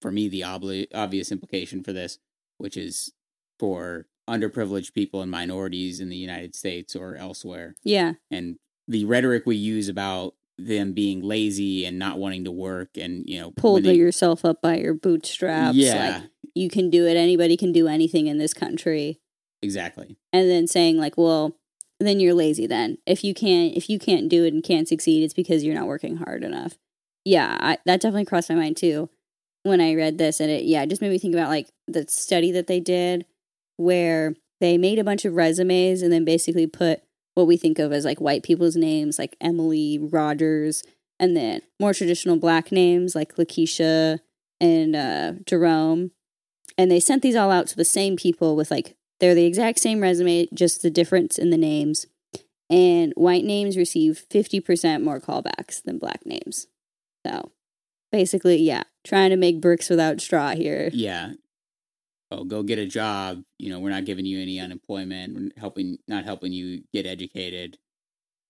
for 0.00 0.10
me, 0.12 0.28
the 0.28 0.40
obli- 0.42 0.88
obvious 0.94 1.32
implication 1.32 1.82
for 1.82 1.92
this, 1.92 2.18
which 2.58 2.76
is 2.76 3.12
for 3.58 4.06
underprivileged 4.28 4.92
people 4.94 5.20
and 5.22 5.30
minorities 5.30 6.00
in 6.00 6.08
the 6.08 6.16
United 6.16 6.54
States 6.54 6.94
or 6.96 7.16
elsewhere, 7.16 7.74
Yeah. 7.84 8.14
and 8.30 8.56
the 8.88 9.04
rhetoric 9.04 9.44
we 9.46 9.56
use 9.56 9.88
about 9.88 10.34
them 10.58 10.92
being 10.92 11.22
lazy 11.22 11.84
and 11.84 11.98
not 11.98 12.18
wanting 12.18 12.44
to 12.44 12.50
work, 12.52 12.96
and 12.96 13.24
you 13.28 13.40
know, 13.40 13.50
Pull 13.52 13.80
they- 13.80 13.94
yourself 13.94 14.44
up 14.44 14.60
by 14.62 14.76
your 14.78 14.94
bootstraps. 14.94 15.76
yeah, 15.76 16.18
Like 16.20 16.30
you 16.54 16.68
can 16.68 16.90
do 16.90 17.06
it. 17.06 17.16
Anybody 17.16 17.56
can 17.56 17.72
do 17.72 17.88
anything 17.88 18.26
in 18.26 18.38
this 18.38 18.54
country. 18.54 19.18
exactly. 19.62 20.16
and 20.32 20.50
then 20.50 20.66
saying 20.66 20.96
like 20.98 21.16
well 21.16 21.56
then 22.00 22.18
you're 22.18 22.34
lazy 22.34 22.66
then 22.66 22.98
if 23.06 23.22
you 23.22 23.32
can't 23.32 23.76
if 23.76 23.88
you 23.88 23.96
can't 23.96 24.28
do 24.28 24.44
it 24.44 24.52
and 24.52 24.64
can't 24.64 24.88
succeed 24.88 25.22
it's 25.22 25.32
because 25.34 25.62
you're 25.62 25.74
not 25.76 25.86
working 25.86 26.16
hard 26.16 26.42
enough 26.42 26.76
yeah 27.24 27.56
I, 27.60 27.78
that 27.86 28.00
definitely 28.00 28.24
crossed 28.24 28.48
my 28.50 28.56
mind 28.56 28.76
too 28.76 29.08
when 29.62 29.80
i 29.80 29.94
read 29.94 30.18
this 30.18 30.40
and 30.40 30.50
it 30.50 30.64
yeah 30.64 30.82
it 30.82 30.88
just 30.90 31.00
made 31.00 31.10
me 31.12 31.18
think 31.18 31.32
about 31.32 31.48
like 31.48 31.68
the 31.86 32.04
study 32.08 32.50
that 32.50 32.66
they 32.66 32.80
did 32.80 33.24
where 33.82 34.34
they 34.60 34.78
made 34.78 34.98
a 34.98 35.04
bunch 35.04 35.24
of 35.24 35.34
resumes 35.34 36.02
and 36.02 36.12
then 36.12 36.24
basically 36.24 36.66
put 36.66 37.02
what 37.34 37.46
we 37.46 37.56
think 37.56 37.78
of 37.78 37.92
as 37.92 38.04
like 38.04 38.20
white 38.20 38.42
people's 38.42 38.76
names 38.76 39.18
like 39.18 39.36
emily 39.40 39.98
rogers 39.98 40.82
and 41.18 41.36
then 41.36 41.60
more 41.80 41.94
traditional 41.94 42.36
black 42.36 42.70
names 42.70 43.14
like 43.14 43.36
lakeisha 43.36 44.18
and 44.60 44.94
uh, 44.94 45.32
jerome 45.46 46.10
and 46.78 46.90
they 46.90 47.00
sent 47.00 47.22
these 47.22 47.36
all 47.36 47.50
out 47.50 47.66
to 47.68 47.76
the 47.76 47.84
same 47.84 48.16
people 48.16 48.56
with 48.56 48.70
like 48.70 48.96
they're 49.22 49.36
the 49.36 49.46
exact 49.46 49.78
same 49.78 50.00
resume, 50.00 50.48
just 50.52 50.82
the 50.82 50.90
difference 50.90 51.38
in 51.38 51.50
the 51.50 51.56
names. 51.56 52.06
And 52.68 53.12
white 53.14 53.44
names 53.44 53.76
receive 53.76 54.24
50% 54.28 55.00
more 55.04 55.20
callbacks 55.20 55.80
than 55.80 55.98
black 55.98 56.26
names. 56.26 56.66
So 57.24 57.52
basically, 58.10 58.56
yeah, 58.56 58.82
trying 59.04 59.30
to 59.30 59.36
make 59.36 59.60
bricks 59.60 59.88
without 59.88 60.20
straw 60.20 60.56
here. 60.56 60.90
Yeah. 60.92 61.34
Oh, 62.32 62.44
go 62.44 62.62
get 62.62 62.78
a 62.78 62.86
job. 62.86 63.42
You 63.58 63.70
know, 63.70 63.78
we're 63.80 63.90
not 63.90 64.04
giving 64.04 64.24
you 64.26 64.40
any 64.40 64.58
unemployment. 64.58 65.34
We're 65.34 65.50
helping, 65.60 65.98
not 66.08 66.24
helping 66.24 66.52
you 66.52 66.82
get 66.92 67.06
educated. 67.06 67.78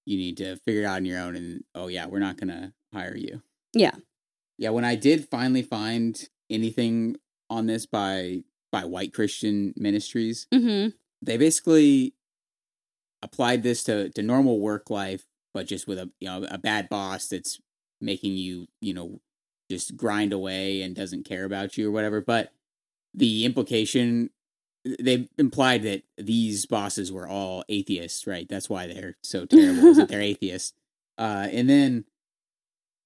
You 0.06 0.16
need 0.18 0.36
to 0.38 0.56
figure 0.56 0.82
it 0.82 0.86
out 0.86 0.96
on 0.96 1.04
your 1.04 1.18
own. 1.20 1.36
And 1.36 1.64
oh 1.74 1.88
yeah, 1.88 2.06
we're 2.06 2.18
not 2.18 2.36
gonna 2.36 2.72
hire 2.92 3.16
you. 3.16 3.42
Yeah. 3.72 3.94
Yeah. 4.58 4.70
When 4.70 4.84
I 4.84 4.94
did 4.94 5.28
finally 5.28 5.62
find 5.62 6.28
anything 6.50 7.16
on 7.50 7.66
this 7.66 7.86
by 7.86 8.44
by 8.70 8.84
white 8.84 9.12
Christian 9.12 9.74
ministries, 9.76 10.46
Mm-hmm. 10.52 10.90
they 11.22 11.36
basically 11.36 12.14
applied 13.22 13.62
this 13.62 13.84
to 13.84 14.08
to 14.10 14.22
normal 14.22 14.58
work 14.60 14.90
life, 14.90 15.24
but 15.54 15.66
just 15.66 15.86
with 15.86 15.98
a 15.98 16.10
you 16.20 16.28
know 16.28 16.44
a 16.50 16.58
bad 16.58 16.88
boss 16.88 17.28
that's 17.28 17.60
making 18.00 18.32
you 18.36 18.66
you 18.80 18.94
know 18.94 19.20
just 19.70 19.96
grind 19.96 20.32
away 20.32 20.82
and 20.82 20.94
doesn't 20.96 21.24
care 21.24 21.44
about 21.44 21.76
you 21.78 21.88
or 21.88 21.92
whatever. 21.92 22.20
But 22.20 22.52
the 23.14 23.44
implication 23.44 24.30
they 24.84 25.28
implied 25.38 25.82
that 25.82 26.02
these 26.18 26.66
bosses 26.66 27.12
were 27.12 27.28
all 27.28 27.62
atheists, 27.68 28.26
right? 28.26 28.48
That's 28.48 28.68
why 28.68 28.86
they're 28.86 29.16
so 29.22 29.46
terrible. 29.46 29.88
is 29.88 29.96
that 29.96 30.08
they're 30.08 30.20
atheists. 30.20 30.72
Uh, 31.18 31.46
and 31.50 31.68
then 31.68 32.04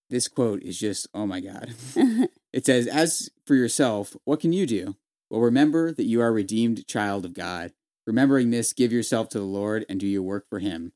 this 0.09 0.28
quote 0.28 0.62
is 0.62 0.78
just 0.78 1.07
oh 1.14 1.26
my 1.26 1.40
god. 1.40 1.74
it 2.52 2.64
says, 2.64 2.86
"As 2.86 3.30
for 3.46 3.54
yourself, 3.54 4.16
what 4.24 4.40
can 4.40 4.52
you 4.52 4.66
do? 4.66 4.96
Well, 5.30 5.40
remember 5.40 5.92
that 5.92 6.07
you 6.07 6.20
are 6.20 6.28
a 6.28 6.32
redeemed 6.32 6.86
child 6.86 7.24
of 7.24 7.34
God. 7.34 7.72
Remembering 8.07 8.50
this, 8.50 8.72
give 8.72 8.92
yourself 8.92 9.28
to 9.30 9.38
the 9.38 9.44
Lord 9.44 9.84
and 9.88 9.98
do 9.98 10.07
your 10.07 10.22
work 10.22 10.48
for 10.48 10.61
Him." 10.61 10.92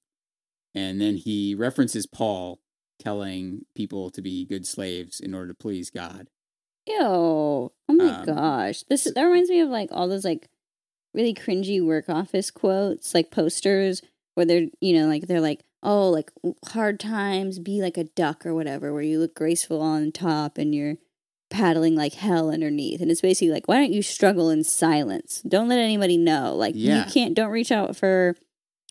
And 0.75 1.01
then 1.01 1.17
he 1.17 1.55
references 1.55 2.07
Paul 2.07 2.61
telling 2.99 3.65
people 3.75 4.11
to 4.11 4.23
be 4.23 4.45
good 4.45 4.67
slaves 4.67 5.19
in 5.19 5.35
order 5.35 5.49
to 5.49 5.55
please 5.55 5.91
God. 5.91 6.29
Ew. 6.99 7.01
Oh 7.03 7.73
my 7.89 8.11
Um, 8.21 8.25
gosh. 8.27 8.83
This 8.89 9.05
that 9.05 9.23
reminds 9.23 9.51
me 9.51 9.61
of 9.61 9.69
like 9.69 9.89
all 9.93 10.09
those 10.09 10.25
like 10.25 10.49
really 11.15 11.35
cringy 11.35 11.85
work 11.85 12.09
office 12.09 12.51
quotes, 12.51 13.15
like 13.15 13.31
posters 13.31 14.03
where 14.35 14.47
they're, 14.47 14.67
you 14.81 14.95
know, 14.99 15.07
like 15.09 15.27
they're 15.27 15.41
like, 15.41 15.65
"Oh, 15.83 16.09
like 16.11 16.31
hard 16.69 17.01
times, 17.01 17.59
be 17.59 17.81
like 17.81 17.97
a 17.97 18.05
duck 18.05 18.47
or 18.47 18.55
whatever, 18.55 18.93
where 18.93 19.03
you 19.03 19.19
look 19.19 19.35
graceful 19.35 19.81
on 19.81 20.13
top 20.13 20.57
and 20.59 20.75
you're 20.75 20.97
paddling 21.51 21.97
like 21.97 22.15
hell 22.15 22.51
underneath." 22.51 23.01
And 23.01 23.11
it's 23.11 23.21
basically 23.21 23.51
like, 23.53 23.67
"Why 23.67 23.77
don't 23.77 23.93
you 23.93 24.03
struggle 24.03 24.51
in 24.51 24.63
silence? 24.65 25.43
Don't 25.43 25.69
let 25.69 25.79
anybody 25.81 26.17
know. 26.17 26.55
Like 26.55 26.75
Yeah. 26.77 27.05
you 27.07 27.11
can't 27.13 27.35
don't 27.35 27.51
reach 27.51 27.73
out 27.73 27.97
for 27.97 28.37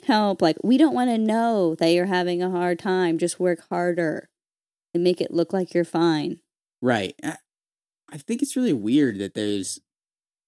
help. 0.05 0.41
Like 0.41 0.57
we 0.63 0.77
don't 0.77 0.93
want 0.95 1.09
to 1.09 1.17
know 1.17 1.75
that 1.75 1.89
you're 1.91 2.05
having 2.07 2.41
a 2.43 2.49
hard 2.51 2.79
time. 2.79 3.17
Just 3.17 3.39
work 3.39 3.61
harder 3.69 4.29
and 4.93 5.03
make 5.03 5.21
it 5.21 5.31
look 5.31 5.53
like 5.53 5.73
you're 5.73 5.85
fine." 5.85 6.41
Right. 6.81 7.15
I, 8.11 8.17
think 8.17 8.41
it's 8.41 8.55
really 8.55 8.73
weird 8.73 9.19
that 9.19 9.33
there's 9.33 9.79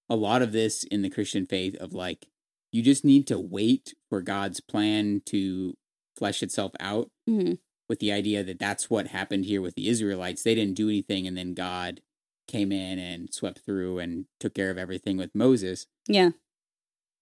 a 0.08 0.16
lot 0.16 0.42
of 0.42 0.52
this 0.52 0.84
in 0.84 1.02
the 1.02 1.10
Christian 1.10 1.46
faith 1.46 1.76
of 1.76 1.92
like, 1.92 2.26
you 2.72 2.82
just 2.82 3.04
need 3.04 3.26
to 3.28 3.38
wait 3.38 3.94
for 4.08 4.22
God's 4.22 4.60
plan 4.60 5.22
to 5.26 5.74
flesh 6.16 6.42
itself 6.42 6.72
out 6.80 7.10
Mhm. 7.28 7.58
with 7.88 7.98
the 8.00 8.12
idea 8.12 8.42
that 8.44 8.58
that's 8.58 8.88
what 8.90 9.08
happened 9.08 9.44
here 9.44 9.60
with 9.60 9.74
the 9.74 9.88
Israelites. 9.88 10.42
They 10.42 10.54
didn't 10.54 10.76
do 10.76 10.88
anything 10.88 11.26
and 11.26 11.36
then 11.36 11.54
God 11.54 12.00
came 12.48 12.72
in 12.72 12.98
and 12.98 13.32
swept 13.32 13.60
through 13.60 13.98
and 13.98 14.26
took 14.40 14.54
care 14.54 14.70
of 14.70 14.78
everything 14.78 15.16
with 15.16 15.34
Moses. 15.34 15.86
Yeah. 16.08 16.30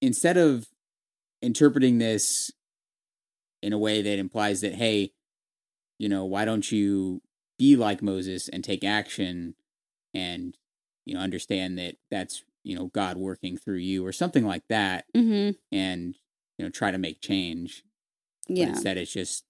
Instead 0.01 0.36
of 0.36 0.68
interpreting 1.43 1.99
this 1.99 2.51
in 3.62 3.72
a 3.72 3.78
way 3.78 4.03
that 4.03 4.18
implies 4.18 4.61
that, 4.62 4.74
hey, 4.74 5.12
you 5.99 6.09
know, 6.09 6.24
why 6.24 6.45
don't 6.45 6.70
you 6.72 7.20
be 7.59 7.76
like 7.76 8.03
Moses 8.03 8.49
and 8.49 8.64
take 8.64 8.82
action 8.84 9.55
and, 10.15 10.57
you 11.05 11.15
know, 11.15 11.21
understand 11.21 11.79
that 11.79 11.97
that's, 12.11 12.45
you 12.63 12.77
know, 12.77 12.87
God 12.87 13.17
working 13.17 13.57
through 13.57 13.79
you 13.79 14.05
or 14.07 14.13
something 14.13 14.45
like 14.45 14.67
that 14.69 15.07
Mhm. 15.15 15.57
and, 15.73 16.15
you 16.59 16.65
know, 16.65 16.71
try 16.71 16.91
to 16.91 16.99
make 16.99 17.21
change. 17.21 17.85
But 18.49 18.57
Yeah. 18.57 18.69
instead, 18.71 18.99
it's 18.99 19.13
just 19.13 19.45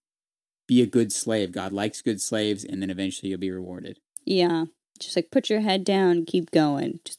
be 0.66 0.82
a 0.82 0.86
good 0.86 1.12
slave. 1.12 1.50
God 1.52 1.72
likes 1.72 2.02
good 2.02 2.20
slaves, 2.20 2.64
and 2.64 2.80
then 2.80 2.90
eventually 2.90 3.30
you'll 3.30 3.40
be 3.40 3.50
rewarded. 3.50 3.98
Yeah. 4.24 4.66
Just 4.98 5.16
like 5.16 5.30
put 5.30 5.50
your 5.50 5.60
head 5.60 5.82
down, 5.84 6.24
keep 6.26 6.50
going. 6.50 7.00
Just 7.04 7.18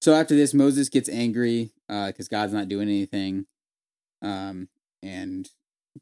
So 0.00 0.12
after 0.12 0.36
this, 0.36 0.52
Moses 0.52 0.90
gets 0.90 1.08
angry 1.08 1.72
because 1.88 2.28
God's 2.28 2.52
not 2.52 2.68
doing 2.68 2.88
anything. 2.88 3.46
Um, 4.20 4.68
and 5.02 5.50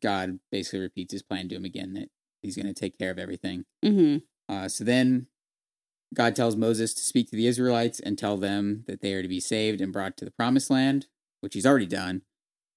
God 0.00 0.40
basically 0.50 0.80
repeats 0.80 1.12
his 1.12 1.22
plan 1.22 1.48
to 1.48 1.54
him 1.54 1.64
again 1.64 1.92
that 1.94 2.10
he's 2.42 2.56
going 2.56 2.66
to 2.66 2.74
take 2.74 2.98
care 2.98 3.12
of 3.12 3.18
everything. 3.18 3.64
hmm 3.82 4.18
Uh, 4.48 4.68
so 4.68 4.82
then 4.82 5.28
God 6.14 6.36
tells 6.36 6.56
Moses 6.56 6.92
to 6.94 7.02
speak 7.02 7.30
to 7.30 7.36
the 7.36 7.46
Israelites 7.46 8.00
and 8.00 8.18
tell 8.18 8.36
them 8.36 8.84
that 8.86 9.00
they 9.00 9.14
are 9.14 9.22
to 9.22 9.28
be 9.28 9.40
saved 9.40 9.80
and 9.80 9.92
brought 9.92 10.16
to 10.18 10.24
the 10.24 10.30
promised 10.30 10.70
land, 10.70 11.06
which 11.40 11.54
he's 11.54 11.66
already 11.66 11.86
done. 11.86 12.22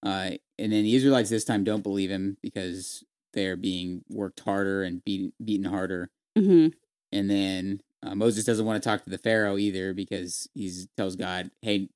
Uh, 0.03 0.31
and 0.57 0.71
then 0.71 0.83
the 0.83 0.95
Israelites 0.95 1.29
this 1.29 1.43
time 1.45 1.63
don't 1.63 1.83
believe 1.83 2.11
him 2.11 2.37
because 2.41 3.03
they're 3.33 3.57
being 3.57 4.03
worked 4.09 4.39
harder 4.41 4.83
and 4.83 5.03
beaten, 5.03 5.33
beaten 5.43 5.65
harder. 5.65 6.11
hmm 6.37 6.67
And 7.11 7.29
then 7.29 7.81
uh, 8.03 8.15
Moses 8.15 8.45
doesn't 8.45 8.65
want 8.65 8.81
to 8.81 8.87
talk 8.87 9.03
to 9.03 9.09
the 9.09 9.17
Pharaoh 9.17 9.57
either 9.57 9.93
because 9.93 10.47
he 10.53 10.71
tells 10.95 11.15
God, 11.15 11.51
hey, 11.61 11.89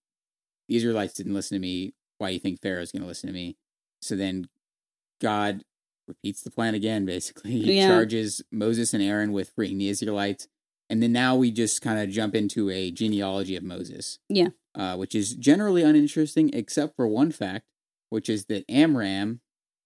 the 0.68 0.76
Israelites 0.76 1.14
didn't 1.14 1.34
listen 1.34 1.56
to 1.56 1.62
me. 1.62 1.94
Why 2.18 2.30
do 2.30 2.34
you 2.34 2.40
think 2.40 2.62
Pharaoh's 2.62 2.92
going 2.92 3.02
to 3.04 3.08
listen 3.08 3.28
to 3.28 3.34
me? 3.34 3.58
So 4.02 4.16
then 4.16 4.50
God 5.22 5.64
repeats 6.08 6.42
the 6.42 6.52
plan 6.52 6.76
again, 6.76 7.06
basically. 7.06 7.52
He 7.52 7.78
Yeah. 7.78 7.88
charges 7.88 8.42
Moses 8.52 8.94
and 8.94 9.04
Aaron 9.04 9.32
with 9.32 9.52
freeing 9.56 9.78
the 9.78 9.90
Israelites. 9.90 10.48
And 10.90 11.04
then 11.04 11.12
now 11.12 11.36
we 11.36 11.52
just 11.52 11.82
kind 11.82 12.00
of 12.00 12.10
jump 12.10 12.34
into 12.36 12.70
a 12.70 12.92
genealogy 12.92 13.56
of 13.56 13.64
Moses. 13.64 14.20
Yeah. 14.28 14.50
Uh, 14.76 14.96
which 14.96 15.14
is 15.14 15.36
generally 15.36 15.84
uninteresting, 15.84 16.52
except 16.54 16.96
for 16.96 17.08
one 17.08 17.32
fact, 17.32 17.66
which 18.10 18.30
is 18.30 18.46
that 18.46 18.66
Amram, 18.70 19.42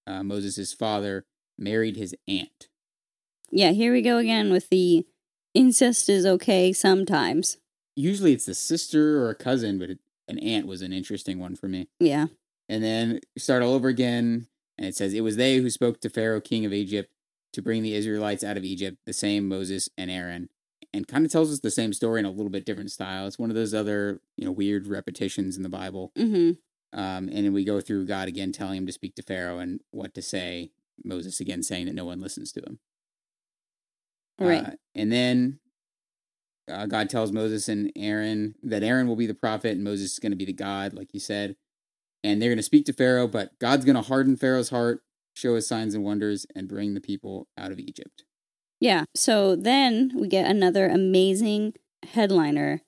uh, 0.06 0.24
Moses' 0.24 0.74
father, 0.74 1.26
married 1.58 1.96
his 1.96 2.16
aunt. 2.28 2.68
Yeah, 3.52 3.72
here 3.72 3.94
we 3.94 4.02
go 4.02 4.18
again 4.18 4.52
with 4.52 4.70
the 4.70 5.06
incest 5.54 6.10
is 6.10 6.26
okay 6.26 6.74
sometimes. 6.74 7.58
usually 7.96 8.34
it's 8.34 8.48
a 8.48 8.56
sister 8.56 9.24
or 9.24 9.30
a 9.30 9.36
cousin, 9.36 9.78
but 9.78 9.90
it, 9.90 10.00
an 10.28 10.40
aunt 10.40 10.66
was 10.66 10.82
an 10.82 10.92
interesting 10.94 11.38
one 11.40 11.56
for 11.56 11.68
me. 11.68 11.88
Yeah. 12.00 12.28
And 12.68 12.84
then 12.84 13.20
start 13.38 13.62
all 13.62 13.74
over 13.74 13.88
again, 13.88 14.48
and 14.78 14.88
it 14.88 14.96
says, 14.96 15.14
It 15.14 15.22
was 15.22 15.36
they 15.36 15.58
who 15.58 15.70
spoke 15.70 16.00
to 16.02 16.10
Pharaoh, 16.10 16.42
king 16.42 16.66
of 16.66 16.74
Egypt, 16.74 17.12
to 17.54 17.62
bring 17.62 17.84
the 17.84 17.94
Israelites 17.94 18.44
out 18.44 18.58
of 18.58 18.64
Egypt, 18.64 18.98
the 19.06 19.14
same 19.14 19.48
Moses 19.48 19.90
and 19.98 20.10
Aaron. 20.10 20.50
And 20.94 21.08
kind 21.08 21.26
of 21.26 21.32
tells 21.32 21.52
us 21.52 21.60
the 21.60 21.72
same 21.72 21.92
story 21.92 22.20
in 22.20 22.26
a 22.26 22.32
little 22.32 22.52
bit 22.52 22.66
different 22.66 22.92
style. 22.92 23.26
It's 23.26 23.40
one 23.40 23.50
of 23.50 23.56
those 23.56 23.74
other, 23.74 24.22
you 24.38 24.46
know, 24.46 24.52
weird 24.52 24.86
repetitions 24.88 25.58
in 25.58 25.64
the 25.64 25.70
Bible. 25.70 26.12
hmm 26.16 26.52
Um, 26.94 27.30
and 27.30 27.46
then 27.46 27.54
we 27.54 27.64
go 27.66 27.82
through 27.82 28.06
God 28.06 28.28
again 28.28 28.52
telling 28.52 28.78
him 28.78 28.86
to 28.86 28.92
speak 28.92 29.16
to 29.16 29.24
Pharaoh 29.24 29.58
and 29.58 29.82
what 29.92 30.14
to 30.14 30.22
say. 30.22 30.72
Moses 31.04 31.40
again 31.40 31.64
saying 31.64 31.88
that 31.88 31.96
no 31.96 32.06
one 32.06 32.22
listens 32.22 32.52
to 32.52 32.62
him. 32.62 32.80
Right. 34.40 34.64
Uh, 34.64 34.72
and 34.94 35.12
then 35.12 35.60
uh, 36.70 36.86
God 36.86 37.10
tells 37.10 37.32
Moses 37.32 37.68
and 37.68 37.92
Aaron 37.96 38.56
that 38.64 38.84
Aaron 38.84 39.08
will 39.08 39.16
be 39.16 39.28
the 39.28 39.34
prophet 39.34 39.72
and 39.72 39.84
Moses 39.84 40.14
is 40.14 40.20
going 40.20 40.32
to 40.32 40.38
be 40.38 40.46
the 40.46 40.54
God, 40.54 40.94
like 40.94 41.14
you 41.14 41.20
said. 41.20 41.56
And 42.24 42.42
they're 42.42 42.50
going 42.50 42.58
to 42.58 42.64
speak 42.64 42.86
to 42.86 42.94
Pharaoh, 42.94 43.28
but 43.28 43.58
God's 43.60 43.84
going 43.84 43.96
to 43.96 44.02
harden 44.02 44.38
Pharaoh's 44.38 44.70
heart, 44.70 45.02
show 45.34 45.56
his 45.56 45.68
signs 45.68 45.94
and 45.94 46.04
wonders, 46.04 46.46
and 46.56 46.70
bring 46.70 46.94
the 46.94 47.02
people 47.02 47.48
out 47.58 47.72
of 47.72 47.80
Egypt. 47.80 48.24
Yeah. 48.84 49.06
So 49.16 49.56
then 49.56 50.12
we 50.14 50.28
get 50.28 50.46
another 50.46 50.90
amazing 50.90 51.74
headliner. 52.06 52.82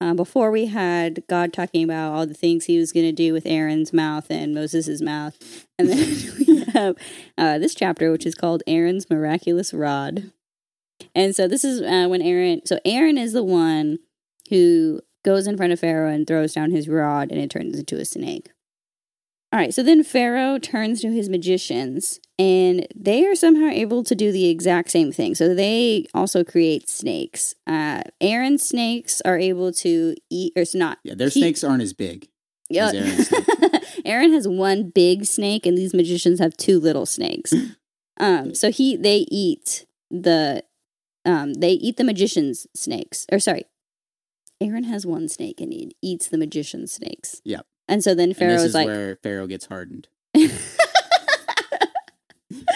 Uh, 0.00 0.14
before 0.14 0.50
we 0.50 0.66
had 0.66 1.22
God 1.28 1.52
talking 1.52 1.84
about 1.84 2.12
all 2.12 2.26
the 2.26 2.32
things 2.32 2.64
he 2.64 2.78
was 2.78 2.90
going 2.90 3.04
to 3.04 3.12
do 3.12 3.34
with 3.34 3.44
Aaron's 3.44 3.92
mouth 3.92 4.30
and 4.30 4.54
Moses' 4.54 5.02
mouth. 5.02 5.38
And 5.78 5.90
then 5.90 5.98
we 6.38 6.64
have 6.72 6.96
uh, 7.36 7.58
this 7.58 7.74
chapter, 7.74 8.10
which 8.10 8.24
is 8.24 8.34
called 8.34 8.62
Aaron's 8.66 9.10
Miraculous 9.10 9.74
Rod. 9.74 10.32
And 11.14 11.36
so 11.36 11.46
this 11.46 11.64
is 11.64 11.82
uh, 11.82 12.08
when 12.08 12.22
Aaron, 12.22 12.62
so 12.64 12.80
Aaron 12.86 13.18
is 13.18 13.34
the 13.34 13.44
one 13.44 13.98
who 14.48 15.02
goes 15.22 15.46
in 15.46 15.58
front 15.58 15.74
of 15.74 15.80
Pharaoh 15.80 16.10
and 16.10 16.26
throws 16.26 16.54
down 16.54 16.70
his 16.70 16.88
rod 16.88 17.30
and 17.30 17.38
it 17.38 17.50
turns 17.50 17.78
into 17.78 17.98
a 17.98 18.06
snake. 18.06 18.48
All 19.52 19.58
right, 19.58 19.74
so 19.74 19.82
then 19.82 20.02
Pharaoh 20.02 20.58
turns 20.58 21.02
to 21.02 21.12
his 21.12 21.28
magicians 21.28 22.18
and 22.38 22.86
they 22.96 23.26
are 23.26 23.34
somehow 23.34 23.68
able 23.68 24.02
to 24.04 24.14
do 24.14 24.32
the 24.32 24.48
exact 24.48 24.90
same 24.90 25.12
thing. 25.12 25.34
So 25.34 25.54
they 25.54 26.06
also 26.14 26.42
create 26.42 26.88
snakes. 26.88 27.54
Uh, 27.66 28.02
Aaron's 28.20 28.66
snakes 28.66 29.20
are 29.26 29.38
able 29.38 29.70
to 29.74 30.14
eat, 30.30 30.54
or 30.56 30.62
it's 30.62 30.74
not. 30.74 30.98
Yeah, 31.04 31.14
their 31.14 31.28
He- 31.28 31.40
snakes 31.40 31.62
aren't 31.62 31.82
as 31.82 31.92
big. 31.92 32.28
Yeah. 32.70 32.90
Aaron 34.06 34.32
has 34.32 34.48
one 34.48 34.88
big 34.88 35.26
snake 35.26 35.66
and 35.66 35.76
these 35.76 35.92
magicians 35.92 36.40
have 36.40 36.56
two 36.56 36.80
little 36.80 37.06
snakes. 37.06 37.52
Um, 38.18 38.54
so 38.54 38.70
he 38.70 38.94
they 38.94 39.26
eat 39.30 39.86
the 40.10 40.62
um 41.24 41.54
they 41.54 41.72
eat 41.72 41.96
the 41.96 42.04
magician's 42.04 42.66
snakes. 42.76 43.26
Or 43.32 43.38
sorry. 43.40 43.64
Aaron 44.60 44.84
has 44.84 45.04
one 45.06 45.28
snake 45.28 45.60
and 45.60 45.72
he 45.72 45.96
eats 46.02 46.28
the 46.28 46.38
magician's 46.38 46.92
snakes. 46.92 47.40
Yep. 47.44 47.66
And 47.88 48.02
so 48.02 48.14
then 48.14 48.32
Pharaoh 48.34 48.52
this 48.52 48.62
is 48.62 48.68
is 48.68 48.74
like 48.74 48.86
where 48.86 49.16
Pharaoh 49.16 49.46
gets 49.46 49.66
hardened. 49.66 50.08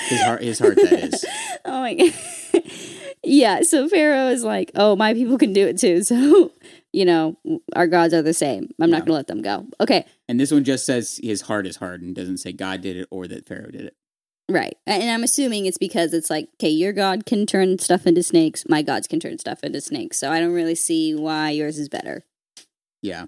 His 0.08 0.22
heart, 0.22 0.42
his 0.42 0.58
heart, 0.58 0.76
that 0.76 0.92
is. 0.92 1.24
oh 1.64 1.80
my 1.80 1.94
god. 1.94 2.12
yeah, 3.24 3.62
so 3.62 3.88
Pharaoh 3.88 4.28
is 4.28 4.42
like, 4.44 4.70
"Oh, 4.74 4.94
my 4.96 5.14
people 5.14 5.36
can 5.36 5.52
do 5.52 5.66
it 5.66 5.78
too." 5.78 6.02
So, 6.02 6.52
you 6.92 7.04
know, 7.04 7.36
our 7.74 7.86
gods 7.86 8.14
are 8.14 8.22
the 8.22 8.32
same. 8.32 8.70
I'm 8.80 8.88
Yeah. 8.88 8.98
not 8.98 9.00
going 9.00 9.06
to 9.08 9.12
let 9.14 9.26
them 9.26 9.42
go. 9.42 9.66
Okay. 9.80 10.06
And 10.28 10.38
this 10.40 10.50
one 10.52 10.64
just 10.64 10.86
says 10.86 11.20
his 11.22 11.42
heart 11.42 11.66
is 11.66 11.76
hardened, 11.76 12.14
doesn't 12.14 12.38
say 12.38 12.52
God 12.52 12.80
did 12.82 12.96
it 12.96 13.08
or 13.10 13.26
that 13.26 13.46
Pharaoh 13.46 13.70
did 13.70 13.82
it. 13.82 13.96
Right. 14.48 14.76
And 14.86 15.10
I'm 15.10 15.24
assuming 15.24 15.66
it's 15.66 15.76
because 15.78 16.14
it's 16.14 16.30
like, 16.30 16.48
okay, 16.54 16.70
your 16.70 16.92
god 16.92 17.26
can 17.26 17.44
turn 17.46 17.78
stuff 17.80 18.06
into 18.06 18.22
snakes, 18.22 18.64
my 18.68 18.80
gods 18.82 19.06
can 19.08 19.18
turn 19.20 19.38
stuff 19.38 19.62
into 19.64 19.80
snakes. 19.80 20.18
So 20.18 20.30
I 20.30 20.38
don't 20.40 20.52
really 20.52 20.76
see 20.76 21.14
why 21.14 21.50
yours 21.50 21.78
is 21.78 21.88
better. 21.88 22.24
Yeah. 23.02 23.26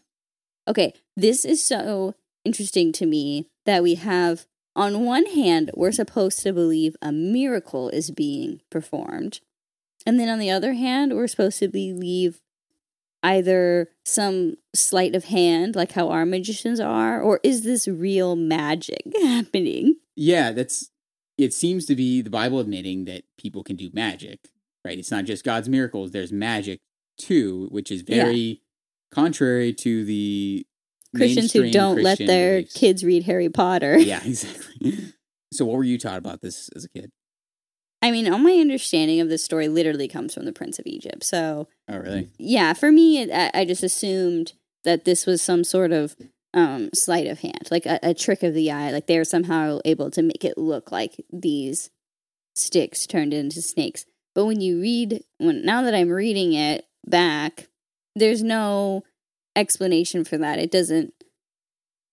Okay, 0.69 0.93
this 1.17 1.47
is 1.47 1.65
so 1.65 2.15
interesting 2.45 2.93
to 2.93 3.07
me 3.07 3.49
that 3.65 3.83
we 3.83 3.95
have, 3.95 4.47
on 4.77 5.07
one 5.07 5.25
hand, 5.27 5.71
we're 5.75 5.93
supposed 5.93 6.41
to 6.43 6.53
believe 6.53 6.95
a 7.01 7.11
miracle 7.11 7.89
is 7.89 8.11
being 8.11 8.61
performed. 8.71 9.41
And 10.05 10.21
then 10.21 10.29
on 10.29 10.39
the 10.39 10.51
other 10.51 10.75
hand, 10.75 11.15
we're 11.15 11.27
supposed 11.27 11.59
to 11.61 11.69
believe 11.69 12.43
either 13.23 13.89
some 14.05 14.57
sleight 14.75 15.15
of 15.15 15.25
hand, 15.25 15.75
like 15.75 15.93
how 15.93 16.11
our 16.11 16.27
magicians 16.27 16.81
are, 16.81 17.21
or 17.21 17.41
is 17.43 17.63
this 17.63 17.89
real 17.89 18.37
magic 18.37 19.03
happening? 19.23 19.97
Yeah, 20.15 20.53
that's 20.53 20.91
it 21.39 21.55
seems 21.55 21.87
to 21.87 21.97
be 21.97 22.21
the 22.21 22.31
Bible 22.31 22.59
admitting 22.59 23.07
that 23.07 23.25
people 23.39 23.63
can 23.63 23.77
do 23.77 23.91
magic, 23.93 24.41
right? 24.85 24.99
It's 24.99 25.11
not 25.11 25.25
just 25.25 25.45
God's 25.45 25.69
miracles, 25.69 26.11
there's 26.11 26.33
magic 26.33 26.81
too, 27.17 27.69
which 27.71 27.91
is 27.91 28.03
very. 28.03 28.63
Contrary 29.11 29.73
to 29.75 30.05
the 30.05 30.67
Christians 31.15 31.53
who 31.53 31.71
don't 31.71 32.03
let 32.03 32.19
their 32.19 32.59
beliefs. 32.59 32.75
kids 32.75 33.05
read 33.05 33.25
Harry 33.25 33.49
Potter. 33.49 33.99
Yeah, 34.09 34.21
exactly. 34.25 35.13
so 35.53 35.65
what 35.65 35.77
were 35.77 35.85
you 35.85 35.99
taught 35.99 36.19
about 36.19 36.41
this 36.41 36.69
as 36.75 36.85
a 36.85 36.89
kid? 36.89 37.11
I 38.01 38.11
mean, 38.11 38.31
all 38.33 38.39
my 38.39 38.53
understanding 38.53 39.21
of 39.21 39.29
this 39.29 39.45
story 39.45 39.69
literally 39.69 40.07
comes 40.07 40.33
from 40.33 40.45
the 40.45 40.53
Prince 40.53 40.79
of 40.79 40.87
Egypt. 40.87 41.25
So, 41.25 41.69
oh 41.89 41.99
really? 41.99 42.31
Yeah, 42.39 42.73
for 42.73 42.93
me, 42.93 43.33
I, 43.33 43.51
I 43.53 43.65
just 43.65 43.83
assumed 43.83 44.53
that 44.85 45.05
this 45.05 45.27
was 45.27 45.43
some 45.43 45.65
sort 45.65 45.91
of 45.91 46.15
um, 46.55 46.91
sleight 46.95 47.27
of 47.27 47.41
hand, 47.41 47.69
like 47.71 47.87
a, 47.87 47.99
a 48.03 48.15
trick 48.15 48.43
of 48.43 48.55
the 48.55 48.71
eye. 48.71 48.93
Like 48.93 49.07
they 49.07 49.19
were 49.19 49.25
somehow 49.25 49.81
able 49.85 50.11
to 50.13 50.23
make 50.23 50.45
it 50.45 50.57
look 50.57 50.93
like 50.93 51.25
these 51.33 51.91
sticks 52.55 53.07
turned 53.07 53.35
into 53.35 53.61
snakes. 53.63 54.05
But 54.35 54.47
when 54.47 54.61
you 54.61 54.81
read, 54.81 55.25
when 55.39 55.65
now 55.65 55.83
that 55.83 55.95
I'm 55.95 56.11
reading 56.11 56.53
it 56.53 56.87
back, 57.05 57.69
there's 58.15 58.43
no 58.43 59.05
explanation 59.57 60.25
for 60.25 60.39
that. 60.39 60.59
It 60.59 60.71
doesn't. 60.71 61.13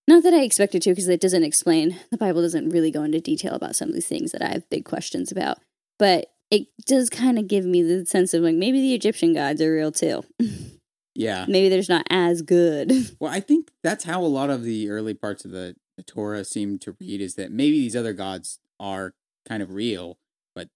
Not 0.08 0.22
that 0.22 0.34
I 0.34 0.42
expected 0.42 0.82
to, 0.82 0.90
because 0.90 1.08
it 1.08 1.20
doesn't 1.20 1.42
explain. 1.42 1.98
The 2.12 2.16
Bible 2.16 2.40
doesn't 2.40 2.70
really 2.70 2.92
go 2.92 3.02
into 3.02 3.20
detail 3.20 3.54
about 3.54 3.74
some 3.74 3.88
of 3.88 3.94
these 3.94 4.06
things 4.06 4.30
that 4.32 4.42
I 4.42 4.48
have 4.48 4.70
big 4.70 4.84
questions 4.84 5.32
about. 5.32 5.58
But 5.98 6.30
it 6.50 6.68
does 6.86 7.10
kind 7.10 7.38
of 7.38 7.48
give 7.48 7.64
me 7.64 7.82
the 7.82 8.06
sense 8.06 8.32
of 8.32 8.42
like 8.42 8.54
maybe 8.54 8.80
the 8.80 8.94
Egyptian 8.94 9.34
gods 9.34 9.60
are 9.60 9.72
real 9.72 9.90
too. 9.90 10.22
Yeah. 11.16 11.46
Maybe 11.48 11.68
there's 11.68 11.88
not 11.88 12.06
as 12.10 12.42
good. 12.42 12.92
Well, 13.20 13.32
I 13.32 13.40
think 13.40 13.70
that's 13.82 14.04
how 14.04 14.20
a 14.20 14.26
lot 14.26 14.50
of 14.50 14.62
the 14.62 14.90
early 14.90 15.14
parts 15.14 15.46
of 15.46 15.50
the, 15.50 15.74
the 15.96 16.02
Torah 16.02 16.44
seem 16.44 16.78
to 16.80 16.94
read 17.00 17.22
is 17.22 17.36
that 17.36 17.50
maybe 17.50 17.78
these 17.78 17.96
other 17.96 18.12
gods 18.12 18.58
are 18.78 19.14
kind 19.48 19.62
of 19.62 19.72
real, 19.72 20.18
but 20.54 20.68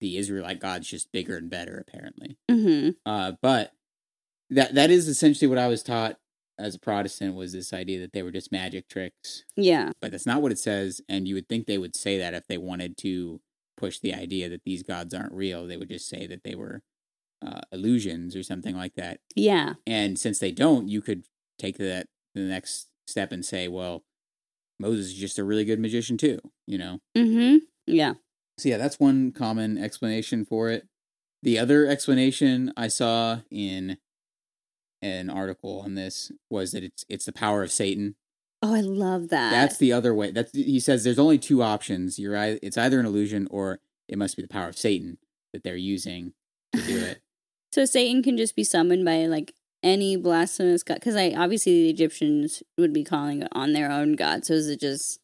the 0.00 0.16
Israelite 0.16 0.60
god's 0.60 0.88
just 0.88 1.10
bigger 1.10 1.36
and 1.36 1.50
better, 1.50 1.76
apparently. 1.76 2.38
Mm-hmm. 2.48 2.90
Uh, 3.04 3.32
but 3.42 3.72
that 4.50 4.74
that 4.74 4.90
is 4.90 5.08
essentially 5.08 5.48
what 5.48 5.58
I 5.58 5.68
was 5.68 5.82
taught 5.82 6.16
as 6.58 6.74
a 6.74 6.78
Protestant 6.78 7.34
was 7.34 7.52
this 7.52 7.72
idea 7.72 8.00
that 8.00 8.12
they 8.12 8.22
were 8.22 8.30
just 8.30 8.52
magic 8.52 8.88
tricks. 8.88 9.44
Yeah. 9.56 9.90
But 10.00 10.12
that's 10.12 10.26
not 10.26 10.42
what 10.42 10.52
it 10.52 10.58
says, 10.58 11.00
and 11.08 11.26
you 11.26 11.34
would 11.34 11.48
think 11.48 11.66
they 11.66 11.78
would 11.78 11.96
say 11.96 12.18
that 12.18 12.34
if 12.34 12.46
they 12.46 12.58
wanted 12.58 12.96
to 12.98 13.40
push 13.76 13.98
the 13.98 14.14
idea 14.14 14.48
that 14.48 14.62
these 14.64 14.82
gods 14.82 15.12
aren't 15.12 15.32
real, 15.32 15.66
they 15.66 15.76
would 15.76 15.88
just 15.88 16.08
say 16.08 16.26
that 16.26 16.44
they 16.44 16.54
were 16.54 16.82
uh, 17.44 17.60
illusions 17.72 18.36
or 18.36 18.42
something 18.42 18.76
like 18.76 18.94
that. 18.94 19.18
Yeah. 19.34 19.74
And 19.86 20.18
since 20.18 20.38
they 20.38 20.52
don't, 20.52 20.88
you 20.88 21.02
could 21.02 21.24
take 21.58 21.78
that 21.78 22.06
the 22.34 22.42
next 22.42 22.88
step 23.06 23.32
and 23.32 23.44
say, 23.44 23.68
well, 23.68 24.04
Moses 24.78 25.06
is 25.06 25.14
just 25.14 25.38
a 25.38 25.44
really 25.44 25.64
good 25.64 25.80
magician 25.80 26.16
too, 26.16 26.38
you 26.66 26.78
know? 26.78 27.00
Mm-hmm. 27.16 27.58
Yeah. 27.86 28.14
So 28.58 28.68
yeah, 28.68 28.76
that's 28.76 29.00
one 29.00 29.32
common 29.32 29.76
explanation 29.76 30.44
for 30.44 30.70
it. 30.70 30.86
The 31.42 31.58
other 31.58 31.86
explanation 31.86 32.72
I 32.76 32.88
saw 32.88 33.40
in 33.50 33.98
an 35.04 35.30
article 35.30 35.80
on 35.84 35.94
this 35.94 36.32
was 36.50 36.72
that 36.72 36.82
it's 36.82 37.04
it's 37.08 37.26
the 37.26 37.32
power 37.32 37.62
of 37.62 37.70
Satan. 37.70 38.16
Oh, 38.62 38.74
I 38.74 38.80
love 38.80 39.28
that. 39.28 39.50
That's 39.50 39.76
the 39.76 39.92
other 39.92 40.14
way. 40.14 40.30
That's 40.30 40.52
he 40.52 40.80
says 40.80 41.04
there's 41.04 41.18
only 41.18 41.38
two 41.38 41.62
options. 41.62 42.18
You're 42.18 42.34
it's 42.34 42.78
either 42.78 42.98
an 42.98 43.06
illusion 43.06 43.46
or 43.50 43.80
it 44.08 44.18
must 44.18 44.36
be 44.36 44.42
the 44.42 44.48
power 44.48 44.68
of 44.68 44.78
Satan 44.78 45.18
that 45.52 45.62
they're 45.62 45.76
using 45.76 46.32
to 46.74 46.82
do 46.82 46.98
it. 46.98 47.20
So 47.72 47.84
Satan 47.84 48.22
can 48.22 48.36
just 48.36 48.54
be 48.54 48.62
summoned 48.62 49.04
by 49.04 49.26
like 49.26 49.52
any 49.82 50.14
blasphemous 50.14 50.84
god 50.84 50.94
because 50.94 51.16
I 51.16 51.34
obviously 51.36 51.82
the 51.82 51.90
Egyptians 51.90 52.62
would 52.78 52.92
be 52.92 53.02
calling 53.02 53.42
it 53.42 53.48
on 53.50 53.72
their 53.72 53.90
own 53.90 54.12
god. 54.12 54.46
So 54.46 54.54
is 54.54 54.68
it 54.68 54.78
just 54.78 55.18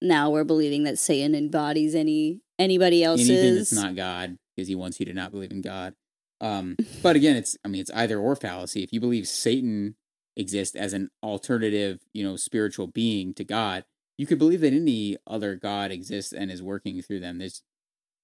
now 0.00 0.28
we're 0.28 0.42
believing 0.42 0.82
that 0.82 0.98
Satan 0.98 1.36
embodies 1.36 1.94
any 1.94 2.40
anybody 2.58 3.04
else's 3.04 3.30
anything 3.30 3.54
that's 3.54 3.72
not 3.72 3.94
God 3.94 4.36
because 4.56 4.66
he 4.66 4.74
wants 4.74 4.98
you 4.98 5.06
to 5.06 5.14
not 5.14 5.30
believe 5.30 5.52
in 5.52 5.62
God. 5.62 5.94
Um, 6.42 6.76
but 7.02 7.16
again, 7.16 7.36
it's 7.36 7.56
I 7.64 7.68
mean 7.68 7.80
it's 7.80 7.90
either 7.92 8.18
or 8.18 8.36
fallacy. 8.36 8.82
If 8.82 8.92
you 8.92 9.00
believe 9.00 9.28
Satan 9.28 9.94
exists 10.36 10.74
as 10.74 10.92
an 10.92 11.08
alternative, 11.22 12.00
you 12.12 12.24
know, 12.24 12.36
spiritual 12.36 12.88
being 12.88 13.32
to 13.34 13.44
God, 13.44 13.84
you 14.18 14.26
could 14.26 14.38
believe 14.38 14.60
that 14.60 14.72
any 14.72 15.16
other 15.26 15.54
God 15.54 15.90
exists 15.90 16.32
and 16.32 16.50
is 16.50 16.62
working 16.62 17.00
through 17.00 17.20
them. 17.20 17.38
There's 17.38 17.62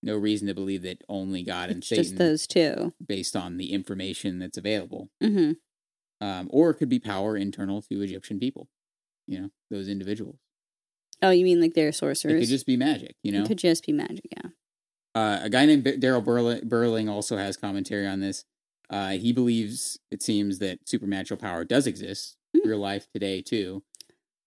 no 0.03 0.17
reason 0.17 0.49
to 0.49 0.55
believe 0.55 0.83
that 0.83 1.03
only 1.09 1.43
God 1.43 1.71
and 1.71 1.79
it's 1.79 1.89
Satan. 1.89 2.05
Just 2.05 2.17
those 2.17 2.47
two, 2.47 2.93
based 3.05 3.37
on 3.37 3.57
the 3.57 3.73
information 3.73 4.39
that's 4.41 4.59
available. 4.59 5.11
Mm-hmm. 5.23 5.53
Um, 6.21 6.49
or 6.51 6.71
it 6.71 6.75
could 6.75 6.89
be 6.89 6.99
power 6.99 7.37
internal 7.37 7.83
to 7.83 8.03
Egyptian 8.03 8.41
people. 8.41 8.69
You 9.27 9.43
know, 9.43 9.49
those 9.71 9.89
individuals. 9.89 10.39
Oh, 11.23 11.31
you 11.31 11.45
mean 11.45 11.61
like 11.61 11.75
they're 11.75 11.93
sorcerers? 11.93 12.35
It 12.35 12.41
could 12.41 12.49
just 12.49 12.67
be 12.67 12.77
magic. 12.77 13.17
You 13.23 13.33
know, 13.33 13.43
it 13.43 13.49
could 13.49 13.59
just 13.59 13.85
be 13.87 13.93
magic. 13.93 14.27
Yeah. 14.31 14.48
Uh, 15.15 15.41
a 15.43 15.51
guy 15.51 15.67
named 15.67 15.85
Daryl 15.85 16.25
Berling 16.25 17.11
also 17.11 17.37
has 17.37 17.57
commentary 17.57 18.07
on 18.07 18.21
this. 18.21 18.45
Uh, 18.91 19.11
he 19.11 19.33
believes 19.33 19.99
it 20.11 20.23
seems 20.23 20.59
that 20.61 20.89
supernatural 20.89 21.39
power 21.39 21.65
does 21.65 21.87
exist, 21.87 22.37
mm-hmm. 22.57 22.69
real 22.69 22.79
life 22.79 23.07
today 23.13 23.43
too. 23.43 23.83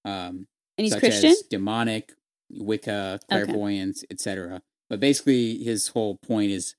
Um, 0.06 0.48
and 0.78 0.86
he's 0.86 0.96
Christian, 0.96 1.36
demonic, 1.50 2.14
Wicca, 2.50 3.20
clairvoyance, 3.30 4.04
okay. 4.04 4.08
etc. 4.12 4.62
But 4.90 5.00
basically, 5.00 5.64
his 5.64 5.90
whole 5.90 6.18
point 6.18 6.52
is 6.52 6.76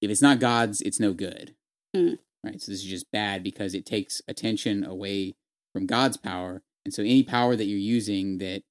if 0.00 0.10
it's 0.10 0.22
not 0.22 0.38
God's, 0.38 0.80
it's 0.80 1.00
no 1.00 1.12
good. 1.12 1.54
Mm. 1.96 2.18
Right? 2.44 2.60
So 2.60 2.72
this 2.72 2.82
is 2.82 2.86
just 2.86 3.10
bad 3.10 3.42
because 3.42 3.74
it 3.74 3.86
takes 3.86 4.20
attention 4.28 4.84
away 4.84 5.34
from 5.72 5.86
God's 5.86 6.16
power. 6.16 6.62
And 6.84 6.94
so 6.94 7.02
any 7.02 7.22
power 7.22 7.56
that 7.56 7.64
you're 7.64 7.78
using 7.78 8.38
that 8.38 8.62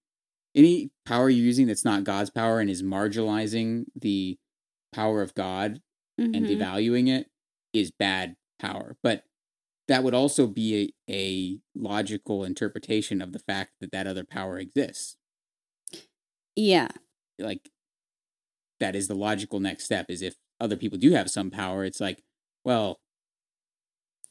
any 0.55 0.89
power 1.05 1.29
you're 1.29 1.45
using 1.45 1.67
that's 1.67 1.85
not 1.85 2.03
God's 2.03 2.29
power 2.29 2.59
and 2.59 2.69
is 2.69 2.81
marginalizing 2.81 3.85
the 3.95 4.37
power 4.93 5.21
of 5.21 5.33
God 5.35 5.81
mm-hmm. 6.19 6.33
and 6.33 6.45
devaluing 6.45 7.09
it 7.09 7.27
is 7.73 7.91
bad 7.91 8.35
power. 8.59 8.97
But 9.03 9.23
that 9.87 10.03
would 10.03 10.13
also 10.13 10.47
be 10.47 10.93
a, 11.09 11.13
a 11.13 11.59
logical 11.79 12.43
interpretation 12.43 13.21
of 13.21 13.31
the 13.31 13.39
fact 13.39 13.71
that 13.79 13.91
that 13.91 14.07
other 14.07 14.25
power 14.25 14.57
exists. 14.57 15.15
Yeah. 16.55 16.89
Like 17.39 17.69
that 18.79 18.95
is 18.95 19.07
the 19.07 19.15
logical 19.15 19.59
next 19.59 19.85
step 19.85 20.07
is 20.09 20.21
if 20.21 20.35
other 20.59 20.75
people 20.75 20.97
do 20.97 21.11
have 21.11 21.29
some 21.29 21.51
power 21.51 21.83
it's 21.83 21.99
like 21.99 22.23
well 22.63 22.99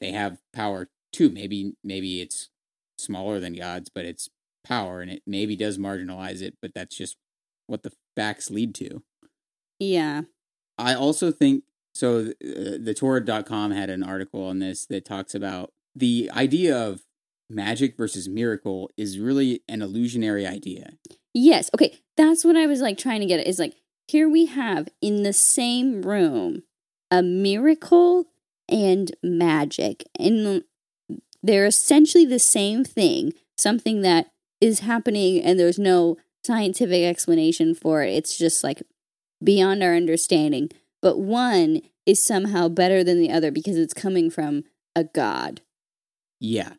they 0.01 0.13
have 0.13 0.39
power 0.53 0.89
too 1.13 1.31
maybe 1.31 1.73
maybe 1.85 2.21
it's 2.21 2.51
smaller 2.99 3.39
than 3.39 3.55
god's 3.55 3.89
but 3.89 4.05
it's 4.05 4.29
power 4.65 5.01
and 5.01 5.11
it 5.11 5.23
maybe 5.27 5.55
does 5.55 5.79
marginalize 5.79 6.43
it 6.43 6.57
but 6.61 6.73
that's 6.75 6.97
just 6.97 7.17
what 7.67 7.83
the 7.83 7.93
facts 8.17 8.51
lead 8.51 8.75
to 8.75 9.03
yeah 9.79 10.23
i 10.79 10.95
also 10.95 11.31
think 11.31 11.65
so 11.95 12.19
uh, 12.45 12.77
the 12.79 12.95
torah.com 12.97 13.71
had 13.71 13.91
an 13.91 14.03
article 14.03 14.45
on 14.45 14.59
this 14.59 14.87
that 14.87 15.05
talks 15.05 15.35
about 15.35 15.73
the 15.95 16.31
idea 16.35 16.77
of 16.77 17.03
magic 17.49 17.97
versus 17.97 18.29
miracle 18.29 18.91
is 18.97 19.19
really 19.19 19.63
an 19.69 19.83
illusionary 19.83 20.47
idea 20.47 20.91
yes 21.33 21.71
okay 21.75 21.99
that's 22.17 22.45
what 22.45 22.57
i 22.57 22.67
was 22.67 22.81
like 22.81 22.99
trying 22.99 23.21
to 23.21 23.27
get 23.27 23.41
at 23.41 23.47
is 23.47 23.59
like 23.59 23.75
here 24.09 24.29
we 24.29 24.47
have 24.47 24.89
in 25.01 25.23
the 25.23 25.33
same 25.33 26.03
room 26.03 26.63
a 27.11 27.23
miracle 27.23 28.27
and 28.69 29.13
magic. 29.23 30.05
And 30.19 30.65
they're 31.43 31.67
essentially 31.67 32.25
the 32.25 32.39
same 32.39 32.85
thing, 32.85 33.33
something 33.57 34.03
that 34.03 34.31
is 34.61 34.81
happening 34.81 35.43
and 35.43 35.59
there's 35.59 35.79
no 35.79 36.17
scientific 36.45 37.05
explanation 37.05 37.75
for 37.75 38.03
it. 38.03 38.15
It's 38.15 38.37
just 38.37 38.65
like 38.65 38.83
beyond 39.43 39.83
our 39.83 39.95
understanding. 39.95 40.71
But 41.03 41.19
one 41.19 41.83
is 42.05 42.23
somehow 42.23 42.69
better 42.69 43.03
than 43.05 43.21
the 43.21 43.31
other 43.31 43.51
because 43.51 43.77
it's 43.77 43.95
coming 43.95 44.31
from 44.31 44.65
a 44.95 45.05
god. 45.05 45.61
Yeah. 46.41 46.75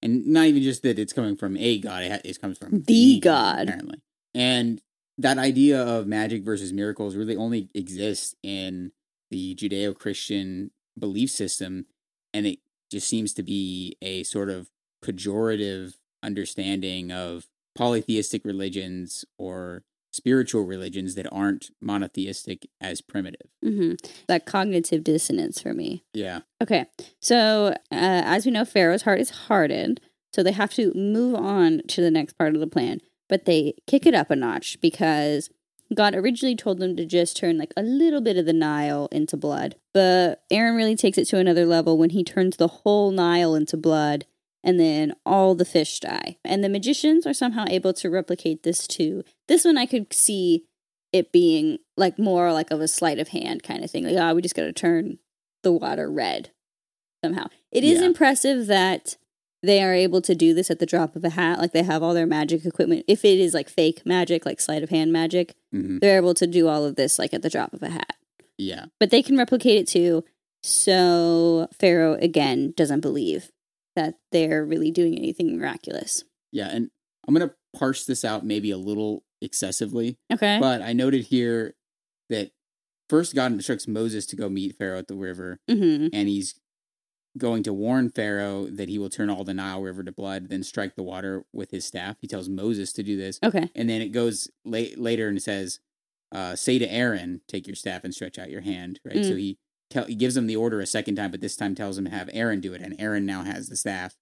And 0.00 0.26
not 0.26 0.46
even 0.46 0.62
just 0.62 0.82
that 0.82 0.98
it's 0.98 1.12
coming 1.12 1.36
from 1.36 1.56
a 1.56 1.78
god, 1.78 2.02
it 2.24 2.40
comes 2.40 2.58
from 2.58 2.70
the, 2.70 2.80
the 2.80 3.20
god, 3.20 3.68
apparently. 3.68 4.02
And 4.34 4.80
that 5.18 5.38
idea 5.38 5.80
of 5.80 6.06
magic 6.06 6.42
versus 6.42 6.72
miracles 6.72 7.14
really 7.14 7.36
only 7.36 7.68
exists 7.74 8.34
in 8.42 8.92
the 9.30 9.54
Judeo 9.54 9.96
Christian 9.96 10.70
belief 10.98 11.30
system. 11.30 11.86
And 12.34 12.46
it 12.46 12.58
just 12.90 13.08
seems 13.08 13.32
to 13.34 13.42
be 13.42 13.96
a 14.02 14.24
sort 14.24 14.50
of 14.50 14.68
pejorative 15.04 15.94
understanding 16.22 17.12
of 17.12 17.46
polytheistic 17.76 18.44
religions 18.44 19.24
or 19.38 19.84
spiritual 20.12 20.62
religions 20.62 21.14
that 21.16 21.26
aren't 21.32 21.70
monotheistic 21.80 22.68
as 22.80 23.00
primitive. 23.00 23.48
Mm-hmm. 23.64 23.94
That 24.28 24.46
cognitive 24.46 25.02
dissonance 25.02 25.60
for 25.60 25.74
me. 25.74 26.04
Yeah. 26.12 26.40
Okay. 26.62 26.86
So, 27.18 27.68
uh, 27.68 27.74
as 27.90 28.46
we 28.46 28.52
know, 28.52 28.64
Pharaoh's 28.64 29.02
heart 29.02 29.20
is 29.20 29.30
hardened. 29.30 30.00
So 30.32 30.42
they 30.42 30.52
have 30.52 30.72
to 30.74 30.92
move 30.94 31.34
on 31.34 31.82
to 31.88 32.00
the 32.00 32.10
next 32.10 32.34
part 32.34 32.54
of 32.54 32.60
the 32.60 32.66
plan. 32.66 33.00
But 33.28 33.46
they 33.46 33.74
kick 33.86 34.06
it 34.06 34.14
up 34.14 34.30
a 34.30 34.36
notch 34.36 34.78
because 34.80 35.50
God 35.94 36.14
originally 36.14 36.56
told 36.56 36.78
them 36.78 36.96
to 36.96 37.04
just 37.04 37.36
turn 37.36 37.58
like 37.58 37.72
a 37.76 37.82
little 37.82 38.20
bit 38.20 38.36
of 38.36 38.46
the 38.46 38.52
Nile 38.52 39.08
into 39.12 39.36
blood. 39.36 39.76
But 39.92 40.42
Aaron 40.50 40.76
really 40.76 40.96
takes 40.96 41.18
it 41.18 41.26
to 41.26 41.38
another 41.38 41.66
level 41.66 41.98
when 41.98 42.10
he 42.10 42.24
turns 42.24 42.56
the 42.56 42.68
whole 42.68 43.10
Nile 43.10 43.54
into 43.54 43.76
blood 43.76 44.26
and 44.64 44.78
then 44.78 45.14
all 45.26 45.54
the 45.54 45.64
fish 45.64 46.00
die. 46.00 46.38
And 46.44 46.62
the 46.62 46.68
magicians 46.68 47.26
are 47.26 47.34
somehow 47.34 47.64
able 47.68 47.92
to 47.94 48.10
replicate 48.10 48.62
this 48.62 48.86
too. 48.86 49.24
This 49.48 49.64
one 49.64 49.76
I 49.78 49.86
could 49.86 50.12
see 50.12 50.64
it 51.12 51.32
being 51.32 51.78
like 51.96 52.18
more 52.18 52.52
like 52.52 52.70
of 52.70 52.80
a 52.80 52.88
sleight 52.88 53.18
of 53.18 53.28
hand 53.28 53.62
kind 53.62 53.84
of 53.84 53.90
thing. 53.90 54.04
Like, 54.04 54.16
oh, 54.16 54.34
we 54.34 54.42
just 54.42 54.54
got 54.54 54.62
to 54.62 54.72
turn 54.72 55.18
the 55.62 55.72
water 55.72 56.10
red 56.10 56.50
somehow. 57.24 57.46
It 57.70 57.84
is 57.84 58.00
Yeah. 58.00 58.06
impressive 58.06 58.66
that 58.68 59.16
they 59.64 59.80
are 59.82 59.92
able 59.94 60.20
to 60.22 60.34
do 60.34 60.54
this 60.54 60.70
at 60.70 60.78
the 60.80 60.86
drop 60.86 61.14
of 61.14 61.22
a 61.24 61.30
hat. 61.30 61.58
Like 61.58 61.72
they 61.72 61.82
have 61.84 62.02
all 62.02 62.14
their 62.14 62.26
magic 62.26 62.64
equipment. 62.64 63.04
If 63.06 63.24
it 63.24 63.38
is 63.38 63.54
like 63.54 63.68
fake 63.68 64.02
magic, 64.04 64.44
like 64.46 64.60
sleight 64.60 64.82
of 64.82 64.90
hand 64.90 65.12
magic, 65.12 65.54
hmm 65.70 65.98
they're 65.98 66.16
able 66.16 66.34
to 66.34 66.46
do 66.46 66.66
all 66.68 66.84
of 66.84 66.96
this 66.96 67.18
like 67.18 67.32
at 67.34 67.42
the 67.42 67.50
drop 67.50 67.72
of 67.72 67.82
a 67.82 67.90
hat. 67.90 68.16
Yeah. 68.58 68.86
But 68.98 69.10
they 69.10 69.22
can 69.22 69.36
replicate 69.36 69.78
it 69.78 69.86
too. 69.88 70.24
So 70.62 71.68
Pharaoh 71.78 72.14
again 72.14 72.72
doesn't 72.76 73.00
believe 73.00 73.50
that 73.96 74.14
they're 74.30 74.64
really 74.64 74.90
doing 74.90 75.16
anything 75.16 75.58
miraculous. 75.58 76.24
Yeah. 76.50 76.68
And 76.68 76.90
I'm 77.26 77.34
going 77.34 77.48
to 77.48 77.54
parse 77.78 78.04
this 78.04 78.24
out 78.24 78.44
maybe 78.44 78.70
a 78.70 78.76
little 78.78 79.24
excessively, 79.40 80.18
Okay. 80.32 80.58
but 80.60 80.82
I 80.82 80.92
noted 80.92 81.24
here 81.26 81.74
that 82.30 82.52
first 83.08 83.34
God 83.34 83.52
instructs 83.52 83.86
Moses 83.88 84.26
to 84.26 84.36
go 84.36 84.48
meet 84.48 84.76
Pharaoh 84.78 84.98
at 84.98 85.08
the 85.08 85.14
river, 85.16 85.60
hmm 85.68 86.08
and 86.12 86.28
he's 86.28 86.54
going 87.38 87.62
to 87.62 87.72
warn 87.72 88.10
Pharaoh 88.10 88.66
that 88.66 88.90
he 88.90 88.98
will 88.98 89.08
turn 89.08 89.30
all 89.30 89.42
the 89.42 89.54
Nile 89.54 89.80
River 89.80 90.02
to 90.04 90.12
blood, 90.12 90.50
then 90.50 90.62
strike 90.62 90.96
the 90.96 91.02
water 91.02 91.44
with 91.52 91.70
his 91.70 91.84
staff. 91.86 92.16
He 92.20 92.28
tells 92.28 92.48
Moses 92.48 92.92
to 92.92 93.02
do 93.02 93.16
this. 93.16 93.38
Okay. 93.42 93.70
And 93.74 93.88
then 93.88 94.02
it 94.02 94.10
goes 94.12 94.50
late, 94.66 94.98
later 94.98 95.28
and 95.28 95.38
it 95.38 95.42
says, 95.42 95.80
uh, 96.30 96.54
"Say 96.56 96.78
to 96.78 96.86
Aaron, 96.92 97.40
take 97.48 97.66
your 97.66 97.74
staff 97.76 98.04
and 98.04 98.14
stretch 98.14 98.38
out 98.38 98.50
your 98.50 98.60
hand." 98.60 99.00
Right. 99.04 99.16
Mm. 99.16 99.28
So 99.28 99.36
he 99.36 99.58
tell 99.92 100.04
he 100.04 100.14
gives 100.14 100.36
him 100.36 100.46
the 100.46 100.56
order 100.56 100.80
a 100.80 100.86
second 100.86 101.16
time, 101.16 101.30
but 101.30 101.40
this 101.40 101.56
time 101.56 101.74
tells 101.74 101.98
him 101.98 102.04
to 102.04 102.10
have 102.10 102.30
Aaron 102.32 102.60
do 102.60 102.72
it, 102.72 102.82
and 102.82 102.96
Aaron 102.98 103.26
now 103.26 103.44
has 103.44 103.68
the 103.68 103.76
staff. 103.76 104.14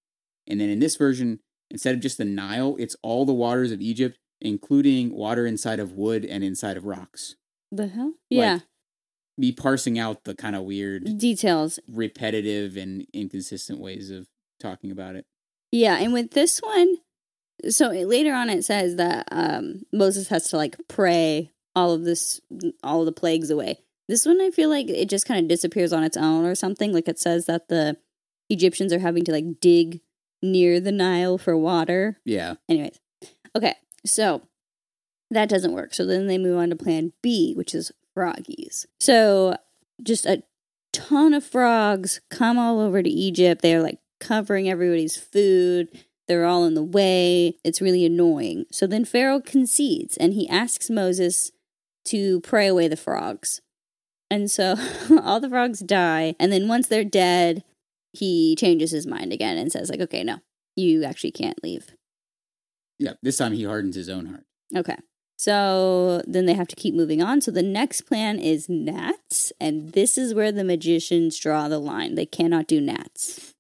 And 0.47 0.61
then 0.61 0.69
in 0.69 0.81
this 0.81 0.97
version, 0.97 1.41
instead 1.71 1.95
of 1.95 2.01
just 2.01 2.19
the 2.19 2.25
Nile, 2.25 2.77
it's 2.79 2.97
all 3.03 3.25
the 3.25 3.33
waters 3.33 3.73
of 3.73 3.81
Egypt, 3.81 4.19
including 4.41 5.15
water 5.15 5.47
inside 5.47 5.81
of 5.81 5.93
wood 5.93 6.25
and 6.25 6.43
inside 6.43 6.77
of 6.77 6.85
rocks. 6.85 7.37
The 7.71 7.89
hell? 7.89 8.15
Yeah. 8.29 8.61
Me 9.39 9.53
parsing 9.53 9.99
out 9.99 10.25
the 10.25 10.35
kind 10.35 10.57
of 10.57 10.65
weird, 10.65 11.19
Details. 11.19 11.79
repetitive, 11.89 12.77
and 12.77 13.07
inconsistent 13.15 13.79
ways 13.79 14.11
of 14.11 14.27
talking 14.61 14.91
about 14.91 15.17
it. 15.17 15.25
Yeah, 15.73 15.97
and 15.99 16.13
with 16.13 16.33
this 16.33 16.59
one, 16.59 16.97
so 17.69 17.89
later 17.89 18.35
on 18.35 18.51
it 18.51 18.65
says 18.65 18.97
that 18.97 19.29
um, 19.31 19.83
Moses 19.93 20.29
has 20.29 20.49
to 20.49 20.57
like 20.57 20.77
pray 20.89 21.53
all 21.77 21.93
of 21.93 22.05
this, 22.05 22.41
all 22.83 23.01
of 23.01 23.07
the 23.07 23.13
plagues 23.13 23.51
away. 23.51 23.79
This 24.11 24.27
one, 24.27 24.41
I 24.41 24.51
feel 24.51 24.69
like 24.69 24.89
it 24.89 25.09
just 25.09 25.25
kind 25.25 25.45
of 25.45 25.49
disappears 25.49 25.93
on 25.93 26.03
its 26.03 26.17
own 26.17 26.45
or 26.45 26.57
something. 26.57 26.93
Like 26.93 27.07
it 27.07 27.21
says 27.21 27.47
that 27.47 27.69
the 27.69 27.97
Egyptians 28.49 28.93
are 28.93 28.99
having 28.99 29.25
to 29.25 29.31
like 29.31 29.61
dig 29.61 30.01
near 30.43 30.81
the 30.81 30.91
Nile 30.91 31.39
for 31.39 31.57
water. 31.57 32.19
Yeah. 32.25 32.55
Anyways, 32.69 32.99
okay, 33.55 33.77
so 34.05 34.43
that 35.31 35.49
doesn't 35.49 35.75
work. 35.75 35.95
So 35.95 36.05
then 36.05 36.27
they 36.27 36.39
move 36.39 36.59
on 36.59 36.71
to 36.71 36.77
plan 36.77 37.13
B, 37.23 37.55
which 37.55 37.73
is 37.73 37.93
froggies. 38.13 38.85
So 38.99 39.57
just 40.03 40.27
a 40.27 40.43
ton 40.93 41.33
of 41.33 41.45
frogs 41.45 42.21
come 42.31 42.59
all 42.59 42.81
over 42.81 43.05
to 43.05 43.09
Egypt. 43.09 43.63
They're 43.63 43.81
like 43.81 44.01
covering 44.19 44.69
everybody's 44.69 45.17
food. 45.17 45.89
They're 46.27 46.47
all 46.47 46.65
in 46.65 46.75
the 46.75 46.83
way. 46.83 47.59
It's 47.63 47.81
really 47.81 48.05
annoying. 48.05 48.65
So 48.73 48.89
then 48.89 49.05
Pharaoh 49.05 49.41
concedes 49.41 50.17
and 50.17 50.35
he 50.35 50.49
asks 50.49 50.91
Moses 50.91 51.53
to 52.07 52.41
pray 52.41 52.67
away 52.67 52.89
the 52.89 52.97
frogs. 52.97 53.61
And 54.31 54.51
so 54.51 54.77
all 55.23 55.41
the 55.41 55.49
frogs 55.49 55.81
die. 55.81 56.35
And 56.39 56.53
then 56.53 56.69
once 56.69 56.87
they're 56.87 57.05
dead, 57.05 57.65
he 58.13 58.57
changes 58.57 58.91
his 58.91 59.07
mind 59.07 59.33
again 59.33 59.59
and 59.59 59.71
says, 59.71 59.91
like, 59.91 60.01
okay, 60.01 60.23
no, 60.23 60.39
you 60.77 61.05
actually 61.05 61.33
can't 61.33 61.63
leave. 61.63 61.95
Yeah. 62.99 63.15
This 63.23 63.39
time 63.39 63.53
he 63.53 63.65
hardens 63.65 63.97
his 63.97 64.09
own 64.09 64.27
heart. 64.27 64.45
Okay. 64.77 64.97
So 65.37 66.23
then 66.27 66.45
they 66.45 66.53
have 66.53 66.69
to 66.69 66.77
keep 66.77 66.95
moving 66.95 67.23
on. 67.23 67.41
So 67.41 67.51
the 67.51 67.63
next 67.63 68.03
plan 68.03 68.39
is 68.39 68.69
gnats. 68.69 69.53
And 69.59 69.93
this 69.93 70.19
is 70.19 70.35
where 70.35 70.53
the 70.53 70.65
magicians 70.65 71.39
draw 71.39 71.67
the 71.67 71.79
line. 71.79 72.15
They 72.15 72.27
cannot 72.27 72.67
do 72.67 72.79
gnats. 72.81 73.55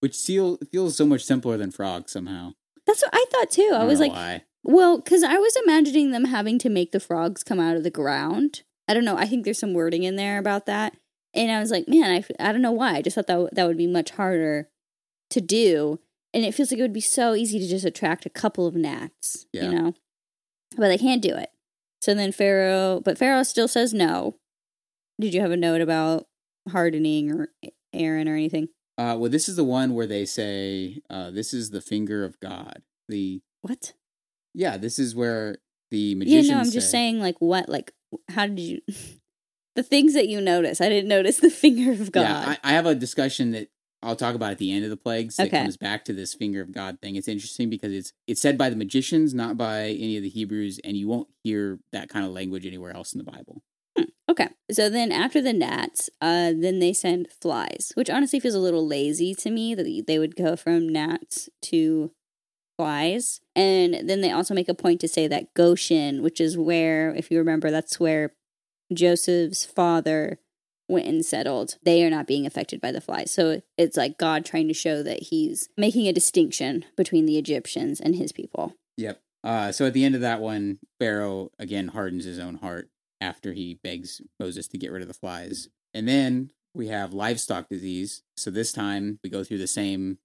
Which 0.00 0.14
seal 0.14 0.58
feels 0.70 0.94
so 0.94 1.06
much 1.06 1.24
simpler 1.24 1.56
than 1.56 1.70
frogs 1.70 2.12
somehow. 2.12 2.52
That's 2.86 3.02
what 3.02 3.14
I 3.14 3.24
thought 3.30 3.50
too. 3.50 3.70
I, 3.72 3.78
don't 3.78 3.86
was 3.86 3.98
like, 3.98 4.12
why. 4.12 4.44
well, 4.62 4.98
because 4.98 5.22
I 5.22 5.38
was 5.38 5.56
imagining 5.64 6.10
them 6.10 6.26
having 6.26 6.58
to 6.58 6.68
make 6.68 6.92
the 6.92 7.00
frogs 7.00 7.42
come 7.42 7.58
out 7.58 7.76
of 7.76 7.82
the 7.82 7.90
ground. 7.90 8.62
I 8.88 8.94
don't 8.94 9.04
know. 9.04 9.16
I 9.16 9.26
think 9.26 9.44
there's 9.44 9.58
some 9.58 9.74
wording 9.74 10.02
in 10.04 10.16
there 10.16 10.38
about 10.38 10.66
that. 10.66 10.96
And 11.34 11.50
I 11.50 11.60
was 11.60 11.70
like, 11.70 11.86
man, 11.88 12.10
I, 12.10 12.48
I 12.48 12.52
don't 12.52 12.62
know 12.62 12.72
why. 12.72 12.94
I 12.96 13.02
just 13.02 13.14
thought 13.14 13.26
that, 13.26 13.48
that 13.54 13.66
would 13.66 13.76
be 13.76 13.86
much 13.86 14.10
harder 14.12 14.68
to 15.30 15.40
do. 15.40 16.00
And 16.32 16.44
it 16.44 16.54
feels 16.54 16.70
like 16.70 16.78
it 16.78 16.82
would 16.82 16.92
be 16.92 17.00
so 17.00 17.34
easy 17.34 17.58
to 17.58 17.66
just 17.66 17.84
attract 17.84 18.26
a 18.26 18.30
couple 18.30 18.66
of 18.66 18.74
gnats, 18.74 19.46
Yeah. 19.52 19.64
you 19.64 19.70
know? 19.72 19.94
But 20.76 20.88
they 20.88 20.98
can't 20.98 21.22
do 21.22 21.34
it. 21.34 21.50
So 22.00 22.14
then 22.14 22.32
Pharaoh, 22.32 23.00
but 23.04 23.18
Pharaoh 23.18 23.42
still 23.42 23.68
says 23.68 23.92
no. 23.94 24.36
Did 25.20 25.34
you 25.34 25.40
have 25.40 25.50
a 25.50 25.56
note 25.56 25.80
about 25.80 26.26
hardening 26.70 27.30
or 27.32 27.48
Aaron 27.92 28.28
or 28.28 28.34
anything? 28.34 28.68
Uh, 28.98 29.16
well, 29.18 29.30
this 29.30 29.48
is 29.48 29.56
the 29.56 29.64
one 29.64 29.94
where 29.94 30.06
they 30.06 30.24
say, 30.24 31.00
uh, 31.10 31.30
"This 31.30 31.52
is 31.54 31.70
the 31.70 31.80
finger 31.80 32.24
of 32.24 32.38
God." 32.40 32.82
The 33.08 33.40
What? 33.62 33.92
yeah, 34.54 34.76
this 34.76 34.98
is 34.98 35.14
where 35.14 35.56
the 35.90 35.98
Yeah, 35.98 36.14
magicians. 36.16 36.48
no, 36.50 36.58
I'm 36.58 36.70
just 36.70 36.90
saying, 36.90 37.18
like, 37.20 37.36
what? 37.38 37.68
Like, 37.68 37.92
how 38.28 38.46
did 38.46 38.60
you. 38.60 38.80
the 39.76 39.82
things 39.82 40.14
that 40.14 40.28
you 40.28 40.40
notice. 40.40 40.80
I 40.80 40.88
didn't 40.88 41.08
notice 41.08 41.38
the 41.38 41.50
finger 41.64 41.92
of 41.92 42.12
God. 42.12 42.22
Yeah, 42.22 42.56
I, 42.64 42.70
I 42.70 42.72
have 42.72 42.86
a 42.86 42.94
discussion 42.94 43.52
that 43.52 43.68
I'll 44.02 44.16
talk 44.16 44.34
about 44.34 44.52
at 44.52 44.58
the 44.58 44.72
end 44.72 44.84
of 44.84 44.90
the 44.90 44.96
plagues 44.96 45.36
that 45.36 45.48
Okay. 45.48 45.62
comes 45.62 45.76
back 45.76 46.04
to 46.06 46.12
this 46.12 46.34
finger 46.34 46.60
of 46.60 46.72
God 46.72 46.98
thing. 47.00 47.16
It's 47.16 47.28
interesting 47.28 47.70
because 47.70 47.92
it's 47.92 48.12
it's 48.26 48.40
said 48.40 48.56
by 48.58 48.70
the 48.70 48.76
magicians, 48.76 49.34
not 49.34 49.56
by 49.56 49.88
any 49.88 50.16
of 50.16 50.22
the 50.22 50.28
Hebrews, 50.28 50.80
and 50.84 50.96
you 50.96 51.08
won't 51.08 51.28
hear 51.42 51.80
that 51.92 52.08
kind 52.08 52.24
of 52.24 52.32
language 52.32 52.66
anywhere 52.66 52.94
else 52.94 53.12
in 53.12 53.18
the 53.18 53.30
Bible. 53.30 53.62
Okay. 54.28 54.48
So 54.72 54.90
then 54.90 55.12
after 55.12 55.40
the 55.40 55.52
gnats, 55.52 56.10
uh, 56.20 56.52
then 56.56 56.80
they 56.80 56.92
send 56.92 57.28
flies, 57.30 57.92
which 57.94 58.10
honestly 58.10 58.40
feels 58.40 58.54
a 58.56 58.60
little 58.60 58.86
lazy 58.86 59.34
to 59.36 59.50
me 59.50 59.74
that 59.74 60.04
they 60.06 60.18
would 60.18 60.34
go 60.34 60.56
from 60.56 60.88
gnats 60.88 61.48
to 61.62 62.10
flies. 62.76 63.40
And 63.54 64.08
then 64.08 64.20
they 64.20 64.30
also 64.30 64.54
make 64.54 64.68
a 64.68 64.74
point 64.74 65.00
to 65.00 65.08
say 65.08 65.26
that 65.28 65.54
Goshen, 65.54 66.22
which 66.22 66.40
is 66.40 66.58
where, 66.58 67.14
if 67.14 67.30
you 67.30 67.38
remember, 67.38 67.70
that's 67.70 67.98
where 67.98 68.34
Joseph's 68.92 69.64
father 69.64 70.38
went 70.88 71.06
and 71.06 71.24
settled, 71.24 71.78
they 71.82 72.04
are 72.04 72.10
not 72.10 72.26
being 72.26 72.46
affected 72.46 72.80
by 72.80 72.92
the 72.92 73.00
flies. 73.00 73.32
So 73.32 73.60
it's 73.76 73.96
like 73.96 74.18
God 74.18 74.44
trying 74.44 74.68
to 74.68 74.74
show 74.74 75.02
that 75.02 75.24
he's 75.24 75.68
making 75.76 76.06
a 76.06 76.12
distinction 76.12 76.84
between 76.96 77.26
the 77.26 77.38
Egyptians 77.38 78.00
and 78.00 78.14
his 78.14 78.30
people. 78.32 78.74
Yep. 78.96 79.20
Uh, 79.42 79.72
so 79.72 79.86
at 79.86 79.92
the 79.92 80.04
end 80.04 80.14
of 80.14 80.20
that 80.20 80.40
one, 80.40 80.78
Pharaoh 81.00 81.50
again 81.58 81.88
hardens 81.88 82.24
his 82.24 82.38
own 82.38 82.56
heart 82.56 82.88
after 83.20 83.52
he 83.52 83.80
begs 83.82 84.20
Moses 84.38 84.68
to 84.68 84.78
get 84.78 84.92
rid 84.92 85.02
of 85.02 85.08
the 85.08 85.14
flies. 85.14 85.68
And 85.94 86.06
then 86.06 86.50
we 86.74 86.88
have 86.88 87.12
livestock 87.12 87.68
disease. 87.68 88.22
So 88.36 88.50
this 88.50 88.72
time 88.72 89.18
we 89.24 89.30
go 89.30 89.42
through 89.42 89.58
the 89.58 89.66
same 89.66 90.18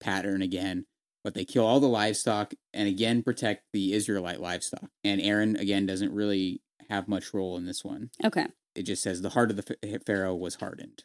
pattern 0.00 0.42
again, 0.42 0.86
but 1.24 1.34
they 1.34 1.44
kill 1.44 1.64
all 1.66 1.80
the 1.80 1.88
livestock 1.88 2.54
and 2.72 2.88
again 2.88 3.22
protect 3.22 3.64
the 3.72 3.92
Israelite 3.92 4.40
livestock. 4.40 4.90
And 5.04 5.20
Aaron 5.20 5.56
again 5.56 5.86
doesn't 5.86 6.12
really 6.12 6.62
have 6.90 7.08
much 7.08 7.32
role 7.32 7.56
in 7.56 7.64
this 7.66 7.84
one. 7.84 8.10
Okay. 8.24 8.46
It 8.74 8.82
just 8.84 9.02
says 9.02 9.20
the 9.22 9.30
heart 9.30 9.50
of 9.50 9.56
the 9.56 10.00
Pharaoh 10.06 10.34
was 10.34 10.56
hardened. 10.56 11.04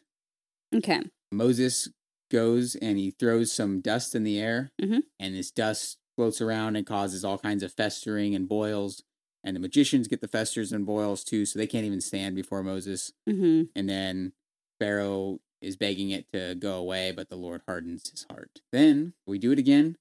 Okay. 0.74 1.00
Moses 1.32 1.88
goes 2.30 2.74
and 2.76 2.98
he 2.98 3.10
throws 3.10 3.52
some 3.52 3.80
dust 3.80 4.14
in 4.14 4.22
the 4.24 4.38
air, 4.38 4.70
Mhm. 4.80 5.02
and 5.18 5.34
this 5.34 5.50
dust 5.50 5.98
floats 6.16 6.40
around 6.40 6.76
and 6.76 6.86
causes 6.86 7.24
all 7.24 7.38
kinds 7.38 7.62
of 7.62 7.72
festering 7.72 8.34
and 8.34 8.48
boils. 8.48 9.02
And 9.44 9.54
the 9.54 9.60
magicians 9.60 10.08
get 10.08 10.20
the 10.20 10.28
festers 10.28 10.72
and 10.72 10.84
boils 10.84 11.22
too, 11.24 11.46
so 11.46 11.58
they 11.58 11.66
can't 11.66 11.86
even 11.86 12.00
stand 12.00 12.34
before 12.34 12.62
Moses. 12.62 13.12
hmm 13.26 13.62
And 13.74 13.88
then 13.88 14.32
Pharaoh 14.80 15.40
is 15.60 15.76
begging 15.76 16.10
it 16.10 16.30
to 16.32 16.54
go 16.54 16.76
away, 16.78 17.12
but 17.12 17.28
the 17.28 17.36
Lord 17.36 17.62
hardens 17.66 18.10
his 18.10 18.24
heart. 18.30 18.60
Then 18.72 19.14
we 19.26 19.38
do 19.38 19.52
it 19.52 19.58
again, 19.58 19.96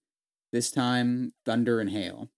this 0.52 0.72
time 0.72 1.34
thunder 1.46 1.80
and 1.80 1.90
hail. 1.90 2.30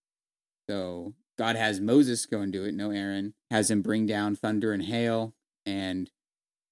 So 0.70 1.14
God 1.38 1.56
has 1.56 1.80
Moses 1.80 2.26
go 2.26 2.42
and 2.42 2.52
do 2.52 2.66
it, 2.66 2.74
no 2.74 2.92
Aaron, 2.92 3.34
has 3.50 3.72
him 3.72 3.82
bring 3.82 4.06
down 4.06 4.36
thunder 4.36 4.74
and 4.74 4.84
hail, 4.84 5.34
and 5.66 6.10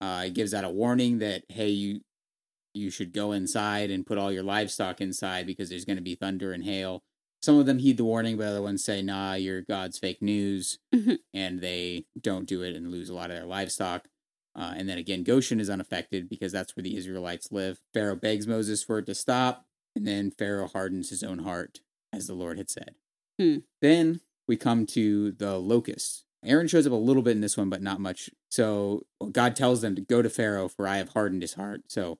uh, 0.02 0.24
he 0.24 0.30
gives 0.30 0.54
out 0.54 0.64
a 0.64 0.70
warning 0.70 1.20
that, 1.20 1.44
hey, 1.50 1.70
you 1.70 2.02
you 2.74 2.92
should 2.92 3.12
go 3.12 3.32
inside 3.32 3.90
and 3.90 4.06
put 4.06 4.20
all 4.20 4.32
your 4.32 4.44
livestock 4.44 5.02
inside 5.02 5.48
because 5.48 5.70
there's 5.70 5.86
going 5.86 5.98
to 5.98 6.04
be 6.04 6.14
thunder 6.16 6.52
and 6.54 6.64
hail. 6.64 7.02
Some 7.42 7.58
of 7.58 7.66
them 7.66 7.80
heed 7.80 7.98
the 7.98 8.04
warning, 8.04 8.38
but 8.38 8.48
other 8.48 8.62
ones 8.62 8.84
say, 8.84 9.02
nah, 9.02 9.34
you're 9.34 9.62
God's 9.62 9.98
fake 9.98 10.22
news. 10.22 10.78
Mhm. 10.94 11.18
And 11.34 11.60
they 11.62 12.06
don't 12.20 12.48
do 12.48 12.62
it 12.62 12.76
and 12.76 12.92
lose 12.92 13.10
a 13.10 13.16
lot 13.16 13.32
of 13.32 13.38
their 13.38 13.46
livestock. 13.46 14.08
Uh, 14.56 14.74
and 14.76 14.90
then 14.90 14.98
again, 14.98 15.24
Goshen 15.24 15.60
is 15.60 15.70
unaffected 15.70 16.30
because 16.30 16.52
that's 16.52 16.76
where 16.76 16.84
the 16.84 16.98
Israelites 16.98 17.52
live. 17.52 17.80
Pharaoh 17.94 18.16
begs 18.16 18.48
Moses 18.48 18.84
for 18.84 19.00
it 19.00 19.06
to 19.06 19.16
stop. 19.16 19.67
And 19.98 20.06
then 20.06 20.30
Pharaoh 20.30 20.68
hardens 20.68 21.10
his 21.10 21.24
own 21.24 21.40
heart, 21.40 21.80
as 22.14 22.28
the 22.28 22.36
Lord 22.36 22.60
had 22.60 22.70
said. 22.70 22.94
Hmm. 23.40 23.58
Then 23.82 24.22
we 24.48 24.56
come 24.56 24.86
to 24.88 25.32
the 25.32 25.58
locusts. 25.58 26.24
Aaron 26.46 26.68
shows 26.68 26.86
up 26.86 26.94
a 26.94 26.96
little 26.96 27.24
bit 27.24 27.36
in 27.36 27.42
this 27.42 27.58
one, 27.58 27.72
but 27.72 27.82
not 27.82 28.00
much. 28.00 28.30
So 28.52 29.08
God 29.32 29.56
tells 29.56 29.82
them 29.82 29.96
to 29.96 30.02
go 30.02 30.22
to 30.22 30.30
Pharaoh, 30.30 30.68
for 30.68 30.88
I 30.88 30.98
have 30.98 31.10
hardened 31.10 31.42
his 31.42 31.56
heart. 31.56 31.86
So 31.88 32.20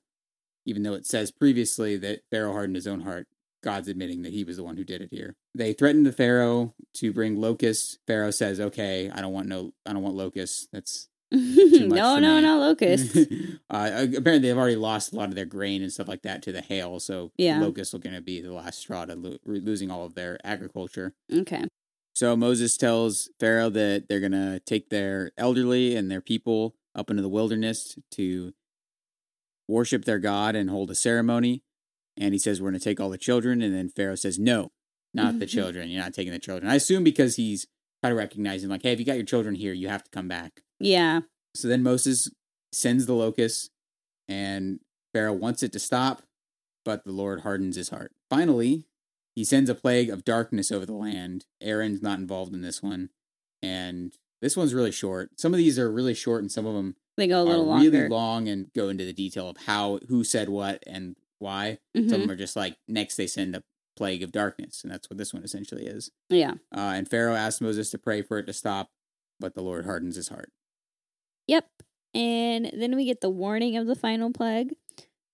even 0.66 0.82
though 0.82 0.96
it 0.96 1.06
says 1.06 1.30
previously 1.32 1.98
that 1.98 2.22
Pharaoh 2.32 2.52
hardened 2.52 2.78
his 2.78 2.88
own 2.88 3.02
heart, 3.02 3.28
God's 3.64 3.90
admitting 3.90 4.24
that 4.24 4.34
he 4.34 4.44
was 4.44 4.58
the 4.58 4.64
one 4.64 4.76
who 4.76 4.84
did 4.84 5.04
it 5.04 5.10
here. 5.12 5.36
They 5.54 5.74
threaten 5.74 6.02
the 6.02 6.12
Pharaoh 6.12 6.74
to 6.96 7.14
bring 7.14 7.40
locusts. 7.40 8.00
Pharaoh 8.08 8.32
says, 8.32 8.60
"Okay, 8.60 9.12
I 9.12 9.22
don't 9.22 9.34
want 9.34 9.48
no, 9.48 9.74
I 9.86 9.94
don't 9.94 10.02
want 10.02 10.16
locusts. 10.16 10.68
That's 10.74 11.10
no, 11.32 12.20
no, 12.20 12.36
me. 12.38 12.42
no, 12.42 12.58
locusts. 12.60 13.16
uh, 13.70 14.06
apparently, 14.18 14.40
they've 14.40 14.58
already 14.58 14.76
lost 14.78 15.12
a 15.12 15.16
lot 15.16 15.30
of 15.30 15.36
their 15.36 15.46
grain 15.46 15.82
and 15.82 15.92
stuff 15.92 16.08
like 16.08 16.22
that 16.24 16.42
to 16.44 16.52
the 16.52 16.62
hail. 16.62 17.00
So 17.00 17.32
Yeah. 17.38 17.60
locusts 17.60 17.94
are 17.94 18.00
going 18.00 18.16
to 18.16 18.22
be 18.22 18.42
the 18.42 18.54
last 18.54 18.80
straw 18.80 19.06
to 19.06 19.16
lo- 19.16 19.38
losing 19.46 19.92
all 19.92 20.06
of 20.06 20.16
their 20.16 20.38
agriculture. 20.44 21.14
okay. 21.34 21.64
So 22.16 22.36
Moses 22.36 22.78
tells 22.78 23.30
Pharaoh 23.40 23.70
that 23.70 24.06
they're 24.10 24.20
going 24.20 24.32
to 24.32 24.60
take 24.66 24.90
their 24.90 25.32
elderly 25.38 25.96
and 25.96 26.10
their 26.10 26.22
people 26.22 26.76
up 26.96 27.12
into 27.12 27.22
the 27.22 27.30
wilderness 27.30 27.96
to 28.12 28.54
worship 29.68 30.06
their 30.06 30.20
God 30.20 30.56
and 30.56 30.70
hold 30.70 30.90
a 30.90 30.96
ceremony. 30.96 31.62
And 32.18 32.34
he 32.34 32.40
says, 32.40 32.60
We're 32.62 32.72
going 32.72 32.80
to 32.80 32.84
take 32.84 33.00
all 33.00 33.10
the 33.12 33.18
children. 33.18 33.62
And 33.62 33.76
then 33.76 33.90
Pharaoh 33.90 34.16
says, 34.16 34.40
No, 34.40 34.72
not 35.14 35.38
the 35.40 35.46
children. 35.58 35.90
You're 35.90 36.02
not 36.02 36.14
taking 36.14 36.34
the 36.34 36.40
children. 36.40 36.72
I 36.72 36.76
assume 36.76 37.04
because 37.04 37.36
he's 37.36 37.68
kind 38.08 38.14
of 38.14 38.18
recognizing, 38.18 38.70
like, 38.70 38.84
hey, 38.84 38.94
if 38.94 39.00
you 39.00 39.06
got 39.06 39.18
your 39.18 39.26
children 39.26 39.54
here, 39.54 39.74
you 39.74 39.90
have 39.90 40.04
to 40.04 40.10
come 40.12 40.30
back. 40.30 40.62
Yeah. 40.80 41.22
So 41.54 41.68
then 41.68 41.84
Moses 41.84 42.30
sends 42.72 43.06
the 43.06 43.14
locusts, 43.14 43.70
and 44.30 44.80
Pharaoh 45.14 45.34
wants 45.34 45.62
it 45.62 45.74
to 45.74 45.80
stop, 45.80 46.22
but 46.86 47.04
the 47.04 47.12
Lord 47.12 47.42
hardens 47.42 47.76
his 47.76 47.90
heart. 47.90 48.14
Finally, 48.30 48.86
he 49.36 49.44
sends 49.44 49.70
a 49.70 49.76
plague 49.76 50.10
of 50.10 50.24
darkness 50.24 50.72
over 50.72 50.86
the 50.86 50.94
land. 50.94 51.46
Aaron's 51.62 52.02
not 52.02 52.20
involved 52.20 52.54
in 52.54 52.62
this 52.62 52.82
one. 52.82 53.10
And 53.62 54.14
this 54.42 54.56
one's 54.56 54.74
really 54.74 54.92
short. 54.92 55.32
Some 55.38 55.54
of 55.54 55.58
these 55.58 55.78
are 55.78 55.92
really 55.92 56.14
short, 56.14 56.42
and 56.42 56.52
some 56.52 56.66
of 56.66 56.76
them 56.76 56.96
They 57.18 57.28
go 57.28 57.42
a 57.42 57.44
little 57.44 57.66
longer. 57.66 57.92
really 57.92 58.08
long 58.08 58.48
and 58.48 58.72
go 58.74 58.88
into 58.88 59.04
the 59.04 59.12
detail 59.12 59.50
of 59.50 59.58
how, 59.58 60.00
who 60.08 60.24
said 60.24 60.48
what, 60.48 60.82
and 60.88 61.18
why. 61.40 61.80
Some 61.94 62.06
mm-hmm. 62.06 62.14
of 62.14 62.22
them 62.22 62.32
are 62.32 62.38
just 62.38 62.56
like, 62.56 62.78
next 62.88 63.18
they 63.18 63.28
send 63.28 63.56
a 63.56 63.64
plague 63.98 64.24
of 64.24 64.32
darkness. 64.32 64.84
And 64.84 64.92
that's 64.92 65.10
what 65.10 65.18
this 65.18 65.34
one 65.34 65.44
essentially 65.44 65.86
is. 65.86 66.12
Yeah. 66.30 66.54
Uh, 66.76 66.94
and 66.96 67.10
Pharaoh 67.10 67.36
asks 67.36 67.62
Moses 67.62 67.90
to 67.92 67.98
pray 67.98 68.22
for 68.22 68.38
it 68.38 68.46
to 68.46 68.54
stop, 68.54 68.90
but 69.40 69.56
the 69.56 69.62
Lord 69.62 69.86
hardens 69.86 70.16
his 70.16 70.30
heart. 70.30 70.52
Yep. 71.48 71.68
And 72.14 72.72
then 72.74 72.96
we 72.96 73.06
get 73.06 73.22
the 73.22 73.30
warning 73.30 73.76
of 73.76 73.88
the 73.88 73.96
final 73.96 74.32
plague. 74.32 74.74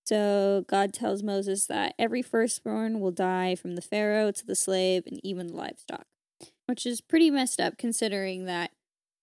So 0.04 0.64
God 0.68 0.92
tells 0.92 1.22
Moses 1.22 1.66
that 1.66 1.94
every 1.98 2.20
firstborn 2.20 3.00
will 3.00 3.10
die 3.10 3.54
from 3.54 3.74
the 3.74 3.82
Pharaoh 3.82 4.30
to 4.30 4.46
the 4.46 4.56
slave 4.56 5.04
and 5.06 5.18
even 5.24 5.46
the 5.46 5.56
livestock, 5.56 6.06
which 6.66 6.84
is 6.84 7.00
pretty 7.00 7.30
messed 7.30 7.60
up 7.60 7.78
considering 7.78 8.44
that 8.44 8.72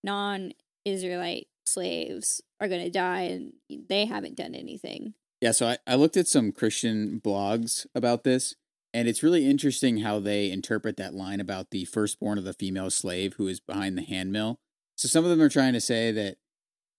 non 0.04 0.54
Israelite 0.86 1.48
slaves 1.66 2.42
are 2.60 2.68
going 2.68 2.84
to 2.84 2.90
die 2.90 3.22
and 3.22 3.54
they 3.70 4.06
haven't 4.06 4.36
done 4.36 4.56
anything. 4.56 5.14
Yeah, 5.40 5.52
so 5.52 5.68
I, 5.68 5.78
I 5.88 5.96
looked 5.96 6.18
at 6.18 6.28
some 6.28 6.52
Christian 6.52 7.20
blogs 7.24 7.88
about 7.96 8.24
this, 8.24 8.56
and 8.94 9.08
it's 9.08 9.24
really 9.24 9.46
interesting 9.50 10.00
how 10.00 10.20
they 10.20 10.52
interpret 10.52 10.98
that 10.98 11.14
line 11.14 11.40
about 11.40 11.72
the 11.72 11.86
firstborn 11.86 12.38
of 12.38 12.44
the 12.44 12.54
female 12.54 12.90
slave 12.90 13.34
who 13.38 13.48
is 13.48 13.60
behind 13.60 13.98
the 13.98 14.02
handmill. 14.04 14.60
So 14.98 15.08
some 15.08 15.24
of 15.24 15.30
them 15.30 15.42
are 15.42 15.50
trying 15.50 15.74
to 15.74 15.82
say 15.82 16.12
that 16.12 16.38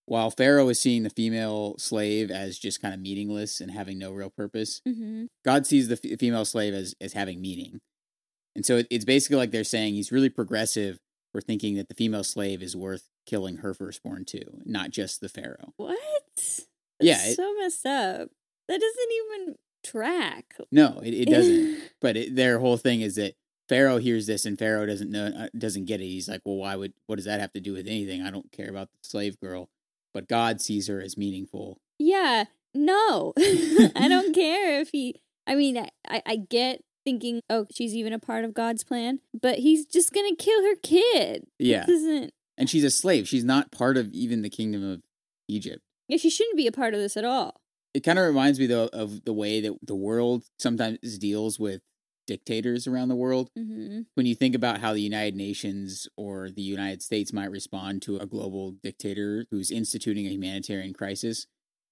while 0.05 0.29
Pharaoh 0.31 0.67
is 0.69 0.79
seeing 0.79 1.03
the 1.03 1.09
female 1.09 1.75
slave 1.77 2.29
as 2.29 2.59
just 2.59 2.81
kind 2.81 2.93
of 2.93 2.99
meaningless 2.99 3.61
and 3.61 3.71
having 3.71 3.97
no 3.97 4.11
real 4.11 4.29
purpose, 4.29 4.81
Mm-hmm. 4.87 5.25
God 5.45 5.65
sees 5.65 5.87
the 5.87 5.99
f- 6.03 6.19
female 6.19 6.43
slave 6.45 6.73
as, 6.73 6.93
as 6.99 7.13
having 7.13 7.39
meaning. 7.41 7.79
And 8.55 8.65
so 8.65 8.77
it, 8.77 8.87
it's 8.89 9.05
basically 9.05 9.37
like 9.37 9.51
they're 9.51 9.63
saying 9.63 9.93
he's 9.93 10.11
really 10.11 10.29
progressive 10.29 10.97
for 11.31 11.39
thinking 11.41 11.75
that 11.75 11.87
the 11.87 11.95
female 11.95 12.23
slave 12.23 12.61
is 12.61 12.75
worth 12.75 13.07
killing 13.25 13.57
her 13.57 13.73
firstborn 13.73 14.25
too, 14.25 14.61
not 14.65 14.91
just 14.91 15.21
the 15.21 15.29
Pharaoh. 15.29 15.73
What? 15.77 15.97
That's 16.35 16.65
Yeah, 16.99 17.25
it- 17.25 17.35
so 17.35 17.53
messed 17.59 17.85
up. 17.85 18.29
That 18.67 18.79
doesn't 18.79 19.11
even 19.41 19.55
track. 19.83 20.55
No, 20.71 20.99
it, 21.03 21.13
it 21.13 21.29
doesn't. 21.29 21.79
but 22.01 22.17
it, 22.17 22.35
their 22.35 22.59
whole 22.59 22.77
thing 22.77 23.01
is 23.01 23.15
that 23.15 23.35
Pharaoh 23.69 23.97
hears 23.97 24.27
this 24.27 24.45
and 24.45 24.57
Pharaoh 24.57 24.85
doesn't 24.85 25.11
know 25.11 25.27
uh, 25.27 25.47
doesn't 25.57 25.85
get 25.85 26.01
it. 26.01 26.05
He's 26.05 26.27
like, 26.27 26.41
"Well, 26.45 26.57
why 26.57 26.75
would 26.75 26.93
what 27.07 27.15
does 27.15 27.25
that 27.25 27.39
have 27.39 27.53
to 27.53 27.61
do 27.61 27.73
with 27.73 27.87
anything? 27.87 28.21
I 28.21 28.31
don't 28.31 28.51
care 28.51 28.69
about 28.69 28.89
the 28.91 29.07
slave 29.07 29.39
girl." 29.39 29.69
But 30.13 30.27
God 30.27 30.61
sees 30.61 30.87
her 30.87 31.01
as 31.01 31.17
meaningful. 31.17 31.79
Yeah, 31.97 32.45
no. 32.73 33.33
I 33.37 34.07
don't 34.07 34.33
care 34.35 34.79
if 34.79 34.89
he. 34.89 35.21
I 35.47 35.55
mean, 35.55 35.77
I, 35.77 35.89
I, 36.07 36.21
I 36.25 36.35
get 36.37 36.83
thinking, 37.03 37.41
oh, 37.49 37.65
she's 37.71 37.93
even 37.95 38.13
a 38.13 38.19
part 38.19 38.45
of 38.45 38.53
God's 38.53 38.83
plan, 38.83 39.19
but 39.33 39.59
he's 39.59 39.85
just 39.85 40.13
gonna 40.13 40.35
kill 40.35 40.63
her 40.63 40.75
kid. 40.81 41.47
Yeah. 41.59 41.85
This 41.85 42.01
isn't. 42.01 42.33
And 42.57 42.69
she's 42.69 42.83
a 42.83 42.91
slave. 42.91 43.27
She's 43.27 43.43
not 43.43 43.71
part 43.71 43.97
of 43.97 44.13
even 44.13 44.41
the 44.41 44.49
kingdom 44.49 44.87
of 44.87 45.01
Egypt. 45.47 45.81
Yeah, 46.07 46.17
she 46.17 46.29
shouldn't 46.29 46.57
be 46.57 46.67
a 46.67 46.71
part 46.71 46.93
of 46.93 46.99
this 46.99 47.17
at 47.17 47.25
all. 47.25 47.59
It 47.93 48.01
kind 48.03 48.17
of 48.19 48.25
reminds 48.25 48.59
me 48.59 48.65
though 48.67 48.89
of 48.91 49.23
the 49.25 49.33
way 49.33 49.61
that 49.61 49.73
the 49.83 49.95
world 49.95 50.45
sometimes 50.59 51.17
deals 51.17 51.59
with 51.59 51.81
dictators 52.25 52.87
around 52.87 53.09
the 53.09 53.15
world. 53.15 53.49
Mm-hmm. 53.57 54.01
When 54.15 54.25
you 54.25 54.33
think 54.35 54.55
about 54.55 54.79
how 54.79 54.93
the 54.93 55.01
United 55.01 55.35
Nations 55.35 56.07
or 56.17 56.49
the 56.49 56.61
United 56.61 57.01
States 57.03 57.33
might 57.33 57.51
respond 57.51 58.01
to 58.03 58.17
a 58.17 58.25
global 58.25 58.71
dictator 58.71 59.45
who's 59.51 59.69
instituting 59.71 60.25
a 60.25 60.29
humanitarian 60.29 60.93
crisis, 60.93 61.47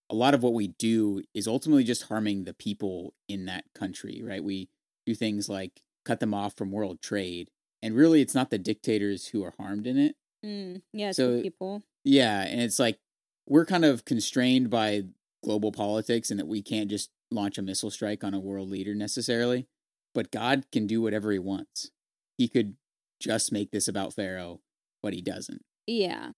a 0.09 0.15
lot 0.15 0.33
of 0.33 0.41
what 0.43 0.53
we 0.53 0.69
do 0.79 1.21
is 1.33 1.47
ultimately 1.47 1.83
just 1.83 2.03
harming 2.03 2.43
the 2.45 2.53
people 2.53 3.13
in 3.27 3.45
that 3.45 3.65
country, 3.75 4.21
right? 4.23 4.43
We 4.43 4.69
do 5.05 5.13
things 5.15 5.49
like 5.49 5.81
cut 6.05 6.19
them 6.19 6.33
off 6.33 6.55
from 6.55 6.71
world 6.71 7.01
trade. 7.01 7.49
And 7.83 7.95
really, 7.95 8.21
it's 8.21 8.35
not 8.35 8.49
the 8.51 8.57
dictators 8.57 9.27
who 9.27 9.43
are 9.43 9.53
harmed 9.57 9.87
in 9.87 9.97
it. 9.97 10.15
Mm, 10.45 10.81
yeah, 10.93 11.11
So- 11.11 11.37
the 11.37 11.41
people. 11.43 11.83
Yeah. 12.03 12.41
And 12.41 12.61
it's 12.61 12.79
like 12.79 12.99
we're 13.47 13.65
kind 13.65 13.85
of 13.85 14.05
constrained 14.05 14.69
by 14.69 15.03
global 15.43 15.71
politics 15.71 16.31
and 16.31 16.39
that 16.39 16.47
we 16.47 16.61
can't 16.61 16.89
just 16.89 17.09
launch 17.29 17.57
a 17.57 17.61
missile 17.61 17.91
strike 17.91 18.23
on 18.23 18.33
a 18.33 18.39
world 18.39 18.69
leader 18.69 18.93
necessarily. 18.93 19.67
But 20.13 20.31
God 20.31 20.65
can 20.71 20.87
do 20.87 21.01
whatever 21.01 21.31
he 21.31 21.39
wants. 21.39 21.91
He 22.37 22.47
could 22.47 22.75
just 23.19 23.51
make 23.51 23.71
this 23.71 23.87
about 23.87 24.13
Pharaoh, 24.13 24.59
but 25.01 25.13
he 25.13 25.21
doesn't. 25.21 25.63
Yeah. 25.87 26.31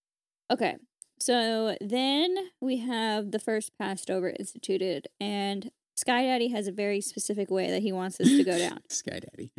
Okay. 0.51 0.75
So 1.19 1.77
then 1.79 2.35
we 2.59 2.77
have 2.77 3.31
the 3.31 3.39
first 3.39 3.71
Passover 3.79 4.33
instituted, 4.37 5.07
and 5.19 5.71
Sky 5.95 6.23
Daddy 6.23 6.49
has 6.49 6.67
a 6.67 6.71
very 6.71 7.01
specific 7.01 7.49
way 7.49 7.69
that 7.71 7.81
he 7.81 7.91
wants 7.91 8.17
this 8.17 8.29
to 8.29 8.43
go 8.43 8.57
down. 8.57 8.79
Sky 8.89 9.19
Daddy. 9.19 9.51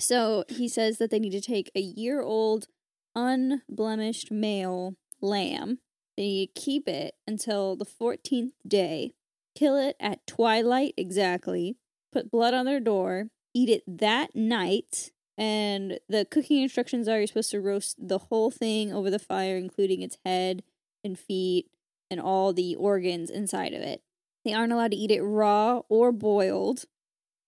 So 0.00 0.44
he 0.48 0.68
says 0.68 0.98
that 0.98 1.10
they 1.10 1.20
need 1.20 1.30
to 1.30 1.40
take 1.40 1.70
a 1.74 1.80
year 1.80 2.20
old, 2.20 2.66
unblemished 3.14 4.32
male 4.32 4.96
lamb. 5.20 5.78
They 6.16 6.50
keep 6.54 6.88
it 6.88 7.14
until 7.26 7.76
the 7.76 7.86
14th 7.86 8.52
day, 8.66 9.12
kill 9.54 9.76
it 9.76 9.96
at 9.98 10.26
twilight 10.26 10.94
exactly, 10.96 11.76
put 12.12 12.30
blood 12.30 12.54
on 12.54 12.66
their 12.66 12.80
door, 12.80 13.28
eat 13.52 13.68
it 13.68 13.82
that 13.86 14.34
night. 14.34 15.10
And 15.36 15.98
the 16.08 16.24
cooking 16.24 16.62
instructions 16.62 17.08
are 17.08 17.18
you're 17.18 17.26
supposed 17.26 17.50
to 17.50 17.60
roast 17.60 17.96
the 17.98 18.18
whole 18.18 18.50
thing 18.50 18.92
over 18.92 19.10
the 19.10 19.18
fire, 19.18 19.56
including 19.56 20.02
its 20.02 20.18
head 20.24 20.62
and 21.02 21.18
feet 21.18 21.66
and 22.10 22.20
all 22.20 22.52
the 22.52 22.76
organs 22.76 23.30
inside 23.30 23.74
of 23.74 23.82
it. 23.82 24.02
They 24.44 24.52
aren't 24.52 24.72
allowed 24.72 24.92
to 24.92 24.96
eat 24.96 25.10
it 25.10 25.22
raw 25.22 25.82
or 25.88 26.12
boiled. 26.12 26.84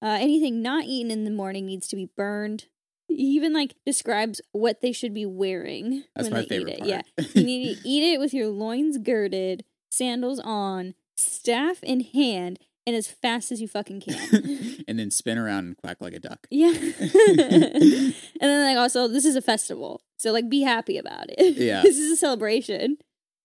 Uh, 0.03 0.19
anything 0.21 0.63
not 0.63 0.85
eaten 0.85 1.11
in 1.11 1.25
the 1.25 1.31
morning 1.31 1.67
needs 1.67 1.87
to 1.89 1.97
be 1.97 2.11
burned. 2.17 2.67
He 3.09 3.15
even 3.37 3.53
like 3.53 3.75
describes 3.85 4.41
what 4.53 4.81
they 4.81 4.93
should 4.93 5.15
be 5.15 5.27
wearing 5.27 6.05
That's 6.15 6.27
when 6.29 6.35
my 6.35 6.41
they 6.43 6.47
favorite 6.49 6.79
eat 6.81 6.89
it. 6.91 7.05
part. 7.17 7.17
Yeah, 7.19 7.25
you 7.35 7.45
need 7.45 7.77
to 7.83 7.89
eat 7.89 8.15
it 8.15 8.21
with 8.21 8.35
your 8.35 8.49
loins 8.49 8.99
girded, 8.99 9.65
sandals 9.91 10.41
on, 10.41 10.95
staff 11.17 11.83
in 11.83 12.01
hand, 12.01 12.59
and 12.87 12.95
as 12.95 13.09
fast 13.09 13.51
as 13.53 13.61
you 13.61 13.69
fucking 13.69 14.01
can. 14.01 14.85
and 14.89 14.99
then 14.99 15.11
spin 15.11 15.39
around 15.39 15.67
and 15.67 15.77
quack 15.77 15.97
like 16.01 16.15
a 16.15 16.19
duck. 16.21 16.47
yeah, 16.51 16.69
and 16.71 18.15
then 18.41 18.65
like 18.65 18.81
also 18.81 19.09
this 19.09 19.25
is 19.25 19.37
a 19.37 19.43
festival, 19.43 20.03
so 20.19 20.33
like 20.33 20.49
be 20.49 20.63
happy 20.63 20.99
about 20.99 21.27
it. 21.29 21.57
Yeah. 21.57 21.83
this 21.83 21.99
is 21.99 22.11
a 22.13 22.17
celebration. 22.17 22.99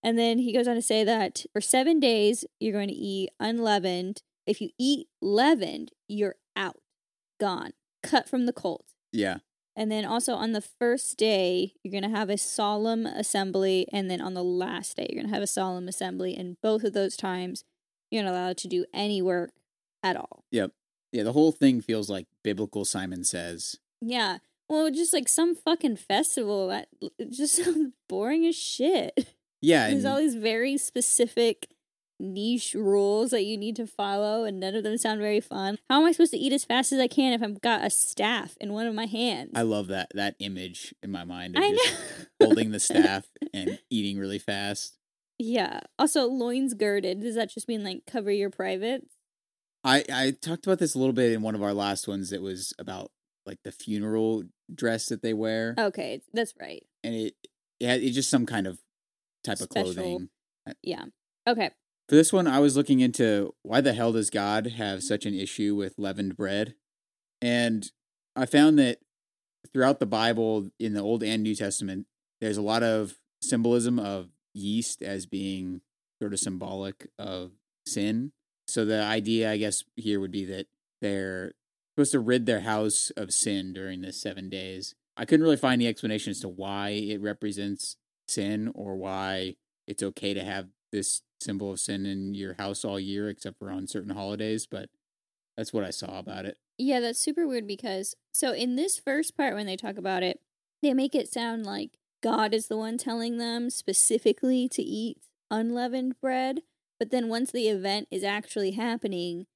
And 0.03 0.17
then 0.17 0.39
he 0.39 0.51
goes 0.51 0.67
on 0.67 0.73
to 0.73 0.81
say 0.81 1.03
that 1.03 1.45
for 1.53 1.61
seven 1.61 1.99
days 1.99 2.43
you're 2.59 2.73
going 2.73 2.87
to 2.87 2.93
eat 2.93 3.29
unleavened. 3.39 4.23
If 4.47 4.59
you 4.59 4.69
eat 4.79 5.07
leavened, 5.21 5.91
you're 6.07 6.35
out, 6.55 6.77
gone, 7.39 7.73
cut 8.01 8.27
from 8.27 8.47
the 8.47 8.53
cult. 8.53 8.85
Yeah. 9.11 9.37
And 9.75 9.91
then 9.91 10.05
also 10.05 10.33
on 10.33 10.51
the 10.51 10.61
first 10.61 11.17
day, 11.17 11.73
you're 11.83 11.91
going 11.91 12.09
to 12.09 12.17
have 12.17 12.29
a 12.29 12.37
solemn 12.37 13.05
assembly. 13.05 13.87
And 13.91 14.11
then 14.11 14.21
on 14.21 14.33
the 14.33 14.43
last 14.43 14.97
day, 14.97 15.07
you're 15.09 15.21
going 15.21 15.29
to 15.29 15.33
have 15.33 15.43
a 15.43 15.47
solemn 15.47 15.87
assembly. 15.87 16.35
And 16.35 16.57
both 16.61 16.83
of 16.83 16.93
those 16.93 17.15
times, 17.15 17.63
you're 18.09 18.23
not 18.23 18.31
allowed 18.31 18.57
to 18.57 18.67
do 18.67 18.85
any 18.93 19.21
work 19.21 19.51
at 20.03 20.17
all. 20.17 20.43
Yep. 20.51 20.71
Yeah, 21.11 21.23
the 21.23 21.33
whole 21.33 21.51
thing 21.51 21.81
feels 21.81 22.09
like 22.09 22.27
biblical 22.43 22.85
Simon 22.85 23.23
says. 23.23 23.77
Yeah. 24.01 24.37
Well, 24.69 24.89
just 24.91 25.13
like 25.13 25.27
some 25.27 25.55
fucking 25.55 25.97
festival 25.97 26.69
that 26.69 26.87
just 27.29 27.55
sounds 27.55 27.93
boring 28.09 28.45
as 28.45 28.55
shit. 28.55 29.35
Yeah, 29.61 29.89
There's 29.89 30.05
all 30.05 30.17
these 30.17 30.35
very 30.35 30.77
specific 30.77 31.67
niche 32.21 32.73
rules 32.73 33.31
that 33.31 33.43
you 33.43 33.57
need 33.57 33.75
to 33.77 33.87
follow, 33.87 34.43
and 34.43 34.59
none 34.59 34.75
of 34.75 34.83
them 34.83 34.97
sound 34.97 35.19
very 35.19 35.39
fun. 35.41 35.77
How 35.89 35.99
am 36.01 36.05
I 36.07 36.11
supposed 36.11 36.31
to 36.31 36.37
eat 36.37 36.53
as 36.53 36.63
fast 36.63 36.91
as 36.91 36.99
I 36.99 37.07
can 37.07 37.33
if 37.33 37.41
I've 37.41 37.59
got 37.61 37.83
a 37.85 37.89
staff 37.89 38.55
in 38.61 38.71
one 38.73 38.87
of 38.87 38.93
my 38.95 39.05
hands? 39.05 39.51
I 39.55 39.63
love 39.63 39.87
that 39.87 40.11
that 40.15 40.35
image 40.39 40.93
in 41.03 41.11
my 41.11 41.23
mind 41.23 41.57
of 41.57 41.63
I 41.63 41.71
just 41.71 41.93
know. 41.93 42.25
holding 42.47 42.71
the 42.71 42.79
staff 42.79 43.25
and 43.53 43.79
eating 43.89 44.17
really 44.19 44.39
fast. 44.39 44.97
yeah. 45.39 45.79
Also, 45.99 46.25
loins 46.27 46.73
girded. 46.73 47.21
Does 47.21 47.35
that 47.35 47.49
just 47.49 47.67
mean 47.67 47.83
like 47.83 48.03
cover 48.05 48.31
your 48.31 48.49
privates? 48.49 49.15
I 49.83 50.03
I 50.13 50.31
talked 50.39 50.65
about 50.67 50.79
this 50.79 50.93
a 50.95 50.99
little 50.99 51.13
bit 51.13 51.31
in 51.31 51.41
one 51.41 51.55
of 51.55 51.63
our 51.63 51.73
last 51.73 52.07
ones 52.07 52.29
that 52.29 52.41
was 52.41 52.73
about 52.77 53.11
like 53.47 53.57
the 53.63 53.71
funeral 53.71 54.43
dress 54.73 55.07
that 55.07 55.23
they 55.23 55.33
wear, 55.33 55.73
Okay, 55.77 56.21
that's 56.33 56.53
right. 56.61 56.83
and 57.03 57.15
it 57.15 57.33
yeah 57.79 57.95
it's 57.95 58.13
just 58.15 58.29
some 58.29 58.45
kind 58.45 58.67
of 58.67 58.79
type 59.43 59.57
Special. 59.57 59.89
of 59.89 59.95
clothing. 59.95 60.29
Yeah. 60.83 61.05
Okay. 61.49 61.71
For 62.11 62.17
this 62.17 62.33
one, 62.33 62.45
I 62.45 62.59
was 62.59 62.75
looking 62.75 62.99
into 62.99 63.55
why 63.63 63.79
the 63.79 63.93
hell 63.93 64.11
does 64.11 64.29
God 64.29 64.67
have 64.67 65.01
such 65.01 65.25
an 65.25 65.33
issue 65.33 65.75
with 65.75 65.97
leavened 65.97 66.35
bread, 66.35 66.75
and 67.41 67.89
I 68.35 68.45
found 68.45 68.77
that 68.79 68.97
throughout 69.71 70.01
the 70.01 70.05
Bible, 70.05 70.71
in 70.77 70.93
the 70.93 70.99
Old 70.99 71.23
and 71.23 71.41
New 71.41 71.55
Testament, 71.55 72.07
there's 72.41 72.57
a 72.57 72.61
lot 72.61 72.83
of 72.83 73.13
symbolism 73.41 73.97
of 73.97 74.27
yeast 74.53 75.01
as 75.01 75.25
being 75.25 75.79
sort 76.21 76.33
of 76.33 76.41
symbolic 76.41 77.07
of 77.17 77.51
sin. 77.87 78.33
So 78.67 78.83
the 78.83 79.01
idea, 79.01 79.49
I 79.49 79.55
guess, 79.55 79.85
here 79.95 80.19
would 80.19 80.33
be 80.33 80.43
that 80.43 80.67
they're 81.01 81.53
supposed 81.93 82.11
to 82.11 82.19
rid 82.19 82.45
their 82.45 82.59
house 82.59 83.13
of 83.15 83.31
sin 83.31 83.71
during 83.71 84.01
this 84.01 84.21
seven 84.21 84.49
days. 84.49 84.95
I 85.15 85.23
couldn't 85.23 85.45
really 85.45 85.55
find 85.55 85.81
any 85.81 85.87
explanation 85.87 86.31
as 86.31 86.41
to 86.41 86.49
why 86.49 86.89
it 86.89 87.21
represents 87.21 87.95
sin 88.27 88.69
or 88.75 88.97
why 88.97 89.55
it's 89.87 90.03
okay 90.03 90.33
to 90.33 90.43
have 90.43 90.67
this 90.91 91.21
symbol 91.41 91.71
of 91.71 91.79
sin 91.79 92.05
in 92.05 92.33
your 92.33 92.55
house 92.55 92.85
all 92.85 92.99
year 92.99 93.29
except 93.29 93.59
for 93.59 93.71
on 93.71 93.87
certain 93.87 94.13
holidays, 94.13 94.67
but 94.69 94.89
that's 95.57 95.73
what 95.73 95.83
I 95.83 95.89
saw 95.89 96.19
about 96.19 96.45
it. 96.45 96.57
Yeah, 96.77 96.99
that's 96.99 97.19
super 97.19 97.47
weird 97.47 97.67
because 97.67 98.15
so 98.31 98.53
in 98.53 98.75
this 98.75 98.99
first 98.99 99.37
part 99.37 99.53
when 99.53 99.65
they 99.65 99.75
talk 99.75 99.97
about 99.97 100.23
it, 100.23 100.39
they 100.81 100.93
make 100.93 101.13
it 101.13 101.31
sound 101.31 101.65
like 101.65 101.91
God 102.23 102.53
is 102.53 102.67
the 102.67 102.77
one 102.77 102.97
telling 102.97 103.37
them 103.37 103.69
specifically 103.69 104.67
to 104.69 104.81
eat 104.81 105.17
unleavened 105.49 106.19
bread, 106.21 106.61
but 106.99 107.11
then 107.11 107.27
once 107.27 107.51
the 107.51 107.67
event 107.67 108.07
is 108.09 108.23
actually 108.23 108.71
happening, 108.71 109.47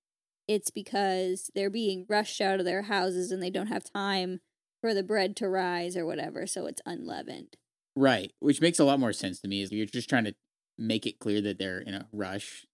it's 0.47 0.69
because 0.69 1.49
they're 1.55 1.69
being 1.69 2.05
rushed 2.07 2.41
out 2.41 2.59
of 2.59 2.65
their 2.65 2.83
houses 2.83 3.31
and 3.31 3.41
they 3.41 3.49
don't 3.49 3.67
have 3.67 3.83
time 3.83 4.41
for 4.81 4.93
the 4.93 5.03
bread 5.03 5.35
to 5.37 5.49
rise 5.49 5.97
or 5.97 6.05
whatever, 6.05 6.45
so 6.45 6.67
it's 6.67 6.81
unleavened. 6.85 7.55
Right, 7.95 8.33
which 8.39 8.61
makes 8.61 8.77
a 8.77 8.83
lot 8.83 8.99
more 8.99 9.13
sense 9.13 9.39
to 9.39 9.47
me. 9.47 9.61
Is 9.61 9.71
you're 9.71 9.85
just 9.85 10.09
trying 10.09 10.25
to 10.25 10.35
make 10.77 11.05
it 11.05 11.19
clear 11.19 11.41
that 11.41 11.57
they're 11.59 11.79
in 11.79 11.93
a 11.93 12.07
rush 12.11 12.65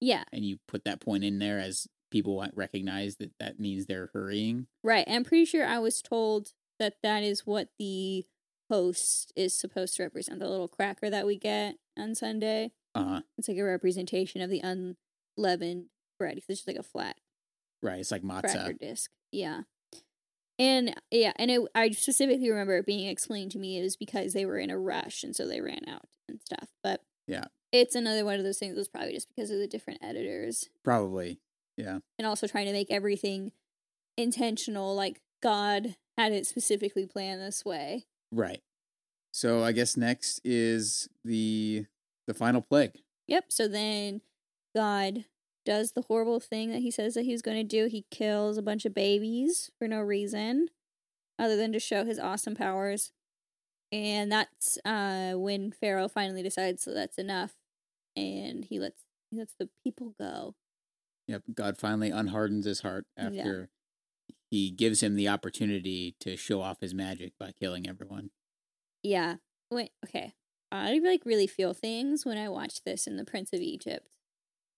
Yeah, 0.00 0.24
and 0.32 0.44
you 0.44 0.58
put 0.68 0.84
that 0.84 1.00
point 1.00 1.24
in 1.24 1.38
there 1.38 1.58
as 1.58 1.86
people 2.10 2.44
recognize 2.54 3.16
that 3.16 3.32
that 3.38 3.60
means 3.60 3.86
they're 3.86 4.10
hurrying. 4.14 4.66
right. 4.82 5.04
And 5.06 5.16
I'm 5.16 5.24
pretty 5.24 5.44
sure 5.44 5.66
I 5.66 5.78
was 5.78 6.00
told 6.00 6.52
that 6.78 6.94
that 7.02 7.22
is 7.22 7.46
what 7.46 7.68
the 7.78 8.24
host 8.70 9.32
is 9.36 9.58
supposed 9.58 9.96
to 9.96 10.02
represent, 10.04 10.38
the 10.38 10.48
little 10.48 10.68
cracker 10.68 11.10
that 11.10 11.26
we 11.26 11.36
get 11.38 11.76
on 11.98 12.14
Sunday. 12.14 12.72
Uh-huh. 12.94 13.20
It's 13.36 13.48
like 13.48 13.58
a 13.58 13.62
representation 13.62 14.40
of 14.40 14.48
the 14.50 14.60
unleavened 14.60 15.86
bread. 16.18 16.36
'cause 16.36 16.44
It's 16.48 16.60
just 16.60 16.68
like 16.68 16.76
a 16.76 16.82
flat 16.82 17.16
Right, 17.82 18.00
it's 18.00 18.10
like 18.10 18.22
cracker 18.22 18.48
matzah. 18.48 18.78
disc. 18.78 19.10
Yeah. 19.32 19.62
And 20.58 20.94
yeah, 21.10 21.32
and 21.36 21.50
it, 21.50 21.60
I 21.74 21.90
specifically 21.90 22.50
remember 22.50 22.78
it 22.78 22.86
being 22.86 23.06
explained 23.08 23.52
to 23.52 23.58
me 23.58 23.78
it 23.78 23.82
was 23.82 23.96
because 23.96 24.32
they 24.32 24.44
were 24.44 24.58
in 24.58 24.70
a 24.70 24.78
rush 24.78 25.22
and 25.22 25.34
so 25.36 25.46
they 25.46 25.60
ran 25.60 25.88
out 25.88 26.08
and 26.28 26.40
stuff. 26.42 26.68
But 26.82 27.04
Yeah. 27.28 27.44
it's 27.70 27.94
another 27.94 28.24
one 28.24 28.38
of 28.38 28.44
those 28.44 28.58
things. 28.58 28.76
Was 28.76 28.88
probably 28.88 29.12
just 29.12 29.28
because 29.28 29.50
of 29.50 29.58
the 29.58 29.68
different 29.68 30.00
editors 30.02 30.68
Probably. 30.82 31.38
Yeah. 31.76 31.98
and 32.18 32.26
also 32.26 32.46
trying 32.48 32.66
to 32.66 32.72
make 32.72 32.90
everything 32.90 33.52
intentional. 34.16 34.94
Like 34.96 35.20
God 35.42 35.96
had 36.16 36.32
it 36.32 36.46
specifically 36.46 37.06
planned 37.06 37.40
this 37.40 37.64
way. 37.64 38.06
Right. 38.32 38.62
So 39.30 39.62
I 39.62 39.72
guess 39.72 39.96
next 39.96 40.40
is 40.44 41.08
the 41.24 41.86
the 42.26 42.34
final 42.34 42.60
plague. 42.60 42.92
Yep. 43.28 43.44
So 43.50 43.68
then 43.68 44.22
God 44.74 45.24
does 45.64 45.92
the 45.92 46.02
horrible 46.02 46.40
thing 46.40 46.70
that 46.70 46.80
he 46.80 46.90
says 46.90 47.14
that 47.14 47.24
he's 47.26 47.42
going 47.42 47.56
to 47.58 47.62
do. 47.64 47.86
He 47.86 48.06
kills 48.10 48.56
a 48.56 48.62
bunch 48.62 48.84
of 48.86 48.94
babies 48.94 49.70
for 49.78 49.86
no 49.86 50.00
reason 50.00 50.68
other 51.38 51.56
than 51.56 51.72
to 51.72 51.78
show 51.78 52.04
his 52.04 52.18
awesome 52.18 52.54
powers. 52.54 53.12
And 53.90 54.30
that's 54.30 54.78
uh, 54.84 55.32
when 55.34 55.72
Pharaoh 55.72 56.08
finally 56.08 56.42
decides 56.42 56.84
that 56.84 56.92
that's 56.94 57.18
enough 57.18 57.54
and 58.16 58.64
he 58.64 58.78
lets 58.78 59.02
he 59.30 59.38
lets 59.38 59.54
the 59.58 59.68
people 59.84 60.14
go. 60.18 60.54
Yep. 61.26 61.42
God 61.54 61.78
finally 61.78 62.10
unhardens 62.10 62.64
his 62.66 62.80
heart 62.80 63.06
Yeah. 63.18 63.24
after 63.26 63.70
he 64.50 64.70
gives 64.70 65.02
him 65.02 65.14
the 65.16 65.28
opportunity 65.28 66.16
to 66.20 66.36
show 66.36 66.60
off 66.62 66.80
his 66.80 66.94
magic 66.94 67.32
by 67.38 67.52
killing 67.52 67.88
everyone. 67.88 68.30
Yeah. 69.02 69.36
Wait, 69.70 69.90
okay. 70.06 70.32
I 70.72 70.98
like 70.98 71.24
really 71.24 71.46
feel 71.46 71.72
things 71.74 72.24
when 72.26 72.38
I 72.38 72.48
watch 72.48 72.82
this 72.84 73.06
in 73.06 73.16
The 73.16 73.24
Prince 73.24 73.52
of 73.52 73.60
Egypt. 73.60 74.08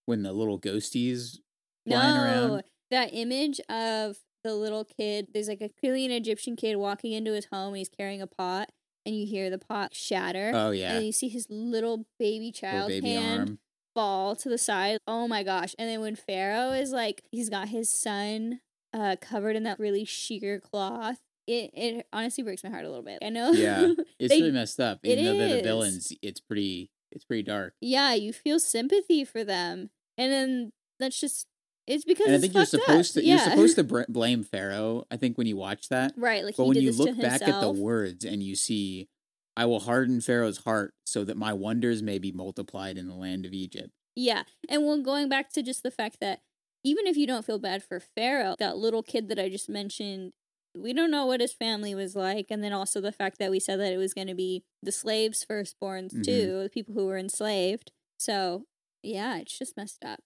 When 0.06 0.22
the 0.22 0.32
little 0.32 0.58
ghosties 0.58 1.38
flying 1.86 2.14
no, 2.14 2.22
around. 2.54 2.62
that 2.90 3.10
image 3.12 3.60
of 3.68 4.16
the 4.42 4.54
little 4.54 4.84
kid. 4.84 5.28
There's 5.32 5.48
like 5.48 5.60
a 5.60 5.68
clearly 5.68 6.04
an 6.04 6.10
Egyptian 6.12 6.56
kid 6.56 6.76
walking 6.76 7.12
into 7.12 7.32
his 7.32 7.46
home. 7.46 7.68
and 7.68 7.76
He's 7.76 7.88
carrying 7.88 8.22
a 8.22 8.26
pot, 8.26 8.70
and 9.06 9.16
you 9.16 9.26
hear 9.26 9.50
the 9.50 9.58
pot 9.58 9.94
shatter. 9.94 10.52
Oh 10.54 10.70
yeah. 10.70 10.96
And 10.96 11.06
you 11.06 11.12
see 11.12 11.28
his 11.28 11.46
little 11.50 12.06
baby 12.18 12.46
Little 12.46 12.52
child 12.70 12.88
baby 12.88 13.12
hand 13.14 13.38
arm. 13.40 13.58
fall 13.94 14.36
to 14.36 14.48
the 14.48 14.58
side. 14.58 14.98
Oh 15.06 15.26
my 15.28 15.42
gosh! 15.42 15.74
And 15.78 15.88
then 15.88 16.00
when 16.00 16.16
Pharaoh 16.16 16.72
is 16.72 16.92
like, 16.92 17.22
he's 17.30 17.48
got 17.48 17.68
his 17.68 17.90
son 17.90 18.60
uh 18.92 19.16
covered 19.20 19.54
in 19.56 19.62
that 19.64 19.78
really 19.78 20.04
sheer 20.04 20.58
cloth. 20.60 21.18
It 21.46 21.70
it 21.74 22.06
honestly 22.12 22.44
breaks 22.44 22.62
my 22.62 22.70
heart 22.70 22.84
a 22.84 22.88
little 22.88 23.04
bit. 23.04 23.18
I 23.22 23.28
know. 23.30 23.52
Yeah. 23.52 23.92
It's 24.18 24.32
They- 24.32 24.40
really 24.40 24.52
messed 24.52 24.78
up. 24.80 25.00
Even 25.02 25.24
though 25.24 25.36
they're 25.38 25.56
the 25.56 25.62
villains, 25.62 26.12
it's 26.22 26.40
pretty 26.40 26.90
it's 27.10 27.24
pretty 27.24 27.42
dark. 27.42 27.74
yeah, 27.80 28.14
you 28.14 28.32
feel 28.32 28.60
sympathy 28.60 29.24
for 29.24 29.42
them, 29.44 29.90
and 30.18 30.30
then 30.30 30.72
that's 31.00 31.18
just 31.20 31.46
it's 31.90 32.04
because 32.04 32.26
And 32.26 32.36
I 32.36 32.38
think 32.38 32.54
you're 32.54 32.64
fucked 32.64 32.74
up. 32.74 32.80
supposed 32.82 33.14
to 33.14 33.24
yeah. 33.24 33.34
you're 33.36 33.50
supposed 33.50 33.76
to 33.76 33.84
br- 33.92 34.02
blame 34.08 34.42
Pharaoh. 34.44 35.04
I 35.10 35.16
think 35.16 35.36
when 35.36 35.46
you 35.46 35.56
watch 35.56 35.88
that, 35.88 36.12
right. 36.16 36.44
Like 36.44 36.56
but 36.56 36.62
he 36.64 36.68
when 36.68 36.78
you 36.80 36.92
look 36.92 37.20
back 37.20 37.42
at 37.42 37.60
the 37.60 37.70
words 37.70 38.24
and 38.24 38.42
you 38.42 38.54
see, 38.56 39.08
"I 39.56 39.66
will 39.66 39.80
harden 39.80 40.20
Pharaoh's 40.20 40.58
heart 40.58 40.94
so 41.04 41.24
that 41.24 41.36
my 41.36 41.52
wonders 41.52 42.02
may 42.02 42.18
be 42.18 42.32
multiplied 42.32 42.96
in 42.98 43.08
the 43.08 43.14
land 43.14 43.44
of 43.46 43.52
Egypt." 43.52 43.90
Yeah. 44.16 44.42
And 44.68 44.84
well, 44.84 45.00
going 45.02 45.28
back 45.28 45.50
to 45.52 45.62
just 45.62 45.82
the 45.82 45.90
fact 45.90 46.18
that 46.20 46.40
even 46.84 47.06
if 47.06 47.16
you 47.16 47.26
don't 47.26 47.44
feel 47.44 47.58
bad 47.58 47.82
for 47.82 48.00
Pharaoh, 48.00 48.54
that 48.58 48.76
little 48.78 49.02
kid 49.02 49.28
that 49.28 49.38
I 49.38 49.48
just 49.48 49.68
mentioned, 49.68 50.32
we 50.76 50.92
don't 50.92 51.10
know 51.10 51.26
what 51.26 51.40
his 51.40 51.52
family 51.52 51.94
was 51.94 52.16
like. 52.16 52.46
And 52.50 52.62
then 52.64 52.72
also 52.72 53.00
the 53.00 53.12
fact 53.12 53.38
that 53.38 53.50
we 53.50 53.60
said 53.60 53.78
that 53.80 53.92
it 53.92 53.96
was 53.98 54.14
going 54.14 54.26
to 54.28 54.34
be 54.34 54.62
the 54.82 54.92
slaves' 54.92 55.44
firstborns 55.48 56.14
Mhm. 56.14 56.24
too, 56.24 56.62
the 56.64 56.70
people 56.72 56.94
who 56.94 57.06
were 57.06 57.18
enslaved. 57.18 57.92
So, 58.18 58.64
yeah, 59.02 59.38
it's 59.38 59.58
just 59.58 59.76
messed 59.76 60.04
up. 60.04 60.20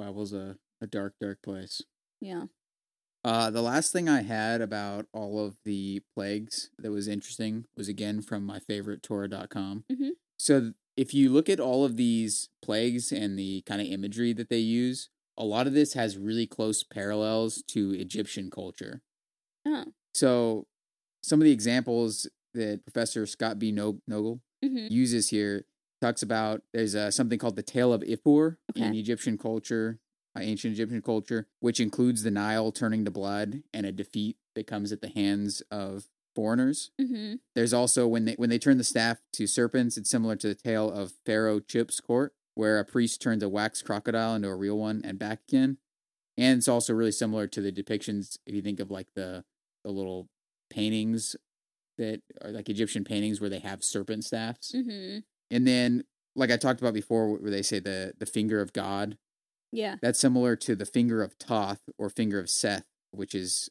Bible's 0.00 0.32
a, 0.32 0.56
a 0.80 0.86
dark, 0.86 1.14
dark 1.20 1.42
place. 1.42 1.82
Yeah. 2.20 2.44
Uh, 3.22 3.50
the 3.50 3.60
last 3.60 3.92
thing 3.92 4.08
I 4.08 4.22
had 4.22 4.62
about 4.62 5.06
all 5.12 5.44
of 5.44 5.56
the 5.64 6.00
plagues 6.16 6.70
that 6.78 6.90
was 6.90 7.06
interesting 7.06 7.66
was 7.76 7.86
again 7.88 8.22
from 8.22 8.44
my 8.46 8.58
favorite 8.60 9.02
Torah.com. 9.02 9.84
Mhm. 9.92 10.10
So 10.38 10.72
if 10.96 11.12
you 11.12 11.28
look 11.28 11.50
at 11.50 11.60
all 11.60 11.84
of 11.84 11.96
these 11.96 12.48
plagues 12.62 13.12
and 13.12 13.38
the 13.38 13.62
kind 13.66 13.80
of 13.80 13.86
imagery 13.88 14.32
that 14.32 14.48
they 14.48 14.58
use, 14.58 15.10
a 15.36 15.44
lot 15.44 15.66
of 15.66 15.74
this 15.74 15.92
has 15.92 16.16
really 16.16 16.46
close 16.46 16.82
parallels 16.82 17.62
to 17.68 17.92
Egyptian 17.92 18.50
culture. 18.50 19.02
Oh. 19.66 19.84
So 20.14 20.66
some 21.22 21.40
of 21.40 21.44
the 21.44 21.52
examples 21.52 22.26
that 22.54 22.84
Professor 22.84 23.26
Scott 23.26 23.58
B. 23.58 23.70
No- 23.70 24.00
Noegel 24.08 24.40
hmm 24.62 24.86
uses 24.90 25.28
here 25.30 25.64
talks 26.00 26.22
about 26.22 26.62
there's 26.72 26.94
uh, 26.94 27.10
something 27.10 27.38
called 27.38 27.56
the 27.56 27.62
tale 27.62 27.92
of 27.92 28.02
Ipuwer 28.02 28.56
in 28.74 28.94
Egyptian 28.94 29.36
culture, 29.38 29.98
uh, 30.36 30.40
ancient 30.40 30.72
Egyptian 30.74 31.02
culture, 31.02 31.46
which 31.60 31.80
includes 31.80 32.22
the 32.22 32.30
Nile 32.30 32.72
turning 32.72 33.04
to 33.04 33.10
blood 33.10 33.62
and 33.74 33.84
a 33.86 33.92
defeat 33.92 34.36
that 34.54 34.66
comes 34.66 34.92
at 34.92 35.00
the 35.00 35.08
hands 35.08 35.62
of 35.70 36.04
foreigners. 36.34 36.90
hmm 37.00 37.34
There's 37.54 37.72
also 37.74 38.06
when 38.06 38.24
they 38.24 38.34
when 38.34 38.50
they 38.50 38.58
turn 38.58 38.78
the 38.78 38.84
staff 38.84 39.18
to 39.34 39.46
serpents, 39.46 39.96
it's 39.96 40.10
similar 40.10 40.36
to 40.36 40.48
the 40.48 40.54
tale 40.54 40.90
of 40.90 41.12
Pharaoh 41.26 41.60
Chip's 41.60 42.00
court, 42.00 42.32
where 42.54 42.78
a 42.78 42.84
priest 42.84 43.20
turns 43.20 43.42
a 43.42 43.48
wax 43.48 43.82
crocodile 43.82 44.34
into 44.34 44.48
a 44.48 44.56
real 44.56 44.78
one 44.78 45.02
and 45.04 45.18
back 45.18 45.40
again. 45.48 45.78
And 46.38 46.58
it's 46.58 46.68
also 46.68 46.94
really 46.94 47.12
similar 47.12 47.46
to 47.48 47.60
the 47.60 47.72
depictions 47.72 48.38
if 48.46 48.54
you 48.54 48.62
think 48.62 48.80
of 48.80 48.90
like 48.90 49.08
the 49.14 49.44
the 49.84 49.90
little 49.90 50.28
paintings 50.70 51.36
that 51.98 52.22
are 52.42 52.50
like 52.50 52.68
Egyptian 52.68 53.04
paintings 53.04 53.40
where 53.40 53.50
they 53.50 53.58
have 53.58 53.82
serpent 53.84 54.24
staffs. 54.24 54.72
hmm 54.72 55.18
And 55.50 55.66
then, 55.66 56.04
like 56.36 56.50
I 56.50 56.56
talked 56.56 56.80
about 56.80 56.94
before, 56.94 57.36
where 57.36 57.50
they 57.50 57.62
say 57.62 57.78
the 57.80 58.14
the 58.18 58.26
finger 58.26 58.60
of 58.60 58.72
God, 58.72 59.18
Yeah. 59.72 59.96
that's 60.02 60.18
similar 60.18 60.56
to 60.56 60.76
the 60.76 60.86
finger 60.86 61.22
of 61.22 61.34
Thoth 61.34 61.80
or 61.98 62.08
finger 62.10 62.38
of 62.38 62.48
Seth, 62.50 62.84
which 63.10 63.34
is 63.34 63.68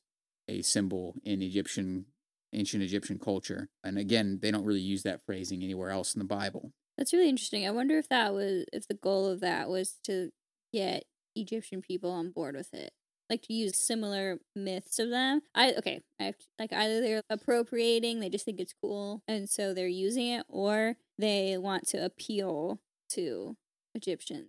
a 0.47 0.61
symbol 0.61 1.15
in 1.23 1.41
Egyptian 1.41 2.05
ancient 2.51 2.81
Egyptian 2.83 3.19
culture. 3.19 3.69
And 3.83 3.97
again, 3.99 4.39
they 4.41 4.49
don't 4.51 4.65
really 4.65 4.81
use 4.81 5.03
that 5.03 5.23
phrasing 5.25 5.61
anywhere 5.63 5.91
else 5.91 6.15
in 6.15 6.19
the 6.19 6.25
Bible. 6.25 6.73
That's 6.97 7.13
really 7.13 7.29
interesting. 7.29 7.65
I 7.67 7.71
wonder 7.71 7.97
if 7.97 8.09
that 8.09 8.33
was 8.33 8.65
if 8.73 8.87
the 8.87 8.95
goal 8.95 9.27
of 9.27 9.39
that 9.41 9.69
was 9.69 9.99
to 10.05 10.31
get 10.73 11.03
Egyptian 11.35 11.81
people 11.81 12.11
on 12.11 12.31
board 12.31 12.55
with 12.55 12.73
it. 12.73 12.91
Like 13.29 13.43
to 13.43 13.53
use 13.53 13.77
similar 13.77 14.39
myths 14.55 14.97
of 14.99 15.09
them. 15.11 15.41
I 15.53 15.73
okay, 15.73 16.01
I 16.19 16.23
have, 16.25 16.35
like 16.57 16.73
either 16.73 16.99
they're 17.01 17.21
appropriating, 17.29 18.19
they 18.19 18.29
just 18.29 18.43
think 18.45 18.59
it's 18.59 18.73
cool 18.81 19.21
and 19.27 19.47
so 19.47 19.73
they're 19.73 19.87
using 19.87 20.27
it 20.27 20.45
or 20.49 20.95
they 21.17 21.57
want 21.57 21.87
to 21.89 22.03
appeal 22.03 22.79
to 23.09 23.55
Egyptians. 23.93 24.47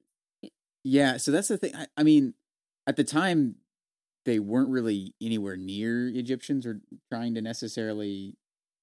Yeah, 0.82 1.18
so 1.18 1.30
that's 1.30 1.48
the 1.48 1.58
thing. 1.58 1.74
I, 1.76 1.86
I 1.98 2.02
mean, 2.02 2.32
at 2.86 2.96
the 2.96 3.04
time, 3.04 3.56
they 4.24 4.38
weren't 4.38 4.70
really 4.70 5.14
anywhere 5.20 5.56
near 5.56 6.08
Egyptians 6.08 6.64
or 6.64 6.80
trying 7.12 7.34
to 7.34 7.42
necessarily 7.42 8.36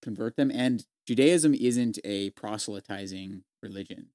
convert 0.03 0.35
them. 0.35 0.51
And 0.51 0.85
Judaism 1.07 1.55
isn't 1.55 1.97
a 2.03 2.29
proselytizing 2.31 3.43
religion. 3.63 4.09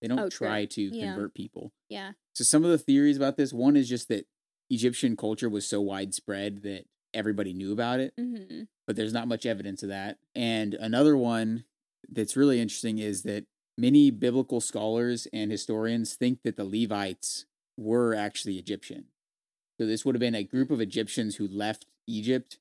They 0.00 0.08
don't 0.08 0.18
Oh, 0.18 0.28
true. 0.30 0.46
try 0.46 0.64
to 0.66 0.82
Yeah. 0.82 1.06
convert 1.12 1.34
people. 1.34 1.72
Yeah. 1.90 2.12
So 2.34 2.44
some 2.44 2.64
of 2.64 2.70
the 2.70 2.78
theories 2.78 3.16
about 3.18 3.36
this, 3.36 3.52
one 3.52 3.76
is 3.76 3.88
just 3.88 4.08
that 4.08 4.26
Egyptian 4.70 5.16
culture 5.16 5.48
was 5.48 5.66
so 5.66 5.80
widespread 5.80 6.62
that 6.62 6.84
everybody 7.14 7.52
knew 7.52 7.72
about 7.72 8.00
it, 8.00 8.12
hmm 8.18 8.62
but 8.86 8.96
there's 8.96 9.12
not 9.12 9.28
much 9.28 9.44
evidence 9.44 9.82
of 9.82 9.90
that. 9.90 10.16
And 10.34 10.72
another 10.72 11.14
one 11.14 11.64
that's 12.08 12.38
really 12.38 12.58
interesting 12.58 12.98
is 12.98 13.22
that 13.24 13.44
many 13.76 14.10
biblical 14.10 14.62
scholars 14.62 15.28
and 15.30 15.50
historians 15.50 16.14
think 16.14 16.40
that 16.42 16.56
the 16.56 16.64
Levites 16.64 17.44
were 17.76 18.14
actually 18.14 18.56
Egyptian. 18.56 19.04
So 19.78 19.86
this 19.86 20.06
would 20.06 20.14
have 20.14 20.20
been 20.20 20.34
a 20.34 20.42
group 20.42 20.70
of 20.70 20.80
Egyptians 20.80 21.36
who 21.36 21.46
left 21.46 21.84
Egypt 22.06 22.58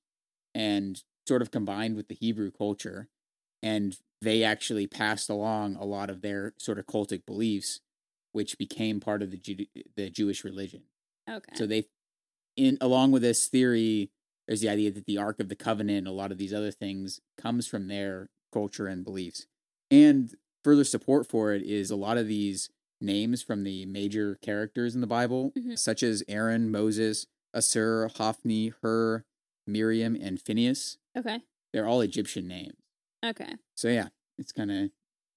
and 0.53 1.01
sort 1.25 1.41
of 1.41 1.49
combined 1.49 1.95
with 1.95 2.09
the 2.09 2.15
Hebrew 2.15 2.51
culture. 2.51 3.07
And 3.63 3.97
they 4.21 4.43
actually 4.43 4.85
passed 4.85 5.29
along 5.29 5.77
a 5.77 5.85
lot 5.85 6.09
of 6.09 6.21
their 6.21 6.53
sort 6.57 6.77
of 6.77 6.87
cultic 6.87 7.25
beliefs, 7.25 7.79
which 8.33 8.57
became 8.57 8.99
part 8.99 9.21
of 9.21 9.31
the 9.31 9.37
Ju- 9.37 9.65
the 9.95 10.09
Jewish 10.09 10.43
religion. 10.43 10.83
Okay. 11.29 11.55
So 11.55 11.65
they, 11.65 11.85
in 12.57 12.77
along 12.81 13.11
with 13.11 13.21
this 13.21 13.47
theory, 13.47 14.09
there's 14.47 14.61
the 14.61 14.69
idea 14.69 14.91
that 14.91 15.05
the 15.05 15.17
Ark 15.17 15.39
of 15.39 15.49
the 15.49 15.55
Covenant, 15.55 15.99
and 15.99 16.07
a 16.07 16.11
lot 16.11 16.31
of 16.31 16.37
these 16.37 16.53
other 16.53 16.71
things, 16.71 17.19
comes 17.37 17.67
from 17.67 17.87
their 17.87 18.29
culture 18.51 18.87
and 18.87 19.03
beliefs. 19.03 19.45
And 19.91 20.35
further 20.63 20.83
support 20.83 21.27
for 21.27 21.53
it 21.53 21.61
is 21.63 21.91
a 21.91 21.95
lot 21.95 22.17
of 22.17 22.27
these 22.27 22.69
names 22.99 23.43
from 23.43 23.63
the 23.63 23.85
major 23.85 24.35
characters 24.41 24.95
in 24.95 25.01
the 25.01 25.07
Bible, 25.07 25.51
Mhm. 25.55 25.77
such 25.77 26.01
as 26.03 26.23
Aaron, 26.27 26.69
Moses, 26.71 27.27
Assur, 27.53 28.07
Hophni, 28.15 28.69
Hur, 28.81 29.23
Miriam, 29.67 30.15
and 30.15 30.41
Phineas. 30.41 30.97
okay. 31.15 31.41
They're 31.73 31.87
all 31.87 32.01
Egyptian 32.01 32.47
names. 32.47 32.75
Okay. 33.23 33.55
So 33.75 33.89
yeah, 33.89 34.09
it's 34.37 34.51
kind 34.51 34.71
of 34.71 34.91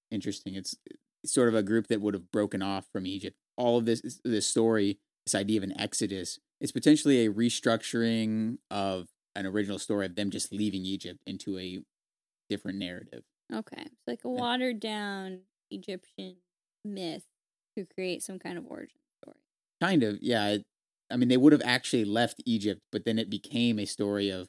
interesting. 0.09 0.55
It's, 0.55 0.75
it's 1.23 1.33
sort 1.33 1.49
of 1.49 1.55
a 1.55 1.61
group 1.63 1.87
that 1.87 2.01
would 2.01 2.13
have 2.13 2.31
broken 2.31 2.61
off 2.61 2.87
from 2.91 3.05
Egypt. 3.05 3.37
All 3.57 3.77
of 3.77 3.85
this 3.85 4.19
this 4.23 4.47
story, 4.47 4.99
this 5.25 5.35
idea 5.35 5.59
of 5.59 5.63
an 5.63 5.77
exodus, 5.79 6.39
is 6.61 6.71
potentially 6.71 7.25
a 7.25 7.31
restructuring 7.31 8.57
of 8.69 9.07
an 9.35 9.45
original 9.45 9.79
story 9.79 10.05
of 10.05 10.15
them 10.15 10.29
just 10.29 10.53
leaving 10.53 10.85
Egypt 10.85 11.19
into 11.25 11.57
a 11.57 11.79
different 12.49 12.77
narrative. 12.77 13.23
Okay. 13.53 13.81
It's 13.81 14.07
like 14.07 14.19
a 14.23 14.29
watered 14.29 14.79
down 14.79 15.39
Egyptian 15.71 16.37
myth 16.85 17.25
to 17.77 17.85
create 17.85 18.23
some 18.23 18.39
kind 18.39 18.57
of 18.57 18.65
origin 18.67 18.99
story. 19.21 19.37
Kind 19.81 20.03
of, 20.03 20.19
yeah. 20.21 20.57
I 21.09 21.17
mean, 21.17 21.27
they 21.27 21.37
would 21.37 21.51
have 21.51 21.63
actually 21.65 22.05
left 22.05 22.41
Egypt, 22.45 22.81
but 22.91 23.03
then 23.03 23.19
it 23.19 23.29
became 23.29 23.79
a 23.79 23.85
story 23.85 24.29
of 24.29 24.47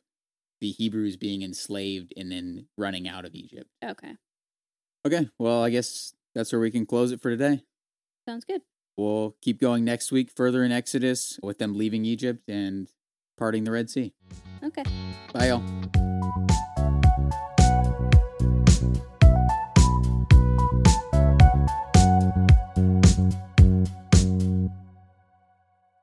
the 0.60 0.70
Hebrews 0.70 1.16
being 1.16 1.42
enslaved 1.42 2.12
and 2.16 2.30
then 2.30 2.66
running 2.76 3.08
out 3.08 3.24
of 3.24 3.34
Egypt. 3.34 3.68
Okay. 3.84 4.16
Okay, 5.04 5.28
well, 5.38 5.64
I 5.64 5.70
guess 5.70 6.14
that's 6.34 6.52
where 6.52 6.60
we 6.60 6.70
can 6.70 6.86
close 6.86 7.10
it 7.10 7.20
for 7.20 7.30
today. 7.30 7.62
Sounds 8.28 8.44
good. 8.44 8.62
We'll 8.96 9.36
keep 9.40 9.60
going 9.60 9.84
next 9.84 10.12
week 10.12 10.30
further 10.30 10.64
in 10.64 10.72
Exodus 10.72 11.38
with 11.42 11.58
them 11.58 11.74
leaving 11.74 12.04
Egypt 12.04 12.48
and 12.48 12.88
parting 13.38 13.64
the 13.64 13.70
Red 13.70 13.90
Sea. 13.90 14.12
Okay. 14.62 14.84
Bye, 15.32 15.48
y'all. 15.48 16.01